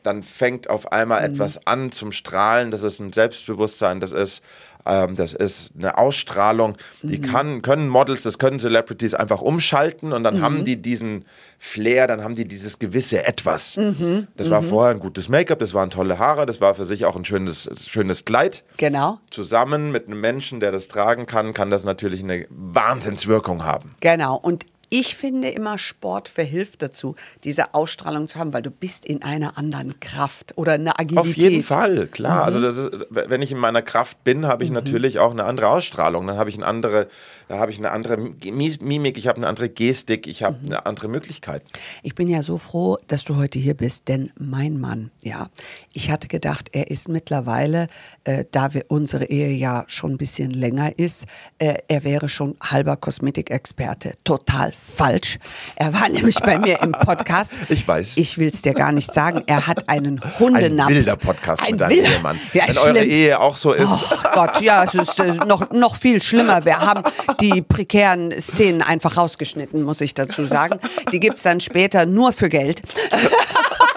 dann 0.03 0.23
fängt 0.23 0.69
auf 0.69 0.91
einmal 0.91 1.19
Mhm. 1.27 1.33
etwas 1.35 1.65
an 1.67 1.91
zum 1.91 2.11
Strahlen, 2.11 2.71
das 2.71 2.83
ist 2.83 2.99
ein 2.99 3.13
Selbstbewusstsein, 3.13 3.99
das 3.99 4.11
ist 4.11 4.41
ähm, 4.85 5.17
das 5.17 5.33
ist 5.33 5.71
eine 5.77 5.97
Ausstrahlung, 5.97 6.77
die 7.03 7.17
Mhm. 7.19 7.21
kann, 7.23 7.61
können 7.61 7.89
Models, 7.89 8.23
das 8.23 8.39
können 8.39 8.59
Celebrities 8.59 9.13
einfach 9.13 9.41
umschalten 9.41 10.13
und 10.13 10.23
dann 10.23 10.37
Mhm. 10.37 10.41
haben 10.41 10.65
die 10.65 10.77
diesen 10.81 11.25
Flair, 11.59 12.07
dann 12.07 12.23
haben 12.23 12.33
die 12.33 12.47
dieses 12.47 12.79
gewisse 12.79 13.23
Etwas. 13.27 13.75
Mhm. 13.75 14.27
Das 14.37 14.49
war 14.49 14.63
vorher 14.63 14.91
ein 14.95 14.99
gutes 15.01 15.27
Make-up, 15.27 15.59
das 15.59 15.73
waren 15.73 15.91
tolle 15.91 16.17
Haare, 16.17 16.45
das 16.45 16.61
war 16.61 16.75
für 16.75 16.85
sich 16.85 17.03
auch 17.05 17.17
ein 17.17 17.25
schönes, 17.25 17.69
schönes 17.87 18.23
Kleid. 18.23 18.63
Genau. 18.77 19.19
Zusammen 19.29 19.91
mit 19.91 20.07
einem 20.07 20.21
Menschen, 20.21 20.61
der 20.61 20.71
das 20.71 20.87
tragen 20.87 21.25
kann, 21.25 21.53
kann 21.53 21.69
das 21.69 21.83
natürlich 21.83 22.23
eine 22.23 22.47
Wahnsinnswirkung 22.49 23.65
haben. 23.65 23.91
Genau. 23.99 24.37
Und 24.37 24.65
ich 24.89 25.15
finde 25.15 25.49
immer, 25.49 25.77
Sport 25.77 26.29
verhilft 26.29 26.81
dazu, 26.81 27.15
diese 27.43 27.73
Ausstrahlung 27.73 28.27
zu 28.27 28.39
haben, 28.39 28.53
weil 28.53 28.61
du 28.61 28.71
bist 28.71 29.05
in 29.05 29.21
einer 29.21 29.57
anderen 29.57 29.99
Kraft 29.99 30.53
oder 30.57 30.73
einer 30.73 30.99
Agilität. 30.99 31.19
Auf 31.19 31.35
jeden 31.35 31.63
Fall, 31.63 32.07
klar. 32.07 32.49
Mhm. 32.49 32.59
Also 32.67 32.83
ist, 32.89 33.05
wenn 33.11 33.41
ich 33.41 33.51
in 33.51 33.57
meiner 33.59 33.81
Kraft 33.81 34.23
bin, 34.23 34.47
habe 34.47 34.63
ich 34.63 34.71
natürlich 34.71 35.19
auch 35.19 35.31
eine 35.31 35.43
andere 35.43 35.69
Ausstrahlung. 35.69 36.25
Dann 36.27 36.37
habe 36.37 36.49
ich 36.49 36.55
eine 36.55 36.65
andere, 36.65 37.07
da 37.47 37.59
habe 37.59 37.71
ich 37.71 37.77
eine 37.77 37.91
andere 37.91 38.15
Mi- 38.17 38.83
Mimik, 38.83 39.17
ich 39.17 39.27
habe 39.27 39.37
eine 39.37 39.47
andere 39.47 39.69
Gestik, 39.69 40.27
ich 40.27 40.41
Mhm. 40.41 40.45
habe 40.45 40.57
eine 40.65 40.85
andere 40.85 41.07
Möglichkeit. 41.07 41.63
Ich 42.03 42.15
bin 42.15 42.27
ja 42.27 42.41
so 42.43 42.57
froh, 42.57 42.97
dass 43.07 43.23
du 43.23 43.35
heute 43.35 43.59
hier 43.59 43.75
bist, 43.75 44.07
denn 44.07 44.31
mein 44.39 44.79
Mann, 44.79 45.11
ja, 45.23 45.49
ich 45.93 46.09
hatte 46.09 46.27
gedacht, 46.27 46.69
er 46.73 46.89
ist 46.89 47.07
mittlerweile, 47.09 47.87
äh, 48.23 48.45
da 48.51 48.73
wir 48.73 48.85
unsere 48.87 49.25
Ehe 49.25 49.51
ja 49.51 49.83
schon 49.87 50.11
ein 50.13 50.17
bisschen 50.17 50.51
länger 50.51 50.97
ist, 50.97 51.25
äh, 51.59 51.75
er 51.87 52.03
wäre 52.03 52.27
schon 52.29 52.55
halber 52.61 52.97
Kosmetikexperte. 52.97 54.13
Total 54.23 54.71
falsch. 54.97 55.37
Er 55.75 55.93
war 55.93 56.09
nämlich 56.09 56.35
bei 56.39 56.57
mir 56.57 56.81
im 56.81 56.91
Podcast. 56.91 57.53
Ich 57.69 57.87
weiß. 57.87 58.13
Ich 58.15 58.37
will 58.37 58.47
es 58.49 58.61
dir 58.61 58.73
gar 58.73 58.91
nicht 58.91 59.13
sagen. 59.13 59.43
Er 59.47 59.67
hat 59.67 59.87
einen 59.89 60.19
Hundenapf. 60.39 60.89
Ein 60.89 60.95
wilder 60.95 61.15
Podcast 61.15 61.61
Ein 61.61 61.71
mit 61.71 61.81
deinem 61.81 61.89
wilder- 61.97 62.09
Ehemann. 62.15 62.39
Ja, 62.53 62.63
wenn 62.67 62.77
eure 62.77 62.97
schlimm. 62.97 63.09
Ehe 63.09 63.39
auch 63.39 63.55
so 63.55 63.73
ist. 63.73 63.87
Oh 63.89 64.15
Gott, 64.33 64.61
ja, 64.61 64.83
es 64.83 64.93
ist 64.95 65.19
äh, 65.19 65.33
noch, 65.45 65.71
noch 65.71 65.95
viel 65.95 66.21
schlimmer. 66.21 66.65
Wir 66.65 66.79
haben 66.79 67.03
die 67.39 67.61
prekären 67.61 68.31
Szenen 68.31 68.81
einfach 68.81 69.17
rausgeschnitten, 69.17 69.83
muss 69.83 70.01
ich 70.01 70.13
dazu 70.13 70.45
sagen. 70.45 70.79
Die 71.11 71.19
gibt 71.19 71.37
es 71.37 71.43
dann 71.43 71.59
später 71.59 72.05
nur 72.05 72.33
für 72.33 72.49
Geld. 72.49 72.81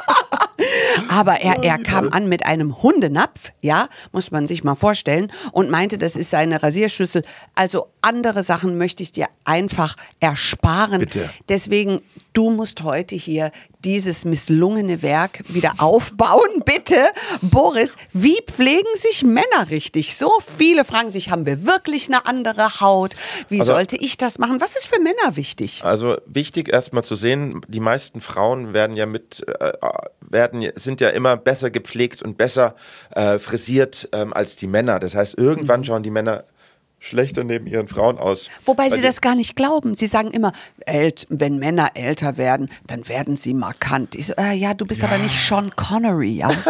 Aber 1.08 1.40
er, 1.40 1.62
er 1.62 1.78
kam 1.78 2.08
an 2.10 2.28
mit 2.28 2.46
einem 2.46 2.82
Hundenapf, 2.82 3.52
ja, 3.60 3.88
muss 4.12 4.30
man 4.30 4.46
sich 4.46 4.64
mal 4.64 4.74
vorstellen, 4.74 5.32
und 5.52 5.70
meinte, 5.70 5.98
das 5.98 6.16
ist 6.16 6.30
seine 6.30 6.62
Rasierschüssel. 6.62 7.22
Also 7.54 7.88
andere 8.00 8.42
Sachen 8.42 8.78
möchte 8.78 9.02
ich 9.02 9.12
dir 9.12 9.28
einfach 9.44 9.96
ersparen. 10.20 11.00
Bitte. 11.00 11.30
Deswegen, 11.48 12.00
du 12.32 12.50
musst 12.50 12.82
heute 12.82 13.14
hier 13.14 13.50
dieses 13.84 14.24
misslungene 14.24 15.02
Werk 15.02 15.42
wieder 15.48 15.74
aufbauen, 15.78 16.62
bitte. 16.64 17.06
Boris, 17.42 17.94
wie 18.12 18.38
pflegen 18.46 18.88
sich 18.96 19.22
Männer 19.22 19.70
richtig? 19.70 20.16
So 20.16 20.30
viele 20.58 20.84
fragen 20.84 21.10
sich, 21.10 21.30
haben 21.30 21.46
wir 21.46 21.66
wirklich 21.66 22.06
eine 22.08 22.26
andere 22.26 22.80
Haut? 22.80 23.14
Wie 23.48 23.60
Also- 23.60 23.72
sollte 23.72 23.96
ich 23.96 24.16
das 24.16 24.38
machen? 24.38 24.60
Was 24.60 24.76
ist 24.76 24.86
für 24.86 25.00
Männer 25.00 25.36
wichtig? 25.36 25.82
Also 25.84 26.16
wichtig 26.26 26.68
erstmal 26.72 27.04
zu 27.04 27.14
sehen, 27.16 27.60
die 27.68 27.80
meisten 27.80 28.20
Frauen 28.20 28.72
werden 28.72 28.96
ja 28.96 29.06
mit, 29.06 29.42
äh, 29.60 29.72
werden, 30.20 30.70
sind 30.76 31.00
ja 31.00 31.08
immer 31.10 31.36
besser 31.36 31.70
gepflegt 31.70 32.22
und 32.22 32.38
besser 32.38 32.76
äh, 33.10 33.38
frisiert 33.38 34.08
ähm, 34.12 34.32
als 34.32 34.56
die 34.56 34.66
Männer. 34.66 34.98
Das 35.00 35.14
heißt, 35.14 35.36
irgendwann 35.36 35.80
Mhm. 35.80 35.84
schauen 35.84 36.02
die 36.02 36.10
Männer 36.10 36.44
schlechter 37.02 37.44
neben 37.44 37.66
ihren 37.66 37.88
Frauen 37.88 38.16
aus. 38.18 38.48
Wobei 38.64 38.84
Weil 38.84 38.92
sie 38.92 39.02
das 39.02 39.20
gar 39.20 39.34
nicht 39.34 39.56
glauben. 39.56 39.94
Sie 39.96 40.06
sagen 40.06 40.30
immer, 40.30 40.52
wenn 41.28 41.58
Männer 41.58 41.90
älter 41.94 42.36
werden, 42.36 42.70
dann 42.86 43.08
werden 43.08 43.36
sie 43.36 43.54
markant. 43.54 44.14
Ich 44.14 44.26
so, 44.26 44.34
äh, 44.38 44.52
ja, 44.54 44.72
du 44.72 44.86
bist 44.86 45.02
aber 45.04 45.18
nicht 45.18 45.34
Sean 45.48 45.74
Connery, 45.76 46.30
ja. 46.30 46.50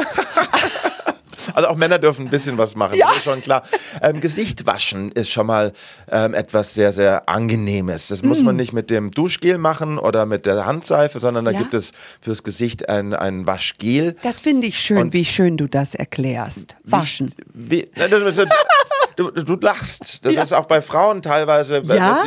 Also 1.54 1.68
auch 1.68 1.76
Männer 1.76 1.98
dürfen 1.98 2.26
ein 2.26 2.30
bisschen 2.30 2.56
was 2.56 2.76
machen, 2.76 2.96
Ja. 2.96 3.08
das 3.08 3.16
ist 3.18 3.24
schon 3.24 3.42
klar. 3.42 3.64
Ähm, 4.00 4.20
Gesicht 4.20 4.64
waschen 4.64 5.10
ist 5.10 5.28
schon 5.30 5.46
mal 5.46 5.72
ähm, 6.10 6.34
etwas 6.34 6.72
sehr, 6.72 6.92
sehr 6.92 7.28
Angenehmes. 7.28 8.06
Das 8.08 8.22
muss 8.22 8.42
man 8.42 8.54
nicht 8.54 8.72
mit 8.72 8.90
dem 8.90 9.10
Duschgel 9.10 9.58
machen 9.58 9.98
oder 9.98 10.24
mit 10.24 10.46
der 10.46 10.64
Handseife, 10.64 11.18
sondern 11.18 11.44
da 11.44 11.50
Mm. 11.50 11.54
Ja. 11.54 11.60
gibt 11.60 11.74
es 11.74 11.92
fürs 12.20 12.44
Gesicht 12.44 12.88
ein, 12.88 13.12
ein 13.12 13.46
Waschgel. 13.46 14.16
Das 14.22 14.40
finde 14.40 14.68
ich 14.68 14.78
schön, 14.78 14.98
Und- 14.98 15.12
wie 15.14 15.24
schön 15.24 15.56
du 15.56 15.66
das 15.66 15.94
erklärst. 15.96 16.76
Waschen. 16.84 17.34
Wie, 17.52 17.90
das 17.96 18.12
ist- 18.12 18.38
du, 19.16 19.30
du 19.30 19.56
lachst. 19.60 20.20
Das 20.24 20.34
Ja. 20.34 20.42
ist 20.42 20.52
auch 20.52 20.66
bei 20.66 20.82
Frauen 20.82 21.22
teilweise. 21.22 21.82
Ja? 21.84 22.24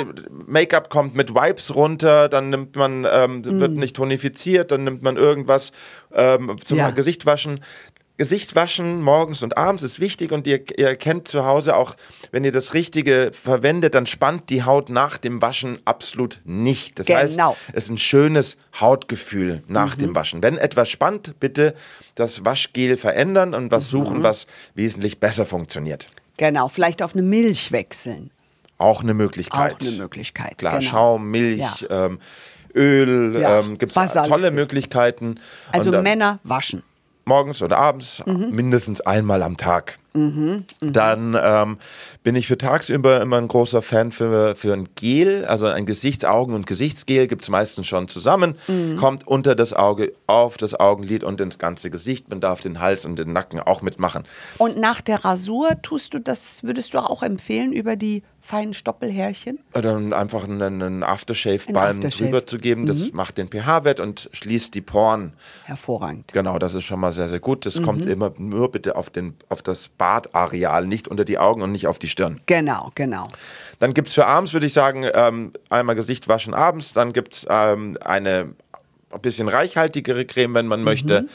Make-up 0.48 0.90
kommt 0.90 1.16
mit 1.16 1.34
Wipes 1.34 1.74
runter, 1.76 2.30
dann 2.30 2.50
nimmt 2.50 2.76
man, 2.76 3.06
ähm, 3.10 3.40
Mm. 3.42 3.60
wird 3.60 3.72
nicht 3.72 3.96
tonifiziert, 3.96 4.72
dann 4.72 4.84
nimmt 4.84 5.02
man 5.04 5.18
irgendwas 5.18 5.72
ähm, 6.14 6.56
zum 6.64 6.78
Ja. 6.78 6.92
Gesicht 6.92 7.26
waschen. 7.26 7.62
Gesicht 8.18 8.56
waschen 8.56 9.02
morgens 9.02 9.44
und 9.44 9.58
abends 9.58 9.84
ist 9.84 10.00
wichtig 10.00 10.32
und 10.32 10.48
ihr, 10.48 10.62
ihr 10.80 10.88
erkennt 10.88 11.28
zu 11.28 11.44
Hause 11.46 11.76
auch, 11.76 11.96
wenn 12.32 12.46
ihr 12.46 12.54
das 12.54 12.74
Richtige 12.74 13.32
verwendet, 13.34 13.94
dann 13.94 14.06
spannt 14.06 14.50
die 14.50 14.64
Haut 14.64 14.90
nach 14.90 15.18
dem 15.18 15.42
Waschen 15.42 15.80
absolut 15.84 16.40
nicht. 16.46 16.98
Das 16.98 17.10
heißt, 17.10 17.36
Genau. 17.36 17.58
es 17.74 17.84
ist 17.84 17.90
ein 17.90 17.98
schönes 17.98 18.56
Hautgefühl 18.80 19.64
nach 19.68 19.96
dem 19.96 20.16
Waschen. 20.16 20.42
Wenn 20.42 20.58
etwas 20.58 20.88
spannt, 20.88 21.38
bitte 21.42 21.74
das 22.16 22.46
Waschgel 22.46 22.96
verändern 22.96 23.54
und 23.54 23.70
was 23.72 23.90
suchen, 23.90 24.24
was 24.24 24.48
wesentlich 24.76 25.20
besser 25.20 25.46
funktioniert. 25.46 26.06
Genau, 26.38 26.68
vielleicht 26.68 27.02
auf 27.02 27.14
eine 27.14 27.22
Milch 27.24 27.72
wechseln. 27.72 28.32
Auch 28.78 29.02
eine 29.02 29.14
Möglichkeit. 29.14 29.76
Auch 29.76 29.80
eine 29.80 29.92
Möglichkeit, 29.92 30.58
Klar, 30.58 30.80
genau. 30.80 30.92
Schaum, 30.92 31.32
Milch, 31.32 31.60
Ja. 31.90 32.06
ähm, 32.08 32.20
Öl, 32.76 33.40
Ja, 33.40 33.60
ähm, 33.60 33.78
gibt 33.78 33.96
es 33.96 34.12
tolle 34.14 34.52
Möglichkeiten. 34.52 35.40
Also 35.72 35.96
Und, 35.96 36.04
Männer 36.04 36.40
waschen. 36.44 36.84
morgens 37.24 37.62
oder 37.62 37.78
abends, 37.78 38.22
Mhm. 38.26 38.50
mindestens 38.52 39.00
einmal 39.02 39.44
am 39.44 39.56
Tag. 39.56 39.98
Dann 40.82 41.38
ähm, 41.42 41.78
bin 42.24 42.36
ich 42.36 42.48
für 42.48 42.58
tagsüber 42.58 43.22
immer 43.22 43.38
ein 43.38 43.48
großer 43.48 43.82
Fan 43.82 44.12
für, 44.12 44.56
für 44.56 44.74
ein 44.74 44.88
Gel, 44.96 45.46
also 45.46 45.68
ein 45.68 45.86
Gesichtsaugen- 45.86 46.56
und 46.56 46.66
Gesichtsgel 46.68 47.28
gibt 47.28 47.44
es 47.44 47.50
meistens 47.50 47.86
schon 47.88 48.08
zusammen, 48.08 48.56
Mhm. 48.68 48.98
kommt 48.98 49.28
unter 49.28 49.56
das 49.56 49.74
Auge, 49.74 50.14
auf 50.28 50.58
das 50.58 50.74
Augenlid 50.80 51.24
und 51.24 51.42
ins 51.42 51.58
ganze 51.60 51.90
Gesicht. 51.90 52.30
Man 52.30 52.40
darf 52.40 52.62
den 52.62 52.80
Hals 52.80 53.06
und 53.06 53.18
den 53.20 53.34
Nacken 53.34 53.60
auch 53.60 53.82
mitmachen. 53.82 54.24
Und 54.58 54.78
nach 54.78 55.02
der 55.02 55.24
Rasur 55.26 55.82
tust 55.82 56.14
du 56.14 56.20
das, 56.20 56.64
würdest 56.64 56.94
du 56.94 57.00
auch 57.00 57.22
empfehlen, 57.22 57.74
über 57.74 57.96
die 57.96 58.24
feinen 58.46 58.74
Stoppelhärchen? 58.74 59.60
Dann 59.74 60.14
einfach 60.14 60.44
einen, 60.44 60.62
einen 60.62 61.04
Aftershave 61.04 61.62
Ein 61.68 61.74
Balm 61.74 61.98
Aftershave. 61.98 62.24
drüber 62.26 62.46
zu 62.46 62.58
geben, 62.60 62.86
das 62.86 63.12
macht 63.12 63.38
den 63.38 63.48
pH-Wert 63.50 64.00
und 64.00 64.30
schließt 64.34 64.74
die 64.74 64.82
Poren. 64.82 65.34
Hervorragend. 65.64 66.32
Genau, 66.32 66.60
das 66.60 66.74
ist 66.76 66.84
schon 66.84 67.00
mal 67.00 67.12
sehr, 67.12 67.28
sehr 67.28 67.40
gut. 67.40 67.66
Das 67.66 67.76
Mhm. 67.76 67.84
kommt 67.84 68.06
immer 68.06 68.34
nur 68.38 68.72
bitte 68.72 68.96
auf, 68.96 69.10
den, 69.10 69.36
auf 69.50 69.62
das 69.62 69.88
Badareal, 69.88 70.86
nicht 70.86 71.08
unter 71.08 71.26
die 71.26 71.40
Augen 71.40 71.62
und 71.64 71.72
nicht 71.72 71.88
auf 71.88 71.98
die 72.00 72.08
Stirn. 72.08 72.40
Genau, 72.46 72.92
genau. 72.96 73.28
Dann 73.80 73.94
gibt 73.94 74.10
es 74.10 74.14
für 74.14 74.26
abends, 74.28 74.54
würde 74.54 74.68
ich 74.68 74.74
sagen, 74.74 75.06
ähm, 75.14 75.52
einmal 75.70 75.96
Gesicht 75.96 76.28
waschen 76.28 76.54
abends. 76.54 76.94
Dann 76.94 77.14
gibt 77.14 77.34
es 77.34 77.46
ähm, 77.50 77.98
eine 78.04 78.54
ein 79.12 79.22
bisschen 79.22 79.48
reichhaltigere 79.48 80.26
Creme, 80.26 80.54
wenn 80.56 80.68
man 80.68 80.84
möchte. 80.84 81.28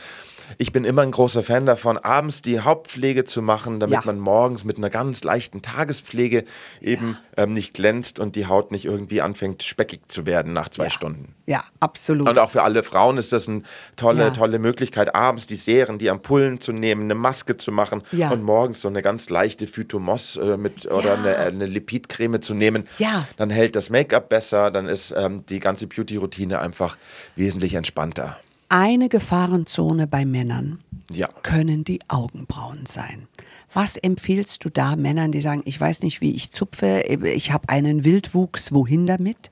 Ich 0.58 0.72
bin 0.72 0.84
immer 0.84 1.02
ein 1.02 1.10
großer 1.10 1.42
Fan 1.42 1.66
davon, 1.66 1.96
abends 1.98 2.42
die 2.42 2.60
Hauptpflege 2.60 3.24
zu 3.24 3.40
machen, 3.42 3.80
damit 3.80 3.94
Ja. 3.94 4.02
man 4.04 4.18
morgens 4.18 4.64
mit 4.64 4.76
einer 4.78 4.90
ganz 4.90 5.22
leichten 5.24 5.62
Tagespflege 5.62 6.44
eben 6.80 7.16
ähm, 7.36 7.52
nicht 7.52 7.74
glänzt 7.74 8.18
und 8.18 8.36
die 8.36 8.46
Haut 8.46 8.70
nicht 8.72 8.84
irgendwie 8.84 9.20
anfängt 9.22 9.62
speckig 9.62 10.00
zu 10.08 10.26
werden 10.26 10.52
nach 10.52 10.68
zwei 10.68 10.90
Stunden. 10.90 11.34
Ja, 11.46 11.64
absolut. 11.80 12.28
Und 12.28 12.38
auch 12.38 12.50
für 12.50 12.62
alle 12.62 12.82
Frauen 12.82 13.16
ist 13.18 13.32
das 13.32 13.48
eine 13.48 13.62
tolle, 13.96 14.24
Ja. 14.24 14.30
tolle 14.30 14.58
Möglichkeit, 14.58 15.14
abends 15.14 15.46
die 15.46 15.54
Serien, 15.56 15.98
die 15.98 16.10
Ampullen 16.10 16.60
zu 16.60 16.72
nehmen, 16.72 17.04
eine 17.04 17.14
Maske 17.14 17.56
zu 17.56 17.72
machen 17.72 18.02
Ja. 18.12 18.30
und 18.30 18.42
morgens 18.42 18.80
so 18.80 18.88
eine 18.88 19.02
ganz 19.02 19.30
leichte 19.30 19.66
Phytomos 19.66 20.36
äh, 20.36 20.56
mit 20.56 20.86
oder 20.86 21.14
Ja. 21.14 21.14
eine, 21.14 21.36
eine 21.36 21.66
Lipidcreme 21.66 22.40
zu 22.40 22.54
nehmen. 22.54 22.86
Ja. 22.98 23.26
Dann 23.36 23.50
hält 23.50 23.76
das 23.76 23.90
Make-up 23.90 24.28
besser, 24.28 24.70
dann 24.70 24.86
ist 24.86 25.12
ähm, 25.16 25.44
die 25.46 25.60
ganze 25.60 25.86
Beauty-Routine 25.86 26.58
einfach 26.60 26.96
wesentlich 27.36 27.74
entspannter. 27.74 28.36
Eine 28.72 29.09
Gefahrenzone 29.09 30.06
bei 30.06 30.24
Männern 30.24 30.78
Ja. 31.12 31.26
können 31.42 31.83
die 31.83 31.98
Augenbrauen 32.06 32.87
sein. 32.87 33.26
Was 33.74 33.96
empfiehlst 33.96 34.64
du 34.64 34.68
da 34.70 34.94
Männern, 34.94 35.33
die 35.33 35.40
sagen, 35.40 35.62
ich 35.64 35.80
weiß 35.80 36.02
nicht, 36.02 36.20
wie 36.20 36.37
ich 36.37 36.52
zupfe, 36.52 37.00
ich 37.02 37.50
habe 37.50 37.68
einen 37.68 38.04
Wildwuchs, 38.04 38.70
wohin 38.72 39.06
damit? 39.06 39.50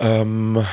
Also 0.00 0.64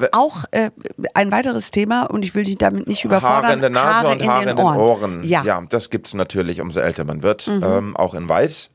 we- 0.00 0.08
Auch 0.12 0.44
äh, 0.50 0.70
ein 1.14 1.30
weiteres 1.30 1.70
Thema 1.70 2.02
und 2.04 2.24
ich 2.24 2.34
will 2.34 2.42
dich 2.42 2.58
damit 2.58 2.88
nicht 2.88 3.04
überfordern. 3.04 3.44
Haare 3.44 3.52
in 3.54 3.60
der 3.60 3.70
Nase 3.70 3.94
Haare 3.94 4.08
und 4.12 4.26
Haare 4.26 4.42
in 4.42 4.48
den 4.56 4.58
Ohren. 4.58 5.22
Ja. 5.22 5.44
ja 5.44 5.62
das 5.68 5.90
gibt 5.90 6.08
es 6.08 6.14
natürlich, 6.14 6.60
umso 6.60 6.80
älter 6.80 7.04
man 7.04 7.22
wird, 7.22 7.46
Mhm. 7.46 7.62
ähm, 7.62 7.96
auch 7.96 8.14
in 8.14 8.28
Weiß. 8.28 8.70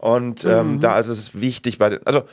Und 0.00 0.44
ähm, 0.44 0.80
da 0.80 0.98
ist 0.98 1.06
es 1.06 1.40
wichtig, 1.40 1.78
bei 1.78 1.90
den, 1.90 2.04
also 2.04 2.24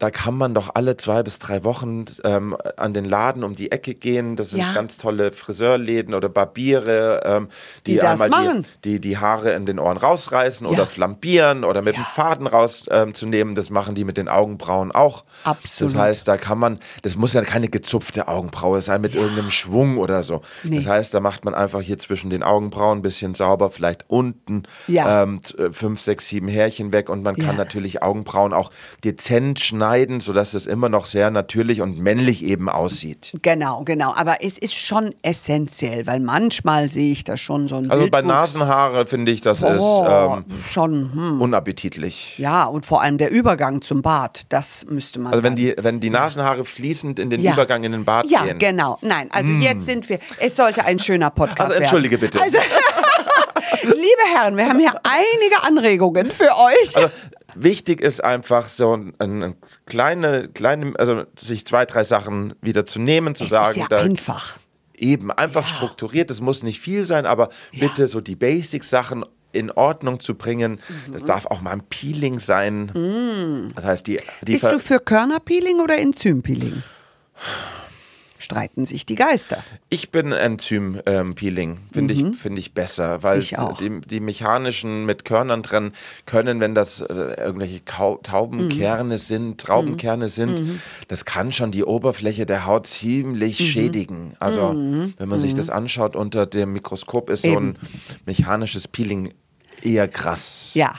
da 0.00 0.10
kann 0.10 0.34
man 0.36 0.52
doch 0.54 0.70
alle 0.74 0.96
zwei 0.96 1.22
bis 1.22 1.38
drei 1.38 1.62
Wochen 1.62 2.06
ähm, 2.24 2.56
an 2.76 2.92
den 2.94 3.04
Laden 3.04 3.44
um 3.44 3.54
die 3.54 3.70
Ecke 3.70 3.94
gehen. 3.94 4.34
Das 4.34 4.50
sind 4.50 4.58
Ja. 4.58 4.72
ganz 4.72 4.96
tolle 4.96 5.30
Friseurläden 5.30 6.14
oder 6.14 6.28
Barbiere, 6.28 7.20
ähm, 7.24 7.48
die, 7.86 7.92
Die 7.92 8.02
einmal 8.02 8.28
machen. 8.30 8.66
Die, 8.84 8.94
die 8.94 9.00
die 9.00 9.18
Haare 9.18 9.52
in 9.52 9.66
den 9.66 9.78
Ohren 9.78 9.96
rausreißen 9.98 10.66
Ja. 10.66 10.72
oder 10.72 10.86
flambieren 10.86 11.64
oder 11.64 11.82
mit 11.82 11.96
dem 11.96 12.04
Faden 12.04 12.46
rauszunehmen. 12.46 13.52
Ähm, 13.52 13.54
das 13.54 13.70
machen 13.70 13.94
die 13.94 14.04
mit 14.04 14.16
den 14.16 14.28
Augenbrauen 14.28 14.90
auch. 14.90 15.24
Absolut. 15.44 15.92
Das 15.94 16.00
heißt, 16.00 16.28
da 16.28 16.36
kann 16.38 16.58
man, 16.58 16.78
das 17.02 17.16
muss 17.16 17.32
ja 17.34 17.42
keine 17.42 17.68
gezupfte 17.68 18.26
Augenbraue 18.26 18.80
sein 18.82 19.00
mit 19.02 19.14
irgendeinem 19.14 19.50
Schwung 19.50 19.98
oder 19.98 20.22
so. 20.22 20.40
Nee. 20.64 20.76
Das 20.76 20.86
heißt, 20.86 21.12
da 21.14 21.20
macht 21.20 21.44
man 21.44 21.54
einfach 21.54 21.80
hier 21.82 21.98
zwischen 21.98 22.30
den 22.30 22.42
Augenbrauen 22.42 22.98
ein 22.98 23.02
bisschen 23.02 23.34
sauber, 23.34 23.70
vielleicht 23.70 24.04
unten 24.08 24.62
Ja. 24.86 25.22
ähm, 25.24 25.40
äh, 25.58 25.70
fünf, 25.72 26.00
sechs, 26.00 26.26
sieben 26.28 26.48
Härchen 26.48 26.92
weg 26.92 27.08
und 27.10 27.22
man 27.22 27.36
Ja. 27.36 27.44
kann 27.46 27.56
natürlich 27.56 28.02
Augenbrauen 28.02 28.54
auch 28.54 28.70
dezent 29.04 29.60
schneiden, 29.60 29.89
sodass 30.20 30.54
es 30.54 30.66
immer 30.66 30.88
noch 30.88 31.06
sehr 31.06 31.30
natürlich 31.30 31.80
und 31.80 31.98
männlich 31.98 32.44
eben 32.44 32.68
aussieht. 32.68 33.32
Genau, 33.42 33.82
genau. 33.84 34.14
Aber 34.16 34.36
es 34.42 34.56
ist 34.58 34.74
schon 34.74 35.14
essentiell, 35.22 36.06
weil 36.06 36.20
manchmal 36.20 36.88
sehe 36.88 37.12
ich 37.12 37.24
da 37.24 37.36
schon 37.36 37.68
so 37.68 37.76
ein 37.76 37.90
Also 37.90 38.08
bei 38.08 38.18
Wildwuchs. 38.18 38.34
Nasenhaare 38.54 39.06
finde 39.06 39.32
ich, 39.32 39.40
das 39.40 39.62
oh, 39.62 39.66
ist 39.68 40.10
ähm, 40.10 40.44
schon, 40.68 41.12
hm. 41.12 41.40
unappetitlich. 41.40 42.38
Ja, 42.38 42.64
und 42.64 42.86
vor 42.86 43.02
allem 43.02 43.18
der 43.18 43.30
Übergang 43.30 43.82
zum 43.82 44.02
Bart, 44.02 44.42
das 44.48 44.84
müsste 44.88 45.18
man. 45.18 45.32
Also 45.32 45.42
wenn 45.42 45.56
die, 45.56 45.74
wenn 45.78 46.00
die 46.00 46.10
Nasenhaare 46.10 46.64
fließend 46.64 47.18
in 47.18 47.30
den 47.30 47.40
Ja. 47.40 47.52
Übergang 47.52 47.84
in 47.84 47.92
den 47.92 48.04
Bart 48.04 48.26
Ja, 48.30 48.44
gehen. 48.44 48.58
genau. 48.58 48.98
Nein, 49.02 49.28
also 49.32 49.50
jetzt 49.52 49.86
sind 49.86 50.08
wir. 50.08 50.18
Es 50.38 50.56
sollte 50.56 50.84
ein 50.84 50.98
schöner 50.98 51.30
Podcast 51.30 51.60
Also 51.60 51.74
entschuldige 51.74 52.20
werden. 52.20 52.30
bitte. 52.30 52.42
Also, 52.42 52.58
liebe 53.82 54.34
Herren, 54.34 54.56
wir 54.56 54.68
haben 54.68 54.78
hier 54.78 54.92
einige 55.02 55.62
Anregungen 55.62 56.30
für 56.30 56.50
euch. 56.50 56.96
Also, 56.96 57.08
wichtig 57.62 58.00
ist 58.00 58.22
einfach 58.24 58.68
so 58.68 58.94
ein, 58.96 59.14
ein 59.18 59.54
kleine, 59.86 60.48
kleine, 60.48 60.92
also 60.98 61.24
sich 61.38 61.64
zwei, 61.66 61.84
drei 61.86 62.04
Sachen 62.04 62.54
wieder 62.60 62.86
zu 62.86 62.98
nehmen, 63.00 63.34
zu 63.34 63.44
es 63.44 63.50
sagen, 63.50 63.70
ist 63.70 63.76
ja 63.76 63.86
da, 63.88 63.98
einfach. 64.00 64.58
eben 64.96 65.30
einfach 65.30 65.68
Ja. 65.68 65.76
strukturiert, 65.76 66.30
es 66.30 66.40
muss 66.40 66.62
nicht 66.62 66.80
viel 66.80 67.04
sein, 67.04 67.26
aber 67.26 67.48
bitte 67.78 68.08
so 68.08 68.20
die 68.20 68.36
Basic-Sachen 68.36 69.24
in 69.52 69.70
Ordnung 69.72 70.20
zu 70.20 70.36
bringen. 70.36 70.80
Mhm. 71.08 71.12
Das 71.12 71.24
darf 71.24 71.46
auch 71.46 71.60
mal 71.60 71.72
ein 71.72 71.82
Peeling 71.88 72.38
sein. 72.38 73.70
Das 73.74 73.84
heißt, 73.84 74.06
die, 74.06 74.20
die 74.42 74.52
Bist 74.52 74.60
Ver- 74.60 74.70
du 74.72 74.78
für 74.78 75.00
Körnerpeeling 75.00 75.80
oder 75.80 75.98
Enzympeeling? 75.98 76.82
Streiten 78.50 78.84
sich 78.84 79.06
die 79.06 79.14
Geister. 79.14 79.62
Ich 79.90 80.10
bin 80.10 80.32
Enzym-Peeling, 80.32 81.78
finde 81.92 82.14
ich, 82.14 82.36
find 82.36 82.58
ich 82.58 82.74
besser, 82.74 83.22
weil 83.22 83.38
Mhm. 83.38 83.42
Ich. 83.42 83.56
Die, 83.78 84.00
die 84.00 84.20
mechanischen 84.20 85.06
mit 85.06 85.24
Körnern 85.24 85.62
drin 85.62 85.92
können, 86.26 86.60
wenn 86.60 86.74
das 86.74 87.00
äh, 87.00 87.04
irgendwelche 87.38 87.80
Kau 87.80 88.16
Mhm. 88.16 88.22
Taubenkerne 88.22 89.18
sind, 89.18 89.60
Traubenkerne 89.60 90.28
sind, 90.28 90.62
das 91.08 91.24
kann 91.24 91.52
schon 91.52 91.70
die 91.70 91.84
Oberfläche 91.84 92.44
der 92.46 92.66
Haut 92.66 92.86
ziemlich 92.86 93.60
Mhm. 93.60 93.64
schädigen. 93.64 94.34
Also 94.40 94.74
wenn 95.16 95.28
man 95.28 95.40
sich 95.40 95.54
das 95.54 95.70
anschaut 95.70 96.16
unter 96.16 96.46
dem 96.46 96.72
Mikroskop, 96.72 97.30
ist 97.30 97.42
so 97.42 97.48
Eben. 97.48 97.70
ein 97.70 97.76
mechanisches 98.26 98.88
Peeling 98.88 99.32
eher 99.82 100.08
krass. 100.08 100.70
Ja, 100.74 100.94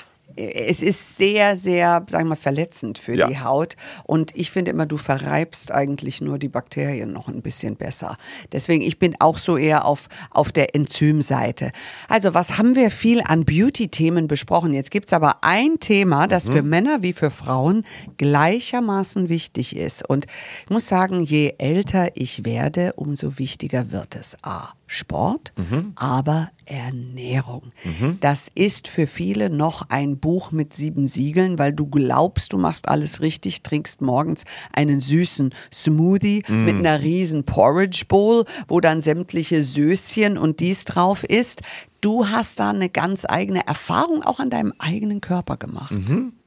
es 0.49 0.81
ist 0.81 1.17
sehr, 1.17 1.57
sehr, 1.57 2.05
sagen 2.09 2.25
wir 2.25 2.29
mal, 2.29 2.35
verletzend 2.35 2.97
für 2.97 3.15
Ja. 3.15 3.27
die 3.27 3.39
Haut. 3.39 3.75
Und 4.03 4.35
ich 4.35 4.51
finde 4.51 4.71
immer, 4.71 4.85
du 4.85 4.97
verreibst 4.97 5.71
eigentlich 5.71 6.21
nur 6.21 6.39
die 6.39 6.47
Bakterien 6.49 7.11
noch 7.11 7.27
ein 7.27 7.41
bisschen 7.41 7.75
besser. 7.75 8.17
Deswegen, 8.51 8.81
ich 8.81 8.99
bin 8.99 9.15
auch 9.19 9.37
so 9.37 9.57
eher 9.57 9.85
auf, 9.85 10.07
auf 10.29 10.51
der 10.51 10.75
Enzymseite. 10.75 11.71
Also, 12.07 12.33
was 12.33 12.57
haben 12.57 12.75
wir 12.75 12.91
viel 12.91 13.21
an 13.25 13.45
Beauty-Themen 13.45 14.27
besprochen? 14.27 14.73
Jetzt 14.73 14.91
gibt 14.91 15.07
es 15.07 15.13
aber 15.13 15.43
ein 15.43 15.79
Thema, 15.79 16.27
das 16.27 16.49
für 16.49 16.63
Männer 16.63 17.01
wie 17.01 17.13
für 17.13 17.31
Frauen 17.31 17.85
gleichermaßen 18.17 19.29
wichtig 19.29 19.75
ist. 19.75 20.07
Und 20.07 20.25
ich 20.63 20.69
muss 20.69 20.87
sagen, 20.87 21.21
je 21.21 21.53
älter 21.57 22.09
ich 22.15 22.45
werde, 22.45 22.93
umso 22.93 23.37
wichtiger 23.37 23.91
wird 23.91 24.15
es. 24.15 24.37
A. 24.43 24.69
Sport, 24.93 25.53
aber 25.95 26.51
Ernährung. 26.65 27.71
Das 28.19 28.49
ist 28.55 28.89
für 28.89 29.07
viele 29.07 29.49
noch 29.49 29.89
ein 29.89 30.17
Buch 30.17 30.51
mit 30.51 30.73
sieben 30.73 31.07
Siegeln, 31.07 31.57
weil 31.57 31.71
du 31.71 31.87
glaubst, 31.87 32.51
du 32.51 32.57
machst 32.57 32.89
alles 32.89 33.21
richtig, 33.21 33.63
trinkst 33.63 34.01
morgens 34.01 34.43
einen 34.73 34.99
süßen 34.99 35.53
Smoothie 35.73 36.43
mit 36.49 36.75
einer 36.75 37.01
riesen 37.01 37.45
Porridge 37.45 38.03
Bowl, 38.07 38.43
wo 38.67 38.81
dann 38.81 38.99
sämtliche 38.99 39.63
Söschen 39.63 40.37
und 40.37 40.59
dies 40.59 40.83
drauf 40.83 41.23
ist. 41.23 41.61
Du 42.01 42.27
hast 42.27 42.59
da 42.59 42.71
eine 42.71 42.89
ganz 42.89 43.25
eigene 43.29 43.65
Erfahrung 43.67 44.23
auch 44.23 44.39
an 44.39 44.49
deinem 44.49 44.73
eigenen 44.79 45.21
Körper 45.21 45.55
gemacht. 45.55 45.93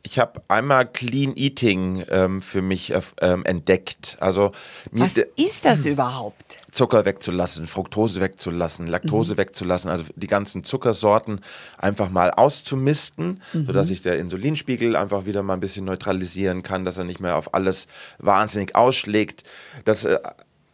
Ich 0.02 0.18
habe 0.18 0.42
einmal 0.48 0.84
Clean 0.86 1.32
Eating 1.34 2.04
ähm, 2.10 2.42
für 2.42 2.60
mich 2.60 2.92
ähm, 3.22 3.44
entdeckt. 3.46 4.18
Also 4.20 4.52
Was 4.90 5.16
ist 5.36 5.64
das 5.64 5.86
überhaupt? 5.86 6.58
Zucker 6.74 7.04
wegzulassen, 7.04 7.66
Fructose 7.68 8.20
wegzulassen, 8.20 8.88
Laktose 8.88 9.36
wegzulassen, 9.36 9.90
also 9.90 10.04
die 10.16 10.26
ganzen 10.26 10.64
Zuckersorten 10.64 11.40
einfach 11.78 12.10
mal 12.10 12.32
auszumisten, 12.32 13.40
sodass 13.52 13.88
sich 13.88 14.02
der 14.02 14.18
Insulinspiegel 14.18 14.96
einfach 14.96 15.24
wieder 15.24 15.44
mal 15.44 15.54
ein 15.54 15.60
bisschen 15.60 15.84
neutralisieren 15.84 16.64
kann, 16.64 16.84
dass 16.84 16.96
er 16.96 17.04
nicht 17.04 17.20
mehr 17.20 17.36
auf 17.36 17.54
alles 17.54 17.86
wahnsinnig 18.18 18.74
ausschlägt. 18.74 19.44
Das, 19.84 20.04
äh, 20.04 20.18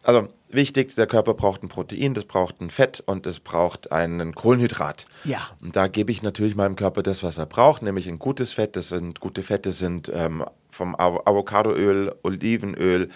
also 0.03 0.27
wichtig, 0.49 0.95
der 0.95 1.05
Körper 1.05 1.35
braucht 1.35 1.61
ein 1.61 1.67
Protein, 1.67 2.15
das 2.15 2.25
braucht 2.25 2.61
ein 2.61 2.71
Fett 2.71 3.03
und 3.05 3.27
es 3.27 3.39
braucht 3.39 3.91
einen 3.91 4.33
Kohlenhydrat. 4.33 5.05
Ja. 5.23 5.49
Und 5.61 5.75
da 5.75 5.87
gebe 5.87 6.11
ich 6.11 6.23
natürlich 6.23 6.55
meinem 6.55 6.75
Körper 6.75 7.03
das, 7.03 7.21
was 7.21 7.37
er 7.37 7.45
braucht, 7.45 7.83
nämlich 7.83 8.07
ein 8.07 8.17
gutes 8.17 8.53
Fett. 8.53 8.75
Das 8.75 8.89
sind 8.89 9.19
gute 9.19 9.43
Fette 9.43 9.71
sind 9.71 10.11
ähm, 10.13 10.43
vom 10.81 10.95
Avo- 10.95 11.21
Avocadoöl, 11.25 12.11
Olivenöl. 12.23 13.09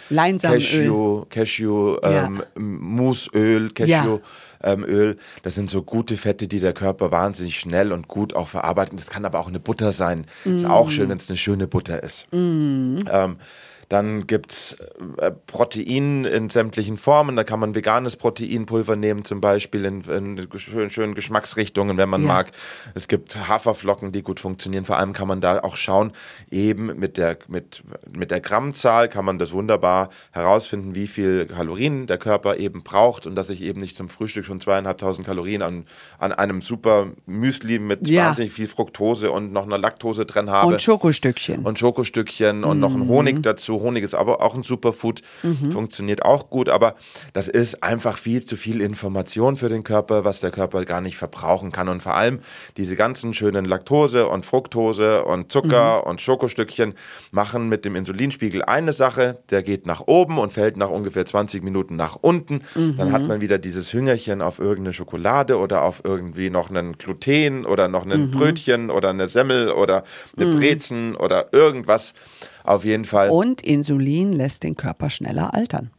Cashew, 0.84 1.26
Cashew, 1.30 1.97
Ja. 2.03 2.26
ähm, 2.28 2.43
Moosöl, 2.55 3.72
Cashew. 3.72 4.20
Ähm, 4.63 4.84
Öl, 4.84 5.18
das 5.43 5.53
sind 5.55 5.70
so 5.70 5.82
gute 5.84 6.16
Fette, 6.18 6.47
die 6.47 6.59
der 6.59 6.74
Körper 6.74 7.11
wahnsinnig 7.11 7.59
schnell 7.59 7.91
und 7.91 8.07
gut 8.07 8.36
auch 8.36 8.47
verarbeitet. 8.47 8.97
Das 8.99 9.07
kann 9.07 9.26
aber 9.26 9.39
auch 9.39 9.47
eine 9.47 9.59
Butter 9.59 9.91
sein. 9.91 10.26
Ist 10.43 10.66
auch 10.66 10.89
schön, 10.89 11.09
wenn 11.09 11.18
es 11.18 11.28
eine 11.30 11.38
schöne 11.38 11.68
Butter 11.68 12.01
ist. 12.03 12.26
Ähm, 12.32 12.99
dann 13.89 14.25
gibt 14.27 14.51
es 14.51 14.77
äh, 15.17 15.31
Protein 15.31 16.25
in 16.25 16.49
sämtlichen 16.49 16.97
Formen. 16.97 17.36
Da 17.36 17.43
kann 17.43 17.59
man 17.59 17.75
veganes 17.75 18.15
Proteinpulver 18.15 18.95
nehmen, 18.95 19.23
zum 19.23 19.41
Beispiel 19.41 19.86
in, 19.86 20.01
in 20.01 20.47
schönen, 20.57 20.89
schönen 20.89 21.13
Geschmacksrichtungen, 21.15 21.97
wenn 21.97 22.09
man 22.09 22.21
Ja. 22.21 22.27
mag. 22.27 22.51
Es 22.93 23.07
gibt 23.07 23.36
Haferflocken, 23.47 24.11
die 24.11 24.23
gut 24.23 24.39
funktionieren. 24.39 24.86
Vor 24.86 24.97
allem 24.97 25.13
kann 25.13 25.27
man 25.27 25.41
da 25.41 25.59
auch 25.61 25.75
schauen, 25.75 26.11
eben 26.49 26.97
mit 26.99 27.17
der, 27.17 27.38
mit, 27.47 27.83
mit 28.11 28.31
der 28.31 28.39
Grammzahl 28.41 29.07
kann 29.09 29.25
man 29.25 29.38
das 29.38 29.51
wunderbar 29.51 30.09
herausfinden, 30.31 30.95
wie 30.95 31.07
viel 31.07 31.45
Kalorien 31.45 32.07
der 32.07 32.17
Körper 32.17 32.57
eben 32.57 32.81
braucht 32.83 33.27
und 33.27 33.36
dass 33.36 33.49
ich 33.49 33.61
eben 33.61 33.79
nicht 33.81 33.95
zum 33.95 34.09
Frühstück 34.09 34.45
schon 34.45 34.59
zweieinhalbtausend 34.59 35.27
Kalorien 35.27 35.61
an, 35.61 35.86
an 36.17 36.31
einem 36.31 36.61
super 36.61 37.07
Müsli 37.25 37.77
mit 37.79 38.07
Ja. 38.07 38.27
wahnsinnig 38.29 38.53
viel 38.53 38.67
Fructose 38.67 39.31
und 39.31 39.51
noch 39.53 39.63
einer 39.65 39.77
Laktose 39.77 40.25
drin 40.25 40.49
habe 40.49 40.73
Und 40.73 40.81
Schokostückchen. 40.81 41.59
und 41.63 41.77
Schokostückchen 41.77 42.63
und 42.63 42.79
noch 42.79 42.95
ein 42.95 43.07
Honig 43.07 43.43
dazu. 43.43 43.74
Honig 43.82 44.03
ist 44.03 44.13
aber 44.13 44.41
auch 44.41 44.55
ein 44.55 44.63
Superfood, 44.63 45.21
funktioniert 45.71 46.23
auch 46.23 46.49
gut, 46.49 46.69
aber 46.69 46.95
das 47.34 47.47
ist 47.47 47.84
einfach 47.84 48.17
viel 48.17 48.43
zu 48.43 48.55
viel 48.55 48.82
Information 48.82 49.57
für 49.57 49.69
den 49.69 49.84
Körper, 49.84 50.26
was 50.26 50.39
der 50.39 50.51
Körper 50.51 50.86
gar 50.86 51.01
nicht 51.01 51.17
verbrauchen 51.17 51.71
kann. 51.71 51.89
Und 51.89 52.01
vor 52.01 52.15
allem 52.15 52.39
diese 52.78 52.95
ganzen 52.95 53.34
schönen 53.34 53.65
Laktose 53.65 54.28
und 54.28 54.45
Fructose 54.45 55.23
und 55.26 55.51
Zucker 55.51 56.05
und 56.07 56.21
Schokostückchen 56.21 56.93
machen 57.32 57.69
mit 57.69 57.86
dem 57.86 57.95
Insulinspiegel 57.95 58.63
eine 58.63 58.93
Sache, 58.93 59.39
der 59.49 59.63
geht 59.63 59.86
nach 59.86 60.01
oben 60.07 60.38
und 60.38 60.53
fällt 60.53 60.78
nach 60.78 60.89
ungefähr 60.89 61.26
20 61.26 61.63
Minuten 61.63 61.95
nach 61.95 62.17
unten. 62.19 62.61
Dann 62.76 63.11
hat 63.11 63.23
man 63.23 63.41
wieder 63.41 63.57
dieses 63.57 63.91
Hüngerchen 63.93 64.41
auf 64.41 64.59
irgendeine 64.59 64.93
Schokolade 64.93 65.57
oder 65.57 65.84
auf 65.84 66.01
irgendwie 66.03 66.49
noch 66.49 66.69
einen 66.69 66.97
Gluten 66.97 67.65
oder 67.65 67.88
noch 67.88 68.05
ein 68.05 68.32
Brötchen 68.32 68.89
oder 68.89 69.09
eine 69.09 69.28
Semmel 69.28 69.71
oder 69.71 70.03
eine 70.38 70.55
Brezen 70.55 71.15
oder 71.15 71.53
irgendwas. 71.53 72.13
Auf 72.66 72.84
jeden 72.86 73.05
Fall. 73.05 73.30
Und 73.30 73.61
Insulin 73.61 74.34
lässt 74.34 74.63
den 74.63 74.76
Körper 74.76 75.09
schneller 75.09 75.53
altern. 75.53 75.91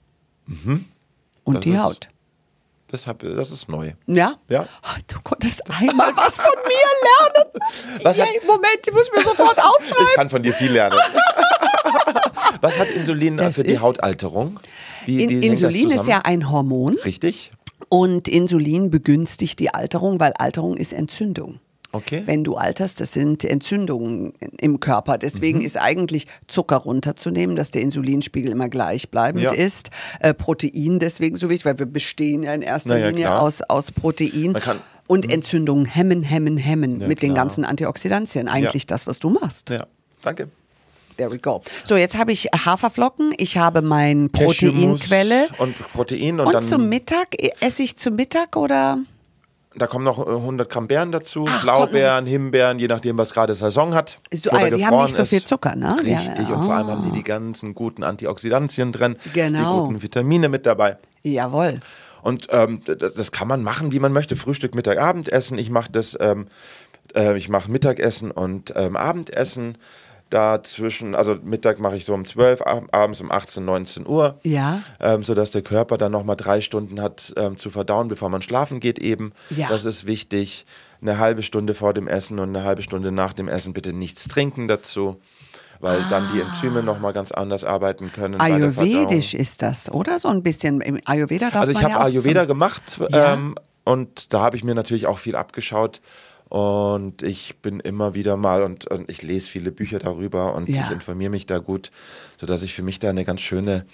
Und 1.44 1.54
Das 1.54 1.60
die 1.64 1.70
ist- 1.70 1.78
Haut. 1.82 2.08
Das, 2.88 3.06
hab, 3.08 3.18
das 3.18 3.50
ist 3.50 3.68
neu. 3.68 3.92
Ja? 4.06 4.34
Ja. 4.48 4.66
Du 5.08 5.16
konntest 5.24 5.60
einmal 5.68 6.12
was 6.16 6.36
von 6.36 6.44
mir 6.64 7.34
lernen. 7.34 7.50
Was 8.04 8.18
hat- 8.20 8.28
Moment, 8.46 8.78
ich 8.86 8.92
muss 8.92 9.10
mir 9.14 9.22
sofort 9.22 9.56
Ich 9.58 9.64
aufschreiben. 9.64 10.06
kann 10.14 10.28
von 10.28 10.42
dir 10.42 10.52
viel 10.54 10.70
lernen. 10.70 10.96
Was 12.60 12.78
hat 12.78 12.88
Insulin 12.90 13.36
Das 13.36 13.56
für 13.56 13.64
die 13.64 13.78
Hautalterung? 13.80 14.60
Wie, 15.04 15.22
In, 15.24 15.30
wie 15.30 15.46
Insulin 15.46 15.90
ist 15.90 16.06
ja 16.06 16.20
ein 16.24 16.48
Hormon 16.50 16.96
Richtig? 17.04 17.50
und 17.88 18.28
Insulin 18.28 18.90
begünstigt 18.90 19.58
die 19.58 19.74
Alterung, 19.74 20.20
weil 20.20 20.32
Alterung 20.34 20.76
ist 20.76 20.92
Entzündung. 20.92 21.58
Okay. 21.92 22.22
Wenn 22.26 22.44
du 22.44 22.56
alterst, 22.56 23.00
das 23.00 23.12
sind 23.12 23.44
Entzündungen 23.44 24.34
im 24.60 24.80
Körper. 24.80 25.14
Mhm. 25.14 25.20
Deswegen 25.20 25.60
ist 25.62 25.76
eigentlich 25.80 26.26
Zucker 26.48 26.76
runterzunehmen, 26.76 27.56
dass 27.56 27.70
der 27.70 27.82
Insulinspiegel 27.82 28.50
immer 28.50 28.68
gleichbleibend 28.68 29.44
Ja. 29.44 29.52
ist. 29.52 29.90
Äh, 30.20 30.34
Protein 30.34 30.98
deswegen 30.98 31.36
so 31.36 31.48
wichtig, 31.48 31.64
weil 31.64 31.78
wir 31.78 31.86
bestehen 31.86 32.42
ja 32.42 32.52
in 32.54 32.62
erster 32.62 32.90
Na 32.94 32.98
ja, 32.98 33.06
Linie 33.08 33.26
klar. 33.26 33.40
aus, 33.42 33.62
aus 33.62 33.92
Protein. 33.92 34.56
Und 35.08 35.32
Entzündungen 35.32 35.86
hemmen, 35.86 36.24
hemmen, 36.24 36.56
hemmen 36.56 37.00
Ja, 37.00 37.06
mit 37.06 37.22
den 37.22 37.32
klar. 37.34 37.44
ganzen 37.44 37.64
Antioxidantien. 37.64 38.48
Eigentlich 38.48 38.82
Ja. 38.82 38.88
das, 38.88 39.06
was 39.06 39.20
du 39.20 39.30
machst. 39.30 39.70
Ja, 39.70 39.86
danke. 40.22 40.48
There 41.16 41.30
we 41.30 41.38
go. 41.38 41.62
So, 41.84 41.96
jetzt 41.96 42.16
habe 42.18 42.32
ich 42.32 42.46
Haferflocken, 42.52 43.32
ich 43.38 43.56
habe 43.56 43.80
meine 43.80 44.28
Proteinquelle. 44.28 45.48
Und 45.58 45.74
Protein 45.92 46.40
und, 46.40 46.46
Und 46.48 46.52
dann 46.52 46.64
zum 46.64 46.88
Mittag, 46.88 47.40
äh, 47.42 47.50
esse 47.60 47.82
ich 47.84 47.96
zum 47.96 48.16
Mittag 48.16 48.56
oder? 48.56 48.98
Da 49.78 49.86
kommen 49.86 50.04
noch 50.04 50.18
äh, 50.26 50.30
100 50.30 50.68
Gramm 50.68 50.86
Beeren 50.88 51.12
dazu, 51.12 51.44
Ach, 51.48 51.62
Blaubeeren, 51.62 52.26
Himbeeren, 52.26 52.78
je 52.78 52.88
nachdem, 52.88 53.18
was 53.18 53.32
gerade 53.32 53.54
Saison 53.54 53.94
hat. 53.94 54.18
So, 54.32 54.50
ah 54.50 54.70
die 54.70 54.84
haben 54.86 55.02
nicht 55.02 55.14
so 55.16 55.24
viel 55.24 55.44
Zucker, 55.44 55.76
ne? 55.76 55.96
Richtig, 55.98 56.48
ja. 56.48 56.54
und 56.54 56.64
vor 56.64 56.74
allem 56.74 56.88
haben 56.88 57.02
die 57.02 57.10
Ah. 57.10 57.14
die 57.14 57.22
ganzen 57.22 57.74
guten 57.74 58.02
Antioxidantien 58.02 58.92
drin, 58.92 59.16
Genau. 59.34 59.80
die 59.80 59.86
guten 59.86 60.02
Vitamine 60.02 60.48
mit 60.48 60.66
dabei. 60.66 60.96
Jawohl. 61.22 61.80
Und 62.22 62.48
ähm, 62.50 62.80
das 62.86 63.30
kann 63.30 63.46
man 63.46 63.62
machen, 63.62 63.92
wie 63.92 64.00
man 64.00 64.12
möchte. 64.12 64.34
Frühstück, 64.34 64.74
Mittag, 64.74 64.98
Abendessen. 64.98 65.58
Ich 65.58 65.70
mache 65.70 65.92
das, 65.92 66.16
ähm, 66.20 66.48
äh, 67.14 67.36
ich 67.38 67.48
mache 67.48 67.70
Mittagessen 67.70 68.32
und 68.32 68.72
ähm, 68.74 68.96
Abendessen. 68.96 69.78
Dazwischen, 70.30 71.14
also 71.14 71.36
Mittag 71.42 71.78
mache 71.78 71.96
ich 71.96 72.04
so 72.04 72.12
um 72.12 72.24
12, 72.24 72.60
ab- 72.62 72.84
abends 72.90 73.20
um 73.20 73.30
18, 73.30 73.64
19 73.64 74.06
Uhr. 74.08 74.38
Ja. 74.42 74.80
Ähm, 75.00 75.22
sodass 75.22 75.52
der 75.52 75.62
Körper 75.62 75.98
dann 75.98 76.10
nochmal 76.12 76.36
drei 76.36 76.60
Stunden 76.60 77.00
hat 77.00 77.32
ähm, 77.36 77.56
zu 77.56 77.70
verdauen, 77.70 78.08
bevor 78.08 78.28
man 78.28 78.42
schlafen 78.42 78.80
geht 78.80 78.98
eben. 78.98 79.32
Ja. 79.50 79.68
Das 79.68 79.84
ist 79.84 80.04
wichtig. 80.06 80.66
Eine 81.00 81.18
halbe 81.18 81.42
Stunde 81.42 81.74
vor 81.74 81.92
dem 81.94 82.08
Essen 82.08 82.38
und 82.40 82.48
eine 82.56 82.64
halbe 82.64 82.82
Stunde 82.82 83.12
nach 83.12 83.34
dem 83.34 83.48
Essen 83.48 83.72
bitte 83.72 83.92
nichts 83.92 84.26
trinken 84.28 84.66
dazu, 84.66 85.20
weil 85.78 86.00
dann 86.10 86.26
die 86.34 86.40
Enzyme 86.40 86.82
nochmal 86.82 87.12
ganz 87.12 87.30
anders 87.32 87.62
arbeiten 87.64 88.10
können. 88.12 88.40
Ayurvedisch 88.40 89.34
ist 89.34 89.62
das, 89.62 89.90
oder? 89.92 90.18
So 90.18 90.28
ein 90.28 90.42
bisschen. 90.42 90.80
Im 90.80 90.98
Ayurveda 91.04 91.50
darf 91.50 91.60
Also 91.60 91.72
ich 91.72 91.82
habe 91.82 91.90
ja 91.90 92.00
Ayurveda 92.00 92.46
gemacht 92.46 92.98
Ja. 93.10 93.34
ähm, 93.34 93.54
und 93.84 94.32
da 94.32 94.40
habe 94.40 94.56
ich 94.56 94.64
mir 94.64 94.74
natürlich 94.74 95.06
auch 95.06 95.18
viel 95.18 95.36
abgeschaut. 95.36 96.00
Und 96.48 97.22
ich 97.22 97.56
bin 97.60 97.80
immer 97.80 98.14
wieder 98.14 98.36
mal 98.36 98.62
und, 98.62 98.86
und 98.86 99.10
ich 99.10 99.22
lese 99.22 99.50
viele 99.50 99.72
Bücher 99.72 99.98
darüber 99.98 100.54
und 100.54 100.68
Ja. 100.68 100.84
ich 100.84 100.90
informiere 100.92 101.30
mich 101.30 101.46
da 101.46 101.58
gut, 101.58 101.90
sodass 102.40 102.62
ich 102.62 102.72
für 102.72 102.82
mich 102.82 103.00
da 103.00 103.10
eine 103.10 103.24
ganz 103.24 103.40
schöne 103.40 103.84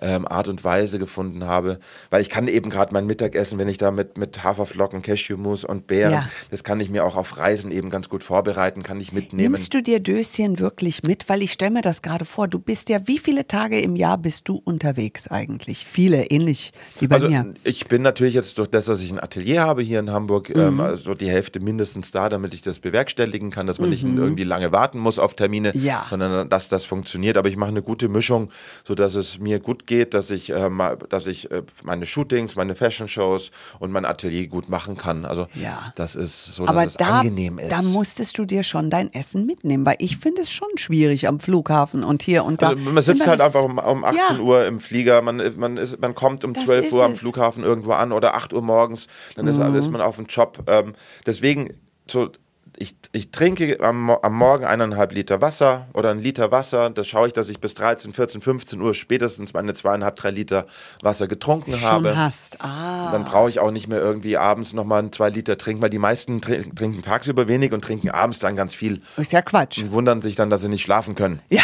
ähm, 0.00 0.26
Art 0.26 0.48
und 0.48 0.64
Weise 0.64 0.98
gefunden 0.98 1.44
habe. 1.44 1.78
Weil 2.10 2.22
ich 2.22 2.30
kann 2.30 2.48
eben 2.48 2.70
gerade 2.70 2.92
mein 2.92 3.06
Mittagessen, 3.06 3.58
wenn 3.58 3.68
ich 3.68 3.78
da 3.78 3.90
mit, 3.90 4.18
mit 4.18 4.42
Haferflocken, 4.42 5.02
Cashewmus 5.02 5.64
und 5.64 5.86
Beeren, 5.86 6.12
Ja. 6.12 6.28
das 6.50 6.64
kann 6.64 6.80
ich 6.80 6.90
mir 6.90 7.04
auch 7.04 7.16
auf 7.16 7.36
Reisen 7.38 7.70
eben 7.72 7.90
ganz 7.90 8.08
gut 8.08 8.22
vorbereiten, 8.22 8.82
kann 8.82 9.00
ich 9.00 9.12
mitnehmen. 9.12 9.52
Nimmst 9.52 9.72
du 9.74 9.82
dir 9.82 10.00
Döschen 10.00 10.58
wirklich 10.58 11.02
mit? 11.02 11.28
Weil 11.28 11.42
ich 11.42 11.52
stelle 11.52 11.70
mir 11.72 11.82
das 11.82 12.02
gerade 12.02 12.24
vor. 12.24 12.48
Du 12.48 12.58
bist 12.58 12.88
ja, 12.88 13.00
wie 13.06 13.18
viele 13.18 13.46
Tage 13.46 13.80
im 13.80 13.96
Jahr 13.96 14.18
bist 14.18 14.48
du 14.48 14.60
unterwegs 14.64 15.28
eigentlich? 15.28 15.86
Viele, 15.86 16.24
ähnlich 16.26 16.72
wie 17.00 17.06
bei 17.08 17.16
also 17.16 17.28
mir. 17.28 17.54
ich 17.64 17.86
bin 17.86 18.02
natürlich 18.02 18.34
jetzt 18.34 18.58
durch 18.58 18.68
das, 18.68 18.86
dass 18.86 19.00
ich 19.02 19.10
ein 19.10 19.20
Atelier 19.20 19.62
habe 19.62 19.82
hier 19.82 19.98
in 20.00 20.10
Hamburg, 20.10 20.48
Mhm. 20.50 20.60
ähm, 20.60 20.80
also 20.80 21.14
die 21.14 21.28
Hälfte 21.30 21.60
mindestens 21.60 22.10
da, 22.10 22.28
damit 22.28 22.54
ich 22.54 22.62
das 22.62 22.78
bewerkstelligen 22.80 23.50
kann, 23.50 23.66
dass 23.66 23.78
man 23.78 23.90
nicht 23.90 24.02
irgendwie 24.04 24.44
lange 24.44 24.72
warten 24.72 24.98
muss 24.98 25.18
auf 25.18 25.34
Termine, 25.34 25.72
Mhm. 25.74 25.84
Ja. 25.84 26.06
sondern 26.10 26.48
dass 26.48 26.68
das 26.68 26.84
funktioniert. 26.84 27.36
Aber 27.36 27.48
ich 27.48 27.56
mache 27.56 27.70
eine 27.70 27.82
gute 27.82 28.08
Mischung, 28.08 28.50
sodass 28.84 29.14
es 29.14 29.38
mir 29.38 29.60
gut 29.60 29.81
gut 29.82 29.86
geht, 29.86 30.14
dass 30.14 30.30
ich, 30.30 30.50
äh, 30.50 30.70
dass 31.08 31.26
ich 31.26 31.50
äh, 31.50 31.62
meine 31.82 32.06
Shootings, 32.06 32.56
meine 32.56 32.74
Fashion-Shows 32.74 33.50
und 33.78 33.90
mein 33.92 34.04
Atelier 34.04 34.46
gut 34.46 34.68
machen 34.68 34.96
kann. 34.96 35.24
Also 35.24 35.46
Ja. 35.54 35.92
das 35.96 36.14
ist 36.14 36.44
so, 36.46 36.66
Aber 36.66 36.82
dass 36.84 36.92
es 36.92 36.96
da, 36.96 37.20
angenehm 37.20 37.58
ist. 37.58 37.70
da 37.70 37.82
musstest 37.82 38.38
du 38.38 38.44
dir 38.44 38.62
schon 38.62 38.90
dein 38.90 39.12
Essen 39.12 39.46
mitnehmen, 39.46 39.84
weil 39.84 39.96
ich 39.98 40.16
finde 40.16 40.42
es 40.42 40.50
schon 40.50 40.68
schwierig 40.76 41.28
am 41.28 41.40
Flughafen 41.40 42.04
und 42.04 42.22
hier 42.22 42.44
und 42.44 42.62
da. 42.62 42.70
Also 42.70 42.82
man 42.90 43.02
sitzt 43.02 43.26
halt 43.26 43.40
einfach 43.40 43.62
um, 43.62 43.78
um 43.78 44.04
18 44.04 44.36
Ja. 44.36 44.42
Uhr 44.42 44.66
im 44.66 44.80
Flieger, 44.80 45.22
man, 45.22 45.42
man, 45.56 45.76
ist, 45.76 46.00
man 46.00 46.14
kommt 46.14 46.44
um 46.44 46.52
Das 46.54 46.64
12 46.64 46.86
ist 46.86 46.92
Uhr 46.92 47.04
am 47.04 47.12
es. 47.12 47.18
Mhm. 47.18 47.20
Flughafen 47.20 47.64
irgendwo 47.64 47.92
an 47.92 48.12
oder 48.12 48.34
8 48.34 48.52
Uhr 48.52 48.62
morgens, 48.62 49.06
dann 49.36 49.46
ist, 49.46 49.58
ist 49.58 49.90
man 49.90 50.00
auf 50.00 50.16
dem 50.16 50.26
Job. 50.26 50.64
Ähm, 50.66 50.94
deswegen, 51.26 51.74
so, 52.10 52.30
ich, 52.76 52.94
ich 53.12 53.30
trinke 53.30 53.78
am, 53.80 54.10
am 54.10 54.34
Morgen 54.34 54.64
eineinhalb 54.64 55.12
Liter 55.12 55.40
Wasser 55.42 55.86
oder 55.92 56.10
ein 56.10 56.18
Liter 56.18 56.50
Wasser. 56.50 56.88
Das 56.90 57.06
schaue 57.06 57.26
ich, 57.28 57.32
dass 57.32 57.48
ich 57.48 57.60
bis 57.60 57.74
13, 57.74 58.12
14, 58.12 58.40
15 58.40 58.80
Uhr 58.80 58.94
spätestens 58.94 59.52
meine 59.52 59.74
zweieinhalb, 59.74 60.16
drei 60.16 60.30
Liter 60.30 60.66
Wasser 61.02 61.28
getrunken 61.28 61.72
schon 61.74 61.82
habe. 61.82 62.16
hast. 62.16 62.56
Ah. 62.60 63.12
Dann 63.12 63.24
brauche 63.24 63.50
ich 63.50 63.60
auch 63.60 63.70
nicht 63.70 63.88
mehr 63.88 63.98
irgendwie 64.00 64.36
abends 64.38 64.72
nochmal 64.72 65.10
zwei 65.10 65.28
Liter 65.28 65.58
trinken, 65.58 65.82
weil 65.82 65.90
die 65.90 65.98
meisten 65.98 66.40
trin- 66.40 66.74
trinken 66.74 67.02
tagsüber 67.02 67.46
wenig 67.46 67.72
und 67.72 67.82
trinken 67.84 68.10
abends 68.10 68.38
dann 68.38 68.56
ganz 68.56 68.74
viel 68.74 69.02
Ist 69.16 69.32
ja 69.32 69.42
Quatsch. 69.42 69.78
und 69.78 69.92
wundern 69.92 70.22
sich 70.22 70.34
dann, 70.34 70.48
dass 70.50 70.62
sie 70.62 70.68
nicht 70.68 70.82
schlafen 70.82 71.14
können. 71.14 71.40
Ja. 71.50 71.62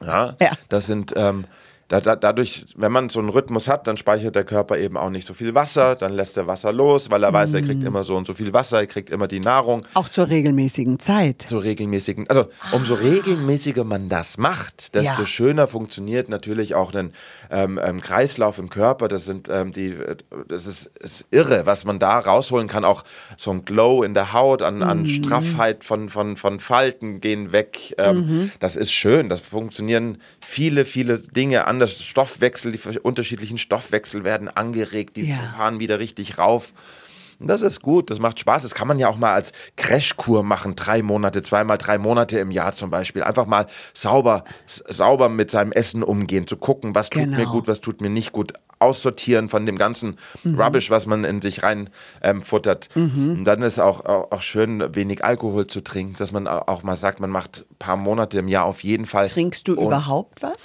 Ja, 0.00 0.36
Ja. 0.40 0.52
das 0.68 0.86
sind 0.86 1.12
ähm, 1.16 1.44
da, 1.88 2.00
da, 2.02 2.16
dadurch, 2.16 2.66
wenn 2.76 2.92
man 2.92 3.08
so 3.08 3.18
einen 3.18 3.30
Rhythmus 3.30 3.66
hat, 3.66 3.86
dann 3.86 3.96
speichert 3.96 4.34
der 4.34 4.44
Körper 4.44 4.76
eben 4.76 4.96
auch 4.98 5.08
nicht 5.08 5.26
so 5.26 5.32
viel 5.32 5.54
Wasser, 5.54 5.96
dann 5.96 6.12
lässt 6.12 6.36
er 6.36 6.46
Wasser 6.46 6.70
los, 6.72 7.10
weil 7.10 7.22
er 7.24 7.32
weiß, 7.32 7.54
er 7.54 7.62
Mhm. 7.62 7.66
kriegt 7.66 7.84
immer 7.84 8.04
so 8.04 8.14
und 8.16 8.26
so 8.26 8.34
viel 8.34 8.52
Wasser, 8.52 8.78
er 8.78 8.86
kriegt 8.86 9.08
immer 9.08 9.26
die 9.26 9.40
Nahrung 9.40 9.86
Auch 9.94 10.08
zur 10.10 10.28
regelmäßigen 10.28 10.98
Zeit. 10.98 11.46
so 11.48 11.56
regelmäßigen, 11.58 12.28
also 12.28 12.48
umso 12.72 12.94
regelmäßiger 12.94 13.84
man 13.84 14.08
das 14.10 14.36
macht, 14.36 14.94
desto 14.94 15.12
Ah. 15.12 15.18
Ja. 15.20 15.26
schöner 15.26 15.66
funktioniert 15.66 16.28
natürlich 16.28 16.74
auch 16.74 16.92
ein 16.94 17.12
ähm, 17.50 17.80
ähm, 17.82 18.00
Kreislauf 18.02 18.58
im 18.58 18.68
Körper. 18.68 19.08
Das 19.08 19.24
sind 19.24 19.48
ähm, 19.48 19.72
die, 19.72 19.96
das 20.46 20.66
ist, 20.66 20.90
ist 21.00 21.24
irre, 21.30 21.64
was 21.64 21.84
man 21.86 21.98
da 21.98 22.18
rausholen 22.18 22.68
kann. 22.68 22.84
Auch 22.84 23.02
so 23.38 23.50
ein 23.50 23.64
Glow 23.64 24.02
in 24.02 24.12
der 24.12 24.32
Haut, 24.34 24.60
an, 24.62 24.82
an 24.82 25.00
Mhm. 25.02 25.06
Straffheit 25.06 25.84
von, 25.84 26.10
von, 26.10 26.36
von 26.36 26.60
Falten 26.60 27.20
gehen 27.22 27.52
weg. 27.52 27.94
Ähm, 27.96 28.18
Mhm. 28.18 28.50
Das 28.60 28.76
ist 28.76 28.92
schön. 28.92 29.28
Das 29.30 29.40
funktionieren 29.40 30.18
viele, 30.46 30.84
viele 30.84 31.18
Dinge 31.20 31.66
anders. 31.82 32.02
Stoffwechsel, 32.02 32.72
die 32.72 32.98
unterschiedlichen 32.98 33.58
Stoffwechsel 33.58 34.24
werden 34.24 34.48
angeregt, 34.48 35.16
die 35.16 35.26
Ja. 35.28 35.36
fahren 35.56 35.80
wieder 35.80 35.98
richtig 35.98 36.38
rauf. 36.38 36.72
Und 37.40 37.46
Das 37.46 37.62
ist 37.62 37.82
gut, 37.82 38.10
das 38.10 38.18
macht 38.18 38.40
Spaß. 38.40 38.62
Das 38.64 38.74
kann 38.74 38.88
man 38.88 38.98
ja 38.98 39.08
auch 39.08 39.16
mal 39.16 39.32
als 39.32 39.52
Crashkur 39.76 40.42
machen, 40.42 40.74
drei 40.74 41.02
Monate, 41.04 41.40
zweimal 41.40 41.78
drei 41.78 41.96
Monate 41.96 42.36
im 42.40 42.50
Jahr 42.50 42.72
zum 42.72 42.90
Beispiel. 42.90 43.22
Einfach 43.22 43.46
mal 43.46 43.66
sauber, 43.94 44.42
sauber 44.66 45.28
mit 45.28 45.52
seinem 45.52 45.70
Essen 45.70 46.02
umgehen, 46.02 46.48
zu 46.48 46.56
gucken, 46.56 46.96
was 46.96 47.10
tut 47.10 47.26
mir 47.28 47.36
Genau. 47.36 47.52
gut, 47.52 47.68
was 47.68 47.80
tut 47.80 48.00
mir 48.00 48.10
nicht 48.10 48.32
gut. 48.32 48.54
Aussortieren 48.80 49.48
von 49.48 49.66
dem 49.66 49.76
ganzen 49.78 50.18
Rubbish, 50.44 50.90
was 50.90 51.06
man 51.06 51.22
in 51.24 51.40
sich 51.42 51.62
rein 51.64 51.90
ähm, 52.22 52.42
futtert. 52.42 52.88
Und 52.94 53.44
dann 53.44 53.62
ist 53.62 53.78
auch, 53.80 54.04
auch, 54.04 54.30
auch 54.32 54.40
schön, 54.42 54.94
wenig 54.94 55.24
Alkohol 55.24 55.66
zu 55.68 55.80
trinken, 55.80 56.14
dass 56.18 56.30
man 56.32 56.46
au- 56.48 56.62
auch 56.66 56.82
mal 56.84 56.96
sagt, 56.96 57.18
man 57.20 57.30
macht 57.30 57.64
ein 57.70 57.76
paar 57.78 57.96
Monate 57.96 58.38
im 58.38 58.46
Jahr 58.48 58.64
auf 58.64 58.82
jeden 58.84 59.06
Fall. 59.06 59.28
Trinkst 59.28 59.66
du 59.68 59.74
überhaupt 59.74 60.42
was? 60.42 60.56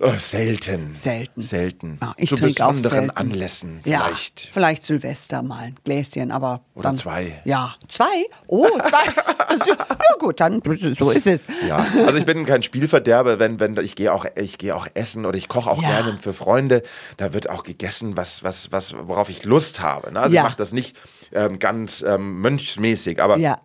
Oh, 0.00 0.12
selten. 0.18 0.94
Selten. 0.94 1.42
Selten. 1.42 1.98
Ja, 2.00 2.14
ich 2.16 2.28
Zu 2.30 2.36
besonderen. 2.36 3.10
Anlässen 3.10 3.80
Ja, 3.84 4.02
vielleicht. 4.04 4.48
vielleicht 4.52 4.84
Silvester 4.84 5.42
mal 5.42 5.58
ein 5.58 5.74
Gläschen, 5.84 6.30
aber 6.30 6.62
Oder 6.74 6.84
dann, 6.90 6.96
zwei. 6.98 7.40
Ja, 7.44 7.74
zwei? 7.88 8.26
Oh, 8.46 8.66
zwei. 8.68 9.12
Ja 9.66 10.16
gut, 10.20 10.38
dann 10.40 10.62
so 10.96 11.10
ist 11.10 11.26
es. 11.26 11.44
Ja, 11.66 11.76
also 11.78 12.14
ich 12.14 12.24
bin 12.24 12.46
kein 12.46 12.62
Spielverderber, 12.62 13.38
wenn, 13.40 13.58
wenn 13.58 13.76
ich 13.78 13.96
gehe 13.96 14.12
auch, 14.12 14.24
ich 14.36 14.58
gehe 14.58 14.74
auch 14.76 14.86
essen 14.94 15.26
oder 15.26 15.36
ich 15.36 15.48
koche 15.48 15.68
auch 15.70 15.82
Ja. 15.82 15.88
gerne 16.02 16.18
für 16.18 16.32
Freunde. 16.32 16.82
Da 17.16 17.32
wird 17.32 17.50
auch 17.50 17.64
gegessen, 17.64 18.16
was, 18.16 18.44
was, 18.44 18.70
was, 18.70 18.94
worauf 18.96 19.28
ich 19.28 19.44
Lust 19.44 19.80
habe. 19.80 20.12
Ne? 20.12 20.20
Also 20.20 20.36
ich 20.36 20.42
mache 20.42 20.56
das 20.56 20.72
nicht 20.72 20.96
ähm, 21.32 21.58
ganz 21.58 22.02
ähm, 22.06 22.40
mönchsmäßig, 22.40 23.20
aber 23.20 23.38
Ja. 23.38 23.58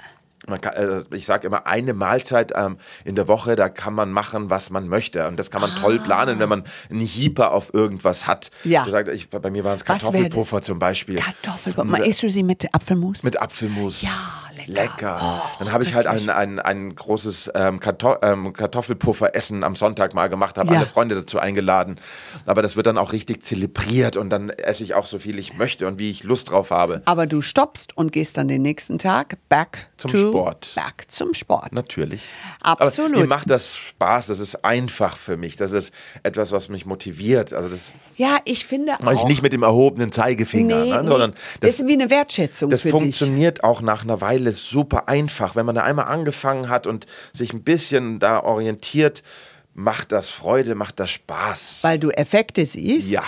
Kann, 0.61 0.73
äh, 0.73 1.03
ich 1.15 1.25
sage 1.25 1.47
immer, 1.47 1.67
eine 1.67 1.93
Mahlzeit 1.93 2.51
ähm, 2.55 2.77
in 3.03 3.15
der 3.15 3.27
Woche, 3.27 3.55
da 3.55 3.69
kann 3.69 3.93
man 3.93 4.11
machen, 4.11 4.49
was 4.49 4.69
man 4.69 4.87
möchte. 4.87 5.27
Und 5.27 5.37
das 5.37 5.51
kann 5.51 5.61
man 5.61 5.71
toll 5.75 5.99
planen, 5.99 6.39
wenn 6.39 6.49
man 6.49 6.63
einen 6.89 7.01
Hieper 7.01 7.51
auf 7.51 7.73
irgendwas 7.73 8.27
hat. 8.27 8.49
Ah. 8.63 8.67
Ja. 8.67 8.85
So 8.85 8.91
sagt, 8.91 9.09
ich, 9.09 9.29
bei 9.29 9.49
mir 9.49 9.63
waren 9.63 9.75
es 9.75 9.85
Kartoffelpuffer 9.85 10.61
zum 10.61 10.79
Beispiel. 10.79 11.17
Kartoffelpuffer. 11.17 12.03
Äh, 12.03 12.09
Isst 12.09 12.23
du 12.23 12.29
sie 12.29 12.43
mit 12.43 12.73
Apfelmus? 12.73 13.23
mit 13.23 13.41
Apfelmus. 13.41 14.01
Ja, 14.01 14.44
lecker. 14.67 15.19
Oh, 15.21 15.55
Dann 15.59 15.71
habe 15.71 15.83
ich 15.83 15.93
halt 15.95 16.07
ein, 16.07 16.29
ein, 16.29 16.59
ein 16.59 16.95
großes 16.95 17.51
ähm, 17.55 17.79
Karto 17.79 18.15
ähm, 18.21 18.53
Kartoffelpuffer-Essen 18.53 19.63
am 19.63 19.75
Sonntag 19.75 20.13
mal 20.13 20.27
gemacht, 20.29 20.57
habe 20.57 20.71
Ja. 20.71 20.77
alle 20.79 20.85
Freunde 20.87 21.15
dazu 21.15 21.39
eingeladen. 21.39 21.97
Aber 22.45 22.61
das 22.61 22.75
wird 22.75 22.87
dann 22.87 22.97
auch 22.97 23.11
richtig 23.13 23.43
zelebriert 23.43 24.17
und 24.17 24.29
dann 24.29 24.49
esse 24.49 24.83
ich 24.83 24.93
auch 24.93 25.05
so 25.05 25.19
viel 25.19 25.39
ich 25.39 25.55
möchte 25.55 25.87
und 25.87 25.99
wie 25.99 26.09
ich 26.09 26.23
Lust 26.23 26.49
drauf 26.49 26.71
habe. 26.71 27.01
Aber 27.05 27.27
du 27.27 27.41
stoppst 27.41 27.95
und 27.97 28.11
gehst 28.11 28.37
dann 28.37 28.47
den 28.47 28.61
nächsten 28.61 28.99
Tag 28.99 29.37
back 29.49 29.87
Zum 29.97 30.11
Sport. 30.11 30.71
Back 30.75 31.05
zum 31.09 31.33
Sport. 31.33 31.71
Natürlich. 31.73 32.21
Absolut. 32.61 33.11
Aber 33.13 33.21
mir 33.21 33.27
macht 33.27 33.49
das 33.49 33.75
Spaß, 33.75 34.27
das 34.27 34.39
ist 34.39 34.63
einfach 34.65 35.17
für 35.17 35.37
mich. 35.37 35.55
Das 35.55 35.71
ist 35.71 35.91
etwas, 36.23 36.51
was 36.51 36.69
mich 36.69 36.85
motiviert. 36.85 37.53
Also 37.53 37.69
das 37.69 37.91
Ja, 38.17 38.37
ich 38.45 38.65
finde 38.65 38.93
mache 39.01 39.15
ich 39.15 39.21
auch. 39.21 39.27
nicht 39.27 39.41
mit 39.41 39.53
dem 39.53 39.63
erhobenen 39.63 40.11
Zeigefinger, 40.11 40.83
nee, 40.83 40.89
ne? 40.91 41.03
sondern 41.07 41.33
das 41.61 41.79
ist 41.79 41.87
wie 41.87 41.93
eine 41.93 42.09
Wertschätzung 42.09 42.69
Das 42.69 42.81
für 42.81 42.89
dich. 42.91 42.99
funktioniert 42.99 43.63
auch 43.63 43.81
nach 43.81 44.03
einer 44.03 44.21
Weile 44.21 44.51
super 44.55 45.07
einfach. 45.07 45.55
Wenn 45.55 45.65
man 45.65 45.75
da 45.75 45.83
einmal 45.83 46.05
angefangen 46.05 46.69
hat 46.69 46.87
und 46.87 47.05
sich 47.33 47.53
ein 47.53 47.63
bisschen 47.63 48.19
da 48.19 48.39
orientiert, 48.41 49.23
macht 49.73 50.11
das 50.11 50.29
Freude, 50.29 50.75
macht 50.75 50.99
das 50.99 51.09
Spaß. 51.11 51.79
Weil 51.81 51.99
du 51.99 52.09
Effekte 52.11 52.65
siehst. 52.65 53.09
ja. 53.09 53.21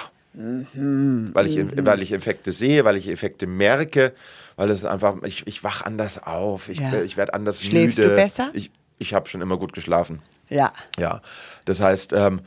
Weil, 0.74 1.48
ich, 1.48 1.86
weil 1.86 2.02
ich 2.04 2.12
Effekte 2.14 2.52
sehe, 2.52 2.86
weil 2.86 2.96
ich 2.96 3.08
Effekte 3.10 3.48
merke, 3.48 4.14
weil 4.56 4.70
es 4.70 4.86
einfach, 4.86 5.16
ich, 5.24 5.46
ich 5.48 5.64
wach 5.64 5.82
anders 5.84 6.22
auf, 6.22 6.70
ich, 6.70 6.80
Ja. 6.80 7.02
ich 7.02 7.18
werde 7.18 7.34
anders 7.34 7.62
Schläfst 7.62 7.98
müde. 7.98 8.10
du 8.12 8.16
besser? 8.16 8.50
Ich, 8.54 8.70
ich 9.00 9.14
habe 9.16 9.28
schon 9.28 9.42
immer 9.42 9.58
gut 9.58 9.74
geschlafen. 9.74 10.22
Ja. 10.50 10.72
Ja, 11.00 11.22
das 11.66 11.80
heißt, 11.82 12.14
ähm, 12.14 12.42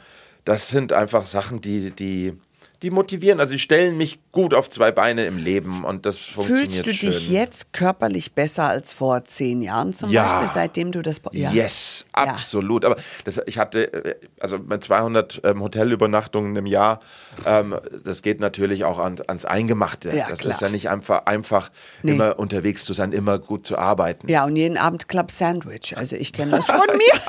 das 0.44 0.68
sind 0.68 0.92
einfach 0.92 1.26
Sachen, 1.26 1.60
die, 1.60 1.90
die, 1.90 2.38
die 2.82 2.90
motivieren. 2.90 3.40
Also, 3.40 3.52
die 3.52 3.58
stellen 3.58 3.96
mich 3.96 4.18
gut 4.32 4.54
auf 4.54 4.70
zwei 4.70 4.90
Beine 4.92 5.24
im 5.26 5.36
Leben 5.38 5.84
und 5.84 6.06
das 6.06 6.18
funktioniert 6.18 6.84
Fühlst 6.84 6.86
du 6.86 6.92
schön. 7.06 7.10
dich 7.10 7.28
jetzt 7.30 7.72
körperlich 7.72 8.32
besser 8.32 8.64
als 8.68 8.92
vor 8.92 9.24
zehn 9.24 9.60
Jahren 9.60 9.92
zum 9.92 10.10
Ja. 10.10 10.40
Beispiel, 10.40 10.50
seitdem 10.54 10.92
du 10.92 11.02
das. 11.02 11.20
Ja. 11.32 11.50
Yes, 11.50 12.04
Ja. 12.16 12.22
absolut. 12.24 12.84
Aber 12.84 12.96
das, 13.24 13.40
ich 13.46 13.58
hatte, 13.58 13.92
äh, 13.92 14.14
also 14.38 14.58
mit 14.58 14.82
200 14.84 15.40
ähm, 15.44 15.60
Hotelübernachtungen 15.62 16.54
im 16.56 16.66
Jahr, 16.66 17.00
ähm, 17.44 17.76
das 18.04 18.22
geht 18.22 18.40
natürlich 18.40 18.84
auch 18.84 18.98
an, 18.98 19.16
ans 19.26 19.44
Eingemachte. 19.44 20.16
Ja, 20.16 20.28
das 20.28 20.38
klar. 20.40 20.54
ist 20.54 20.60
ja 20.60 20.68
nicht 20.68 20.88
einfach, 20.88 21.26
einfach 21.26 21.70
Nee. 22.02 22.12
immer 22.12 22.38
unterwegs 22.38 22.84
zu 22.84 22.92
sein, 22.94 23.12
immer 23.12 23.38
gut 23.38 23.66
zu 23.66 23.76
arbeiten. 23.76 24.28
Ja, 24.30 24.44
und 24.44 24.56
jeden 24.56 24.78
Abend 24.78 25.08
Club 25.08 25.30
Sandwich. 25.32 25.96
Also 25.96 26.16
ich 26.16 26.32
kenne 26.32 26.52
das 26.52 26.66
von 26.66 26.80
mir. 26.96 27.20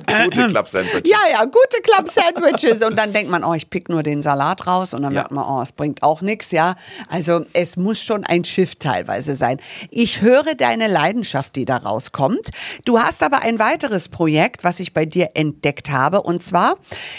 Gute 0.24 0.46
Club 0.48 0.68
Sandwich. 0.68 1.02
Ja, 1.06 1.18
ja, 1.32 1.44
gute 1.44 1.80
Club 1.82 2.08
Sandwiches. 2.08 2.82
Und 2.84 2.98
dann 2.98 3.12
denkt 3.12 3.30
man, 3.30 3.44
oh, 3.44 3.54
ich 3.54 3.68
pick 3.70 3.88
nur 3.88 4.02
den 4.02 4.22
Salat 4.22 4.66
raus. 4.66 4.89
Und 4.94 5.02
dann 5.02 5.12
Ja. 5.12 5.20
merkt 5.20 5.32
man, 5.32 5.44
oh, 5.44 5.60
es 5.62 5.72
bringt 5.72 6.02
auch 6.02 6.20
nichts, 6.20 6.50
ja. 6.50 6.76
Also 7.08 7.44
es 7.52 7.76
muss 7.76 8.00
schon 8.00 8.24
ein 8.24 8.44
Schiff 8.44 8.76
teilweise 8.76 9.34
sein. 9.34 9.58
Ich 9.90 10.20
höre 10.20 10.54
deine 10.54 10.86
Leidenschaft, 10.86 11.56
die 11.56 11.64
da 11.64 11.76
rauskommt. 11.78 12.50
Du 12.84 12.98
hast 13.00 13.22
aber 13.22 13.42
ein 13.42 13.58
weiteres 13.58 14.08
Projekt, 14.08 14.64
was 14.64 14.80
ich 14.80 14.92
bei 14.92 15.04
dir 15.04 15.30
entdeckt 15.34 15.90
habe. 15.90 16.22
Und 16.22 16.42
zwar, 16.42 16.76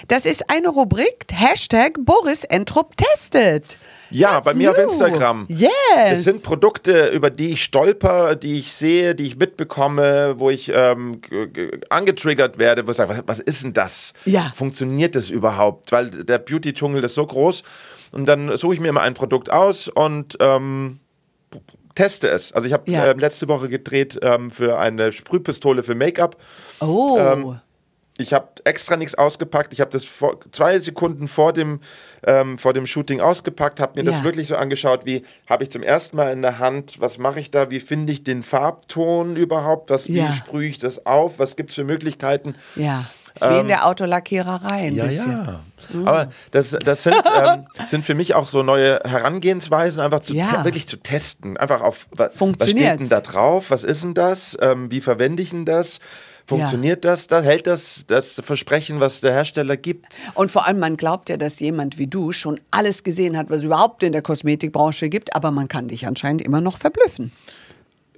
das 0.08 0.26
ist 0.26 0.50
eine 0.50 0.70
Rubrik, 0.70 1.26
Hashtag 1.32 1.94
Boris 2.00 2.44
Entrup 2.44 2.96
testet. 2.98 3.78
Ja, 4.12 4.34
That's 4.34 4.46
bei 4.46 4.54
mir 4.54 4.72
auf 4.72 4.78
new. 4.78 4.84
Instagram. 4.84 5.46
Yes. 5.50 5.72
Es 6.06 6.24
sind 6.26 6.44
Produkte, 6.44 7.08
über 7.08 7.30
die 7.30 7.52
ich 7.52 7.64
stolper, 7.64 8.36
die 8.36 8.60
ich 8.60 8.74
sehe, 8.74 9.16
die 9.16 9.24
ich 9.26 9.38
mitbekomme, 9.38 10.36
wo 10.38 10.50
ich 10.50 10.70
ähm, 10.74 11.22
angetriggert 11.90 12.58
werde, 12.58 12.86
wo 12.88 12.92
ich 12.92 12.98
sage, 12.98 13.10
was, 13.10 13.24
was 13.26 13.40
ist 13.40 13.64
denn 13.64 13.74
das? 13.74 14.14
Ja. 14.26 14.52
Funktioniert 14.56 15.16
das 15.16 15.30
überhaupt? 15.30 15.92
Weil 15.92 16.10
der 16.10 16.38
Beauty-Dschungel 16.40 17.04
ist 17.04 17.16
so 17.16 17.26
groß. 17.26 17.64
Und 18.12 18.26
dann 18.28 18.56
suche 18.58 18.74
ich 18.74 18.80
mir 18.80 18.90
immer 18.90 19.02
ein 19.02 19.14
Produkt 19.14 19.50
aus 19.50 19.88
und 19.88 20.38
ähm, 20.42 21.00
teste 21.96 22.30
es. 22.30 22.52
Also 22.52 22.68
ich 22.68 22.74
habe 22.74 22.90
Ja. 22.92 23.08
ähm, 23.12 23.20
letzte 23.20 23.48
Woche 23.48 23.70
gedreht 23.70 24.20
ähm, 24.22 24.52
für 24.52 24.78
eine 24.80 25.12
Sprühpistole 25.12 25.84
für 25.84 25.96
Make-up. 25.96 26.36
Oh. 26.82 27.18
Ähm, 27.18 27.60
Ich 28.22 28.34
habe 28.34 28.48
extra 28.64 28.96
nichts 28.98 29.16
ausgepackt. 29.16 29.74
Ich 29.74 29.82
habe 29.82 29.92
das 29.92 30.06
vor, 30.06 30.40
zwei 30.52 30.80
Sekunden 30.80 31.28
vor 31.28 31.54
dem, 31.54 31.82
ähm, 32.26 32.58
vor 32.58 32.74
dem 32.74 32.86
Shooting 32.88 33.20
ausgepackt, 33.22 33.80
habe 33.80 34.02
mir 34.02 34.06
Ja. 34.10 34.12
das 34.16 34.24
wirklich 34.24 34.48
so 34.48 34.56
angeschaut, 34.56 35.06
wie 35.06 35.24
habe 35.50 35.64
ich 35.64 35.72
zum 35.72 35.84
ersten 35.84 36.16
Mal 36.18 36.32
in 36.32 36.42
der 36.42 36.60
Hand, 36.60 37.00
was 37.00 37.18
mache 37.18 37.40
ich 37.40 37.52
da, 37.52 37.70
wie 37.72 37.80
finde 37.80 38.14
ich 38.14 38.24
den 38.24 38.44
Farbton 38.44 39.36
überhaupt, 39.36 39.90
was, 39.90 40.08
Ja. 40.08 40.30
wie 40.30 40.34
sprühe 40.34 40.68
ich 40.70 40.80
das 40.80 41.06
auf, 41.06 41.40
was 41.40 41.56
gibt 41.56 41.70
es 41.72 41.76
für 41.76 41.84
Möglichkeiten. 41.84 42.56
ja. 42.76 43.06
Ist 43.34 43.50
wie 43.50 43.60
in 43.60 43.70
der 43.70 43.88
Autolackiererei 43.88 44.88
ein 44.88 44.96
bisschen. 44.98 45.48
Aber 46.06 46.30
das, 46.52 46.72
das 46.72 47.04
sind, 47.04 47.16
ähm, 47.42 47.66
sind 47.90 48.06
für 48.06 48.14
mich 48.14 48.36
auch 48.36 48.46
so 48.46 48.62
neue 48.62 49.00
Herangehensweisen, 49.06 50.02
einfach 50.02 50.20
zu 50.20 50.34
Ja. 50.36 50.66
wirklich 50.66 50.86
zu 50.86 50.98
testen. 50.98 51.56
Einfach 51.56 51.80
auf, 51.82 52.08
wa- 52.12 52.30
was 52.38 52.70
steht 52.70 53.00
denn 53.00 53.08
da 53.08 53.22
drauf, 53.22 53.72
was 53.72 53.86
ist 53.86 54.04
denn 54.04 54.14
das, 54.16 54.58
ähm, 54.62 54.92
wie 54.92 55.00
verwende 55.00 55.42
ich 55.42 55.52
denn 55.52 55.64
das? 55.66 56.00
Funktioniert 56.58 57.04
das? 57.06 57.28
Da 57.28 57.42
hält 57.42 57.68
das 57.68 58.04
das 58.08 58.40
Versprechen, 58.44 59.00
was 59.00 59.22
der 59.22 59.34
Hersteller 59.34 59.78
gibt? 59.78 60.06
Und 60.34 60.52
vor 60.52 60.68
allem, 60.68 60.80
man 60.80 60.98
glaubt 60.98 61.30
ja, 61.30 61.38
dass 61.38 61.60
jemand 61.60 61.98
wie 61.98 62.08
du 62.08 62.32
schon 62.32 62.60
alles 62.72 63.04
gesehen 63.04 63.38
hat, 63.38 63.50
was 63.50 63.64
überhaupt 63.64 64.04
in 64.04 64.12
der 64.12 64.22
Kosmetikbranche 64.22 65.10
gibt, 65.10 65.36
aber 65.36 65.52
man 65.52 65.68
kann 65.68 65.88
dich 65.88 66.08
anscheinend 66.08 66.42
immer 66.42 66.62
noch 66.62 66.78
verblüffen. 66.78 67.32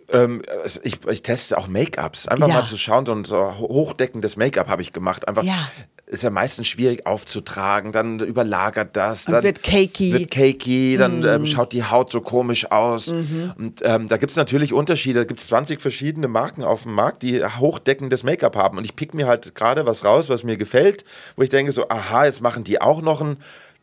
Ähm, 0.09 0.43
ich, 0.84 0.99
ich 1.09 1.21
teste 1.21 1.57
auch 1.57 1.67
Make-ups. 1.67 2.27
Einfach 2.27 2.47
Ja. 2.47 2.55
mal 2.55 2.63
zu 2.65 2.77
schauen, 2.77 3.05
so 3.05 3.13
ein 3.13 3.25
so 3.25 3.57
hochdeckendes 3.57 4.36
Make-up 4.38 4.67
habe 4.67 4.81
ich 4.81 4.93
gemacht. 4.93 5.27
Einfach 5.27 5.43
Ja. 5.43 5.67
Ist 6.06 6.24
ja 6.24 6.30
meistens 6.30 6.68
schwierig 6.68 7.06
aufzutragen, 7.06 7.91
dann 7.91 8.20
überlagert 8.20 8.95
das, 8.95 9.26
Und 9.26 9.34
dann 9.34 9.43
wird 9.43 9.64
cakey. 9.64 10.12
Mm. 10.12 10.14
wird 10.14 10.32
cakey, 10.32 10.97
dann 10.97 11.24
ähm, 11.24 11.45
schaut 11.47 11.72
die 11.72 11.84
Haut 11.84 12.12
so 12.12 12.22
komisch 12.22 12.70
aus. 12.72 13.08
Mhm. 13.08 13.54
Und 13.58 13.82
ähm, 13.84 14.08
da 14.08 14.18
gibt 14.18 14.32
es 14.32 14.36
natürlich 14.36 14.74
Unterschiede. 14.74 15.22
Da 15.22 15.26
gibt 15.26 15.39
es 15.39 15.47
20 15.47 15.82
verschiedene 15.82 16.28
Marken 16.28 16.64
auf 16.64 16.84
dem 16.84 16.93
Markt, 16.93 17.24
die 17.24 17.43
hochdeckendes 17.43 18.24
Make-up 18.24 18.56
haben. 18.56 18.78
Und 18.78 18.84
ich 18.84 18.95
pick 18.95 19.14
mir 19.14 19.28
halt 19.28 19.56
gerade 19.56 19.86
was 19.86 20.04
raus, 20.04 20.30
was 20.30 20.43
mir 20.43 20.58
gefällt, 20.58 21.06
wo 21.36 21.43
ich 21.43 21.49
denke 21.49 21.72
so, 21.72 21.88
aha, 21.88 22.26
jetzt 22.26 22.41
machen 22.41 22.64
die 22.64 22.82
auch 22.82 23.01
noch 23.01 23.22
ein 23.22 23.38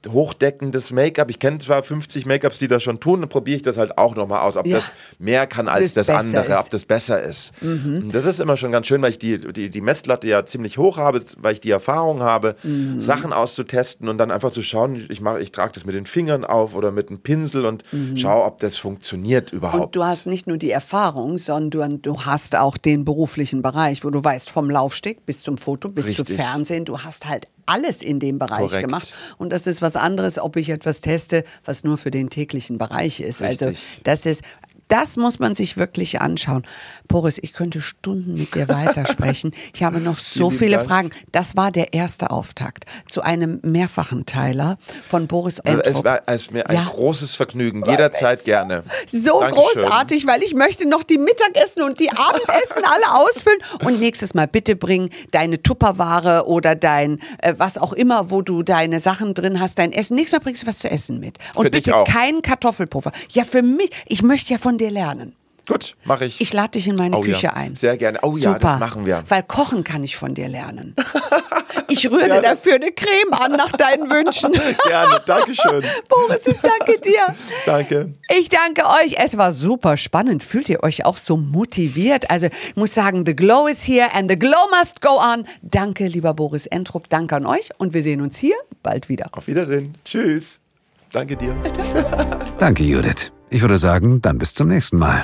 hochdeckendes 0.08 0.90
Make-up. 0.90 1.30
Ich 1.30 1.38
kenne 1.38 1.58
zwar 1.58 1.82
50 1.82 2.26
Make-ups, 2.26 2.58
die 2.58 2.68
das 2.68 2.82
schon 2.82 3.00
tun, 3.00 3.20
dann 3.20 3.28
probiere 3.28 3.56
ich 3.56 3.62
das 3.62 3.76
halt 3.76 3.98
auch 3.98 4.14
nochmal 4.16 4.40
aus, 4.40 4.56
ob 4.56 4.66
Ja. 4.66 4.76
das 4.78 4.90
mehr 5.18 5.46
kann 5.46 5.68
als 5.68 5.94
Das 5.94 6.06
das 6.06 6.16
andere, 6.16 6.42
ist. 6.44 6.48
Mhm. 6.50 6.54
ob 6.56 6.70
das 6.70 6.84
besser 6.84 7.22
ist. 7.22 7.52
Und 7.60 8.10
das 8.12 8.24
ist 8.24 8.40
immer 8.40 8.56
schon 8.56 8.72
ganz 8.72 8.86
schön, 8.86 9.02
weil 9.02 9.10
ich 9.10 9.18
die, 9.18 9.38
die, 9.52 9.70
die 9.70 9.80
Messlatte 9.80 10.26
ja 10.28 10.46
ziemlich 10.46 10.78
hoch 10.78 10.96
habe, 10.96 11.22
weil 11.38 11.52
ich 11.54 11.60
die 11.60 11.70
Erfahrung 11.70 12.20
habe, 12.20 12.56
Mhm. 12.62 13.00
Sachen 13.02 13.32
auszutesten 13.32 14.08
und 14.08 14.18
dann 14.18 14.30
einfach 14.30 14.50
zu 14.52 14.62
schauen, 14.62 15.06
ich, 15.08 15.20
mach, 15.20 15.38
ich 15.38 15.52
trage 15.52 15.72
das 15.74 15.84
mit 15.84 15.94
den 15.94 16.06
Fingern 16.06 16.44
auf 16.44 16.74
oder 16.74 16.90
mit 16.90 17.08
einem 17.08 17.20
Pinsel 17.20 17.64
und 17.66 17.84
schaue, 18.16 18.44
ob 18.44 18.58
das 18.60 18.76
funktioniert 18.76 19.52
überhaupt. 19.52 19.76
Mhm. 19.76 19.82
Und 19.84 19.96
du 19.96 20.04
hast 20.04 20.26
nicht 20.26 20.46
nur 20.46 20.56
die 20.58 20.70
Erfahrung, 20.70 21.38
sondern 21.38 22.02
du 22.02 22.20
hast 22.22 22.56
auch 22.56 22.76
den 22.76 23.04
beruflichen 23.04 23.62
Bereich, 23.62 24.04
wo 24.04 24.10
du 24.10 24.22
weißt, 24.22 24.50
vom 24.50 24.70
Laufsteg 24.70 25.26
bis 25.26 25.42
zum 25.42 25.58
Foto, 25.58 25.88
bis 25.88 26.06
zum 26.06 26.24
Richtig. 26.26 26.36
Fernsehen, 26.36 26.84
du 26.84 26.98
hast 27.00 27.26
halt 27.28 27.48
alles 27.70 28.02
in 28.02 28.18
dem 28.18 28.38
Bereich 28.38 28.58
Korrekt. 28.58 28.84
gemacht. 28.86 29.14
Und 29.38 29.50
das 29.52 29.66
ist 29.66 29.80
was 29.80 29.96
anderes, 29.96 30.38
ob 30.38 30.56
ich 30.56 30.68
etwas 30.70 31.00
teste, 31.00 31.44
was 31.64 31.84
nur 31.84 31.98
für 31.98 32.10
den 32.10 32.28
täglichen 32.28 32.78
Bereich 32.78 33.20
ist. 33.20 33.40
Also 33.40 33.66
Richtig. 33.66 33.84
das 34.02 34.26
ist, 34.26 34.42
das 34.90 35.16
muss 35.16 35.38
man 35.38 35.54
sich 35.54 35.76
wirklich 35.76 36.20
anschauen. 36.20 36.64
Boris, 37.08 37.38
ich 37.42 37.52
könnte 37.54 37.80
Stunden 37.80 38.34
mit 38.34 38.54
dir 38.54 38.68
weitersprechen. 38.68 39.52
Ich 39.72 39.82
habe 39.82 40.00
noch 40.00 40.18
so 40.18 40.50
viele 40.50 40.76
Dank. 40.76 40.88
Fragen. 40.88 41.10
Das 41.32 41.56
war 41.56 41.70
der 41.70 41.94
erste 41.94 42.30
Auftakt 42.30 42.84
zu 43.08 43.22
einem 43.22 43.60
mehrfachen 43.62 44.26
Teiler 44.26 44.78
von 45.08 45.26
Boris 45.26 45.60
also 45.60 45.80
es 45.82 46.04
war 46.04 46.22
es 46.26 46.50
mir 46.50 46.68
ein 46.68 46.74
Ja. 46.76 46.84
großes 46.84 47.34
Vergnügen, 47.36 47.84
jederzeit 47.86 48.44
gerne. 48.44 48.82
So 49.10 49.40
Dankeschön. 49.40 49.82
großartig, 49.82 50.26
weil 50.26 50.42
ich 50.42 50.54
möchte 50.54 50.88
noch 50.88 51.02
die 51.02 51.18
Mittagessen 51.18 51.82
und 51.82 52.00
die 52.00 52.10
Abendessen 52.16 52.84
alle 52.84 53.14
ausfüllen. 53.20 53.58
Und 53.84 54.00
nächstes 54.00 54.34
Mal 54.34 54.46
bitte 54.48 54.76
bring 54.76 55.10
deine 55.30 55.62
Tupperware 55.62 56.46
oder 56.46 56.74
dein, 56.74 57.20
äh, 57.38 57.54
was 57.56 57.78
auch 57.78 57.92
immer, 57.92 58.30
wo 58.30 58.42
du 58.42 58.62
deine 58.62 59.00
Sachen 59.00 59.34
drin 59.34 59.60
hast, 59.60 59.78
dein 59.78 59.92
Essen. 59.92 60.14
Nächstes 60.16 60.38
Mal 60.38 60.42
bringst 60.42 60.62
du 60.62 60.66
was 60.66 60.78
zu 60.78 60.90
essen 60.90 61.20
mit. 61.20 61.38
Und 61.54 61.66
Für 61.66 61.70
bitte 61.70 61.92
keinen 62.06 62.42
Kartoffelpuffer. 62.42 63.12
Ja, 63.30 63.44
für 63.44 63.62
mich, 63.62 63.90
ich 64.06 64.22
möchte 64.22 64.52
ja 64.52 64.58
von 64.58 64.78
dir 64.80 64.90
lernen. 64.90 65.34
Gut, 65.68 65.94
mache 66.04 66.24
ich. 66.24 66.40
Ich 66.40 66.52
lade 66.52 66.70
dich 66.70 66.88
in 66.88 66.96
meine 66.96 67.16
Oh 67.16 67.22
ja, 67.24 67.32
Küche 67.34 67.54
ein. 67.54 67.76
sehr 67.76 67.96
gerne. 67.96 68.18
Oh 68.22 68.34
ja, 68.36 68.54
Super, 68.54 68.58
das 68.58 68.78
machen 68.80 69.06
wir. 69.06 69.22
Weil 69.28 69.44
kochen 69.44 69.84
kann 69.84 70.02
ich 70.02 70.16
von 70.16 70.34
dir 70.34 70.48
lernen. 70.48 70.96
Ich 71.92 72.08
rühre 72.08 72.28
dir 72.28 72.40
dafür 72.40 72.74
eine 72.76 72.92
Creme 72.92 73.32
an 73.32 73.52
nach 73.52 73.72
deinen 73.72 74.08
Wünschen. 74.10 74.52
Gerne, 74.86 75.20
Dankeschön. 75.26 75.82
Boris, 76.08 76.46
ich 76.46 76.56
danke 76.58 77.00
dir. 77.00 77.34
Danke. 77.66 78.14
Ich 78.38 78.48
danke 78.48 78.86
euch. 78.86 79.16
Es 79.18 79.36
war 79.36 79.52
super 79.52 79.96
spannend. 79.96 80.44
Fühlt 80.44 80.68
ihr 80.68 80.84
euch 80.84 81.04
auch 81.04 81.16
so 81.16 81.36
motiviert? 81.36 82.30
Also, 82.30 82.46
ich 82.46 82.76
muss 82.76 82.94
sagen, 82.94 83.24
the 83.26 83.34
glow 83.34 83.66
is 83.66 83.86
here 83.86 84.06
and 84.14 84.30
the 84.30 84.38
glow 84.38 84.68
must 84.78 85.00
go 85.00 85.18
on. 85.18 85.46
Danke, 85.62 86.06
lieber 86.06 86.32
Boris 86.32 86.66
Entrup. 86.66 87.08
Danke 87.08 87.34
an 87.34 87.46
euch 87.46 87.70
und 87.78 87.92
wir 87.92 88.04
sehen 88.04 88.20
uns 88.20 88.36
hier 88.36 88.54
bald 88.84 89.08
wieder. 89.08 89.26
Auf 89.32 89.48
Wiedersehen. 89.48 89.96
Tschüss. 90.04 90.60
Danke 91.12 91.36
dir. 91.36 91.56
Danke, 92.58 92.84
Judith. 92.84 93.32
Ich 93.52 93.62
würde 93.62 93.78
sagen, 93.78 94.22
dann 94.22 94.38
bis 94.38 94.54
zum 94.54 94.68
nächsten 94.68 94.96
Mal. 94.96 95.22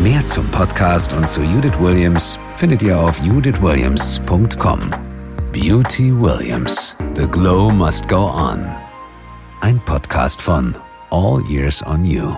Mehr 0.00 0.24
zum 0.24 0.46
Podcast 0.48 1.12
und 1.12 1.28
zu 1.28 1.42
Judith 1.42 1.78
Williams 1.78 2.38
findet 2.56 2.82
ihr 2.82 2.98
auf 2.98 3.22
judithwilliams.com. 3.22 4.90
Beauty 5.52 6.12
Williams. 6.18 6.96
The 7.14 7.26
Glow 7.26 7.70
Must 7.70 8.08
Go 8.08 8.30
On. 8.30 8.66
Ein 9.60 9.78
Podcast 9.84 10.40
von 10.40 10.74
All 11.10 11.42
Years 11.48 11.86
on 11.86 12.02
You. 12.04 12.34